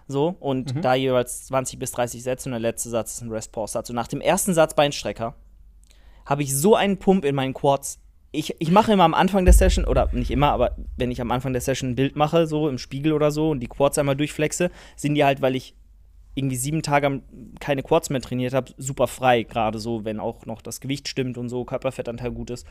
So, 0.08 0.36
und 0.40 0.76
mhm. 0.76 0.82
da 0.82 0.94
jeweils 0.94 1.46
20 1.46 1.80
bis 1.80 1.92
30 1.92 2.22
Sätze 2.22 2.50
und 2.50 2.52
der 2.52 2.60
letzte 2.60 2.90
Satz 2.90 3.14
ist 3.14 3.22
ein 3.22 3.32
Rest-Pause-Satz. 3.32 3.90
Und 3.90 3.96
nach 3.96 4.08
dem 4.08 4.20
ersten 4.20 4.54
Satz 4.54 4.74
Beinstrecker 4.74 5.36
habe 6.26 6.44
ich 6.44 6.56
so 6.56 6.76
einen 6.76 6.98
Pump 6.98 7.24
in 7.24 7.36
meinen 7.36 7.54
Quads. 7.54 8.01
Ich, 8.34 8.56
ich 8.60 8.72
mache 8.72 8.94
immer 8.94 9.04
am 9.04 9.14
Anfang 9.14 9.44
der 9.44 9.54
Session, 9.54 9.86
oder 9.86 10.10
nicht 10.14 10.32
immer, 10.32 10.52
aber 10.52 10.76
wenn 10.96 11.12
ich 11.12 11.20
am 11.20 11.32
Anfang 11.32 11.52
der 11.52 11.62
Session 11.62 11.92
ein 11.92 11.96
Bild 11.96 12.16
mache, 12.16 12.48
so 12.48 12.70
im 12.70 12.78
Spiegel 12.78 13.12
oder 13.12 13.30
so, 13.30 13.50
und 13.50 13.60
die 13.60 13.68
Quads 13.68 13.98
einmal 13.98 14.16
durchflexe, 14.16 14.72
sind 14.96 15.16
die 15.16 15.26
halt, 15.26 15.42
weil 15.42 15.56
ich 15.56 15.76
irgendwie 16.34 16.56
sieben 16.56 16.82
Tage 16.82 17.22
keine 17.60 17.84
Quads 17.84 18.10
mehr 18.10 18.22
trainiert 18.22 18.54
habe, 18.54 18.74
super 18.78 19.08
frei, 19.08 19.44
gerade 19.44 19.80
so, 19.80 20.06
wenn 20.06 20.20
auch 20.20 20.46
noch 20.46 20.62
das 20.62 20.80
Gewicht 20.80 21.10
stimmt 21.10 21.38
und 21.38 21.50
so, 21.50 21.66
Körperfettanteil 21.66 22.32
gut 22.32 22.52
ist. 22.52 22.66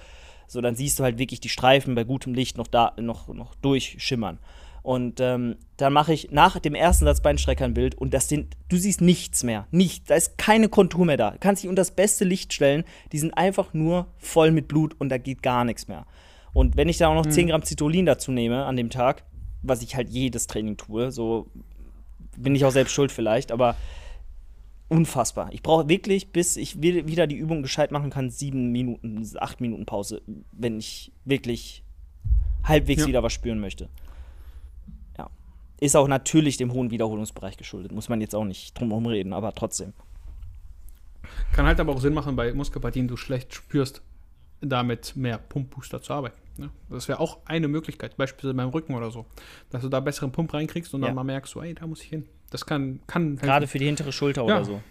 So, 0.47 0.61
dann 0.61 0.75
siehst 0.75 0.99
du 0.99 1.05
halt 1.05 1.19
wirklich 1.19 1.41
die 1.41 1.51
Streifen 1.51 1.95
bei 1.95 2.05
gutem 2.05 2.35
Licht 2.35 2.57
noch 2.57 2.67
da, 2.67 2.95
noch, 2.99 3.29
noch 3.29 3.55
durchschimmern. 3.57 4.39
Und 4.83 5.21
ähm, 5.21 5.57
dann 5.77 5.93
mache 5.93 6.13
ich 6.13 6.31
nach 6.31 6.59
dem 6.59 6.75
ersten 6.75 7.05
Satz 7.05 7.21
Beinstrecker 7.21 7.65
ein 7.65 7.75
Bild 7.75 7.95
und 7.95 8.15
das 8.15 8.29
sind, 8.29 8.57
du 8.69 8.77
siehst 8.77 9.01
nichts 9.01 9.43
mehr. 9.43 9.67
Nicht, 9.71 10.09
da 10.11 10.15
ist 10.15 10.39
keine 10.39 10.69
Kontur 10.69 11.05
mehr 11.05 11.17
da. 11.17 11.33
Du 11.33 11.39
kannst 11.39 11.63
dich 11.63 11.69
unter 11.69 11.81
das 11.81 11.91
beste 11.91 12.25
Licht 12.25 12.53
stellen. 12.53 12.85
Die 13.13 13.19
sind 13.19 13.37
einfach 13.37 13.75
nur 13.75 14.07
voll 14.19 14.51
mit 14.53 14.69
Blut 14.69 14.95
und 14.99 15.11
da 15.11 15.19
geht 15.19 15.43
gar 15.43 15.65
nichts 15.65 15.89
mehr. 15.89 16.07
Und 16.53 16.77
wenn 16.77 16.89
ich 16.89 16.99
da 16.99 17.09
auch 17.09 17.15
noch 17.15 17.27
mhm. 17.27 17.31
10 17.31 17.49
Gramm 17.49 17.63
Citolin 17.63 18.07
dazu 18.07 18.33
nehme 18.33 18.65
an 18.65 18.77
dem 18.77 18.91
Tag, 18.91 19.25
was 19.63 19.83
ich 19.83 19.97
halt 19.97 20.09
jedes 20.09 20.47
Training 20.47 20.77
tue, 20.77 21.13
so 21.13 21.49
bin 22.37 22.55
ich 22.55 22.65
auch 22.65 22.71
selbst 22.71 22.93
schuld 22.93 23.13
vielleicht, 23.13 23.53
aber 23.53 23.77
unfassbar. 24.89 25.51
Ich 25.53 25.63
brauche 25.63 25.89
wirklich, 25.89 26.33
bis 26.33 26.57
ich 26.57 26.83
wieder 26.83 27.27
die 27.27 27.37
Übung 27.37 27.63
gescheit 27.63 27.93
machen 27.93 28.11
kann, 28.11 28.31
sieben 28.31 28.73
Minuten, 28.73 29.25
acht 29.39 29.61
Minuten 29.61 29.87
Pause, 29.87 30.23
wenn 30.53 30.79
ich 30.79 31.13
wirklich 31.25 31.85
halbwegs 32.65 33.03
ja. 33.03 33.09
wieder 33.09 33.23
was 33.23 33.33
spüren 33.33 33.61
möchte. 33.61 33.89
Ist 35.81 35.97
auch 35.97 36.09
natürlich 36.09 36.59
dem 36.59 36.73
hohen 36.73 36.91
Wiederholungsbereich 36.91 37.57
geschuldet. 37.57 37.93
Muss 37.93 38.09
man 38.09 38.21
jetzt 38.21 38.35
auch 38.35 38.45
nicht 38.45 38.79
drum 38.79 38.89
herum 38.89 39.07
reden, 39.07 39.33
aber 39.33 39.55
trotzdem. 39.55 39.95
Kann 41.53 41.67
halt 41.67 41.81
aber 41.81 41.95
auch 41.95 42.01
Sinn 42.01 42.15
machen, 42.15 42.37
bei 42.37 42.53
Muskelpartien, 42.53 43.09
du 43.09 43.17
schlecht 43.17 43.55
spürst, 43.55 44.03
damit 44.61 45.17
mehr 45.17 45.39
Pumpbooster 45.39 46.03
zu 46.03 46.13
arbeiten. 46.13 46.39
Ne? 46.59 46.71
Das 46.91 47.09
wäre 47.09 47.21
auch 47.21 47.39
eine 47.47 47.69
Möglichkeit, 47.69 48.17
beispielsweise 48.17 48.55
beim 48.55 48.69
Rücken 48.69 48.95
oder 48.95 49.11
so. 49.11 49.27
Dass 49.71 49.83
du 49.83 49.89
da 49.89 50.01
besseren 50.01 50.33
Pump 50.33 50.53
reinkriegst 50.53 50.93
und 50.93 51.01
ja. 51.01 51.09
dann 51.09 51.17
mal 51.17 51.25
merkst, 51.25 51.53
so, 51.53 51.63
ey, 51.63 51.75
da 51.75 51.87
muss 51.87 52.03
ich 52.03 52.09
hin. 52.09 52.29
Das 52.51 52.67
kann, 52.67 53.01
kann 53.07 53.37
Gerade 53.37 53.67
für 53.67 53.79
die 53.79 53.87
hintere 53.87 54.13
Schulter 54.13 54.47
ja. 54.47 54.57
oder 54.57 54.65
so. 54.65 54.83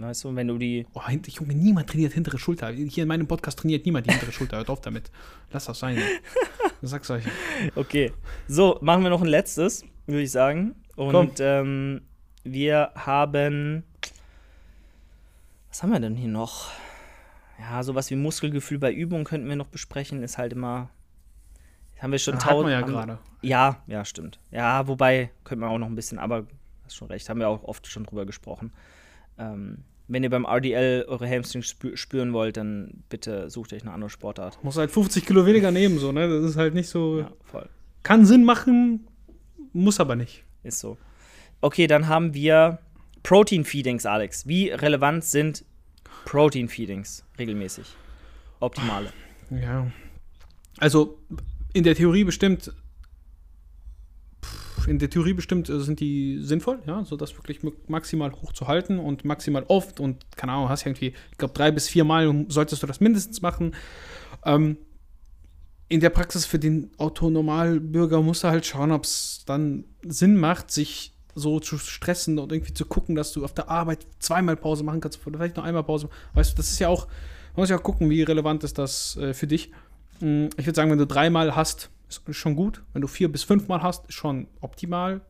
Weißt 0.00 0.24
du, 0.24 0.34
wenn 0.36 0.48
du 0.48 0.58
die. 0.58 0.86
Oh, 0.94 1.00
Junge, 1.08 1.54
niemand 1.54 1.90
trainiert 1.90 2.12
hintere 2.12 2.38
Schulter. 2.38 2.70
Hier 2.70 3.02
in 3.02 3.08
meinem 3.08 3.26
Podcast 3.26 3.58
trainiert 3.58 3.84
niemand 3.84 4.06
die 4.06 4.12
hintere 4.12 4.32
Schulter. 4.32 4.58
Hört 4.58 4.70
auf 4.70 4.80
damit. 4.80 5.10
Lass 5.50 5.64
das 5.64 5.78
sein. 5.78 6.00
Sag's 6.82 7.10
euch. 7.10 7.24
Okay. 7.74 8.12
So, 8.46 8.78
machen 8.80 9.02
wir 9.02 9.10
noch 9.10 9.22
ein 9.22 9.28
letztes 9.28 9.84
würde 10.08 10.22
ich 10.22 10.32
sagen. 10.32 10.74
Und 10.96 11.38
ähm, 11.38 12.02
wir 12.42 12.90
haben. 12.94 13.84
Was 15.68 15.82
haben 15.82 15.90
wir 15.90 16.00
denn 16.00 16.16
hier 16.16 16.28
noch? 16.28 16.70
Ja, 17.60 17.82
sowas 17.82 18.10
wie 18.10 18.16
Muskelgefühl 18.16 18.78
bei 18.78 18.92
Übungen 18.92 19.24
könnten 19.24 19.48
wir 19.48 19.56
noch 19.56 19.68
besprechen, 19.68 20.22
ist 20.22 20.38
halt 20.38 20.52
immer. 20.52 20.88
Haben 22.00 22.12
wir 22.12 22.18
schon 22.18 22.38
tausend. 22.38 22.70
ja 22.70 22.80
gerade. 22.80 23.18
Ja, 23.42 23.82
ja, 23.86 24.04
stimmt. 24.04 24.38
Ja, 24.50 24.86
wobei, 24.86 25.30
könnte 25.44 25.60
man 25.60 25.70
auch 25.70 25.78
noch 25.78 25.88
ein 25.88 25.96
bisschen, 25.96 26.18
aber 26.18 26.46
hast 26.84 26.94
schon 26.94 27.08
recht, 27.08 27.28
haben 27.28 27.40
wir 27.40 27.48
auch 27.48 27.64
oft 27.64 27.86
schon 27.88 28.04
drüber 28.04 28.24
gesprochen. 28.24 28.72
Ähm, 29.38 29.84
wenn 30.08 30.22
ihr 30.22 30.30
beim 30.30 30.46
RDL 30.46 31.04
eure 31.06 31.28
Hamstrings 31.28 31.76
spüren 31.94 32.32
wollt, 32.32 32.56
dann 32.56 33.04
bitte 33.10 33.50
sucht 33.50 33.72
euch 33.72 33.82
eine 33.82 33.92
andere 33.92 34.10
Sportart. 34.10 34.62
Muss 34.64 34.76
halt 34.76 34.90
50 34.90 35.26
Kilo 35.26 35.44
weniger 35.44 35.70
nehmen, 35.70 35.98
so, 35.98 36.12
ne? 36.12 36.28
Das 36.28 36.50
ist 36.50 36.56
halt 36.56 36.74
nicht 36.74 36.88
so. 36.88 37.20
Ja, 37.20 37.30
voll. 37.44 37.68
Kann 38.02 38.24
Sinn 38.24 38.44
machen, 38.44 39.06
muss 39.72 40.00
aber 40.00 40.16
nicht. 40.16 40.44
Ist 40.62 40.80
so. 40.80 40.96
Okay, 41.60 41.86
dann 41.86 42.08
haben 42.08 42.32
wir 42.34 42.78
Protein-Feedings, 43.22 44.06
Alex. 44.06 44.46
Wie 44.46 44.70
relevant 44.70 45.24
sind 45.24 45.64
Protein-Feedings 46.24 47.24
regelmäßig? 47.38 47.86
Optimale. 48.60 49.12
Ja. 49.50 49.90
Also 50.78 51.18
in 51.72 51.84
der 51.84 51.94
Theorie 51.94 52.24
bestimmt, 52.24 52.72
in 54.88 54.98
der 54.98 55.10
Theorie 55.10 55.34
bestimmt 55.34 55.68
äh, 55.68 55.80
sind 55.80 56.00
die 56.00 56.38
sinnvoll, 56.40 56.80
ja, 56.86 57.04
so 57.04 57.16
das 57.16 57.34
wirklich 57.36 57.60
maximal 57.88 58.32
hoch 58.32 58.52
zu 58.52 58.66
halten 58.66 58.98
und 58.98 59.24
maximal 59.24 59.64
oft 59.68 60.00
und 60.00 60.24
keine 60.36 60.52
Ahnung, 60.52 60.68
hast 60.68 60.84
ja 60.84 60.88
irgendwie, 60.88 61.14
ich 61.30 61.38
glaube 61.38 61.54
drei 61.54 61.70
bis 61.70 61.88
vier 61.88 62.04
Mal 62.04 62.46
solltest 62.48 62.82
du 62.82 62.86
das 62.86 63.00
mindestens 63.00 63.42
machen. 63.42 63.74
Ähm, 64.44 64.78
in 65.88 66.00
der 66.00 66.10
Praxis 66.10 66.44
für 66.44 66.58
den 66.58 66.90
Autonormalbürger 66.98 68.20
musst 68.20 68.44
du 68.44 68.48
halt 68.48 68.66
schauen, 68.66 68.92
ob 68.92 69.04
es 69.04 69.44
dann 69.46 69.84
Sinn 70.06 70.36
macht, 70.36 70.70
sich 70.70 71.14
so 71.34 71.60
zu 71.60 71.78
stressen 71.78 72.38
und 72.38 72.52
irgendwie 72.52 72.74
zu 72.74 72.84
gucken, 72.84 73.14
dass 73.14 73.32
du 73.32 73.44
auf 73.44 73.54
der 73.54 73.70
Arbeit 73.70 74.06
zweimal 74.18 74.56
Pause 74.56 74.84
machen 74.84 75.00
kannst 75.00 75.24
oder 75.26 75.38
vielleicht 75.38 75.56
noch 75.56 75.64
einmal 75.64 75.84
Pause. 75.84 76.10
Weißt 76.34 76.52
du, 76.52 76.56
das 76.56 76.70
ist 76.70 76.78
ja 76.78 76.88
auch, 76.88 77.06
man 77.54 77.62
muss 77.62 77.70
ja 77.70 77.78
auch 77.78 77.82
gucken, 77.82 78.10
wie 78.10 78.22
relevant 78.22 78.64
ist 78.64 78.76
das 78.76 79.16
äh, 79.16 79.32
für 79.32 79.46
dich. 79.46 79.70
Mm, 80.20 80.46
Ich 80.56 80.66
würde 80.66 80.74
sagen, 80.76 80.90
wenn 80.90 80.98
du 80.98 81.06
dreimal 81.06 81.56
hast, 81.56 81.90
ist 82.08 82.36
schon 82.36 82.56
gut. 82.56 82.82
Wenn 82.92 83.02
du 83.02 83.08
vier 83.08 83.30
bis 83.30 83.42
fünfmal 83.42 83.82
hast, 83.82 84.06
ist 84.08 84.14
schon 84.14 84.48
optimal. 84.60 85.20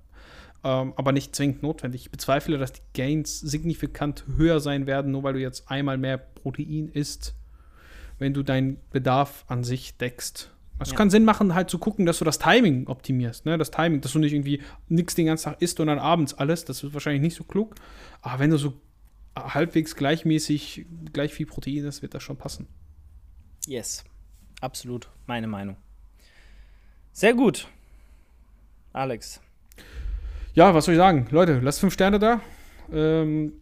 Ähm, 0.64 0.92
aber 0.96 1.12
nicht 1.12 1.36
zwingend 1.36 1.62
notwendig. 1.62 2.02
Ich 2.02 2.10
bezweifle, 2.10 2.58
dass 2.58 2.72
die 2.72 2.80
Gains 2.94 3.38
signifikant 3.40 4.24
höher 4.36 4.58
sein 4.60 4.86
werden, 4.86 5.12
nur 5.12 5.22
weil 5.22 5.34
du 5.34 5.40
jetzt 5.40 5.70
einmal 5.70 5.98
mehr 5.98 6.18
Protein 6.18 6.88
isst, 6.88 7.34
wenn 8.18 8.34
du 8.34 8.42
deinen 8.42 8.78
Bedarf 8.90 9.44
an 9.46 9.62
sich 9.62 9.96
deckst. 9.98 10.50
Es 10.80 10.90
Ja. 10.90 10.96
kann 10.96 11.10
Sinn 11.10 11.24
machen, 11.24 11.54
halt 11.54 11.70
zu 11.70 11.78
gucken, 11.78 12.06
dass 12.06 12.18
du 12.18 12.24
das 12.24 12.38
Timing 12.38 12.86
optimierst. 12.88 13.46
Ne? 13.46 13.56
Das 13.58 13.70
Timing, 13.70 14.00
dass 14.00 14.12
du 14.12 14.18
nicht 14.18 14.32
irgendwie 14.32 14.60
nichts 14.88 15.14
den 15.14 15.26
ganzen 15.26 15.44
Tag 15.44 15.62
isst 15.62 15.78
und 15.80 15.86
dann 15.88 15.98
abends 15.98 16.34
alles. 16.34 16.64
Das 16.64 16.82
ist 16.82 16.92
wahrscheinlich 16.92 17.22
nicht 17.22 17.36
so 17.36 17.44
klug. 17.44 17.74
Aber 18.20 18.38
wenn 18.40 18.50
du 18.50 18.58
so 18.58 18.74
halbwegs 19.36 19.94
gleichmäßig 19.94 20.86
gleich 21.12 21.32
viel 21.34 21.46
Protein 21.46 21.84
isst, 21.84 22.02
wird 22.02 22.14
das 22.14 22.22
schon 22.24 22.36
passen. 22.36 22.66
Yes. 23.66 24.04
Absolut. 24.60 25.08
Meine 25.26 25.46
Meinung. 25.46 25.76
Sehr 27.18 27.34
gut. 27.34 27.66
Alex. 28.92 29.40
Ja, 30.54 30.72
was 30.72 30.84
soll 30.84 30.94
ich 30.94 30.98
sagen? 30.98 31.26
Leute, 31.32 31.58
lasst 31.58 31.80
fünf 31.80 31.92
Sterne 31.92 32.20
da. 32.20 32.40
Ähm, 32.92 33.54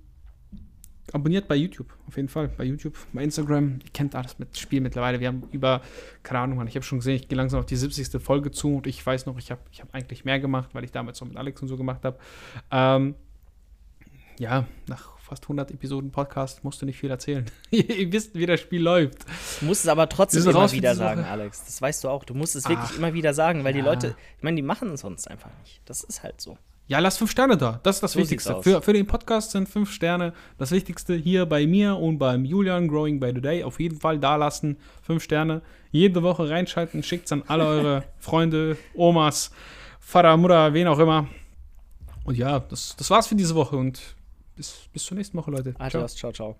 abonniert 1.11 1.49
bei 1.49 1.57
YouTube, 1.57 1.87
auf 2.07 2.19
jeden 2.19 2.29
Fall. 2.29 2.49
Bei 2.49 2.65
YouTube, 2.65 2.99
bei 3.15 3.25
Instagram. 3.25 3.79
Ihr 3.83 3.91
kennt 3.95 4.15
alles 4.15 4.39
mit 4.39 4.59
Spiel 4.59 4.83
mittlerweile. 4.83 5.21
Wir 5.21 5.29
haben 5.29 5.45
über, 5.53 5.81
keine 6.23 6.41
Ahnung, 6.41 6.59
Mann, 6.59 6.67
ich 6.67 6.75
habe 6.75 6.85
schon 6.85 6.99
gesehen, 6.99 7.17
ich 7.17 7.29
gehe 7.29 7.37
langsam 7.39 7.61
auf 7.61 7.65
die 7.65 7.77
70. 7.77 8.23
Folge 8.23 8.51
zu 8.51 8.77
und 8.77 8.87
ich 8.87 9.07
weiß 9.07 9.25
noch, 9.25 9.39
ich 9.39 9.51
habe 9.51 9.63
ich 9.73 9.81
hab 9.81 9.95
eigentlich 9.95 10.27
mehr 10.27 10.39
gemacht, 10.39 10.75
weil 10.75 10.85
ich 10.85 10.93
damals 10.93 11.19
noch 11.23 11.29
mit 11.29 11.39
Alex 11.39 11.63
und 11.63 11.69
so 11.69 11.79
gemacht 11.79 12.05
habe. 12.05 12.19
Ähm, 12.71 13.15
ja, 14.39 14.67
nach 14.87 15.16
fast 15.27 15.45
100 15.45 15.73
Episoden 15.73 16.13
Podcast 16.13 16.63
musst 16.63 16.81
du 16.81 16.87
nicht 16.87 16.99
viel 16.99 17.11
erzählen. 17.11 17.45
Ihr 17.71 18.13
wisst, 18.13 18.37
wie 18.37 18.47
das 18.47 18.61
Spiel 18.61 18.81
läuft. 18.81 19.25
Du 19.61 19.67
musst 19.67 19.83
es 19.85 19.89
aber 19.89 20.09
trotzdem 20.09 20.49
immer 20.49 20.71
wieder 20.71 20.95
sagen, 20.95 21.23
Woche. 21.23 21.31
Alex. 21.31 21.65
Das 21.65 21.83
weißt 21.83 22.05
du 22.05 22.09
auch. 22.09 22.25
Du 22.25 22.35
musst 22.35 22.55
es 22.55 22.69
wirklich 22.69 22.91
Ach, 22.93 22.97
immer 22.97 23.13
wieder 23.13 23.35
sagen, 23.35 23.65
weil 23.65 23.73
die 23.73 23.81
ja. 23.81 23.85
Leute, 23.85 24.15
ich 24.37 24.43
meine, 24.45 24.57
die 24.57 24.63
machen 24.63 24.91
es 24.91 25.01
sonst 25.01 25.29
einfach 25.29 25.51
nicht. 25.63 25.81
Das 25.85 26.05
ist 26.05 26.23
halt 26.23 26.41
so. 26.41 26.57
Ja, 26.87 27.01
lass 27.01 27.19
fünf 27.19 27.33
Sterne 27.33 27.57
da. 27.57 27.81
Das 27.83 27.97
ist 27.97 28.03
das 28.05 28.13
So 28.13 28.21
Wichtigste. 28.21 28.63
Für, 28.63 28.81
für 28.81 28.93
den 28.93 29.09
Podcast 29.09 29.51
sind 29.51 29.69
fünf 29.69 29.91
Sterne 29.91 30.33
das 30.59 30.71
Wichtigste 30.71 31.17
hier 31.17 31.45
bei 31.45 31.67
mir 31.67 31.97
und 31.97 32.19
beim 32.19 32.45
Julian 32.45 32.87
Growing 32.87 33.19
by 33.19 33.33
the 33.35 33.41
Day. 33.41 33.65
Auf 33.65 33.81
jeden 33.81 33.99
Fall 33.99 34.21
da 34.21 34.37
lassen. 34.37 34.77
Fünf 35.03 35.25
Sterne. 35.25 35.63
Jede 35.91 36.23
Woche 36.23 36.49
reinschalten. 36.49 37.03
Schickt's 37.03 37.33
an 37.33 37.43
alle 37.49 37.67
eure 37.67 38.05
Freunde, 38.19 38.79
Omas, 38.95 39.51
Vater, 39.99 40.37
Mutter, 40.37 40.73
wen 40.73 40.87
auch 40.87 41.01
immer. 41.01 41.27
Und 42.23 42.37
ja, 42.37 42.61
das, 42.61 42.95
das 42.97 43.11
war's 43.11 43.27
für 43.27 43.35
diese 43.35 43.57
Woche 43.57 43.77
und 43.77 44.15
bis, 44.57 44.89
bis 44.93 45.05
zur 45.05 45.17
nächsten 45.17 45.39
Woche, 45.39 45.51
Leute. 45.51 45.75
Ciao. 45.75 45.87
Adios, 45.87 46.17
ciao, 46.17 46.33
ciao. 46.33 46.57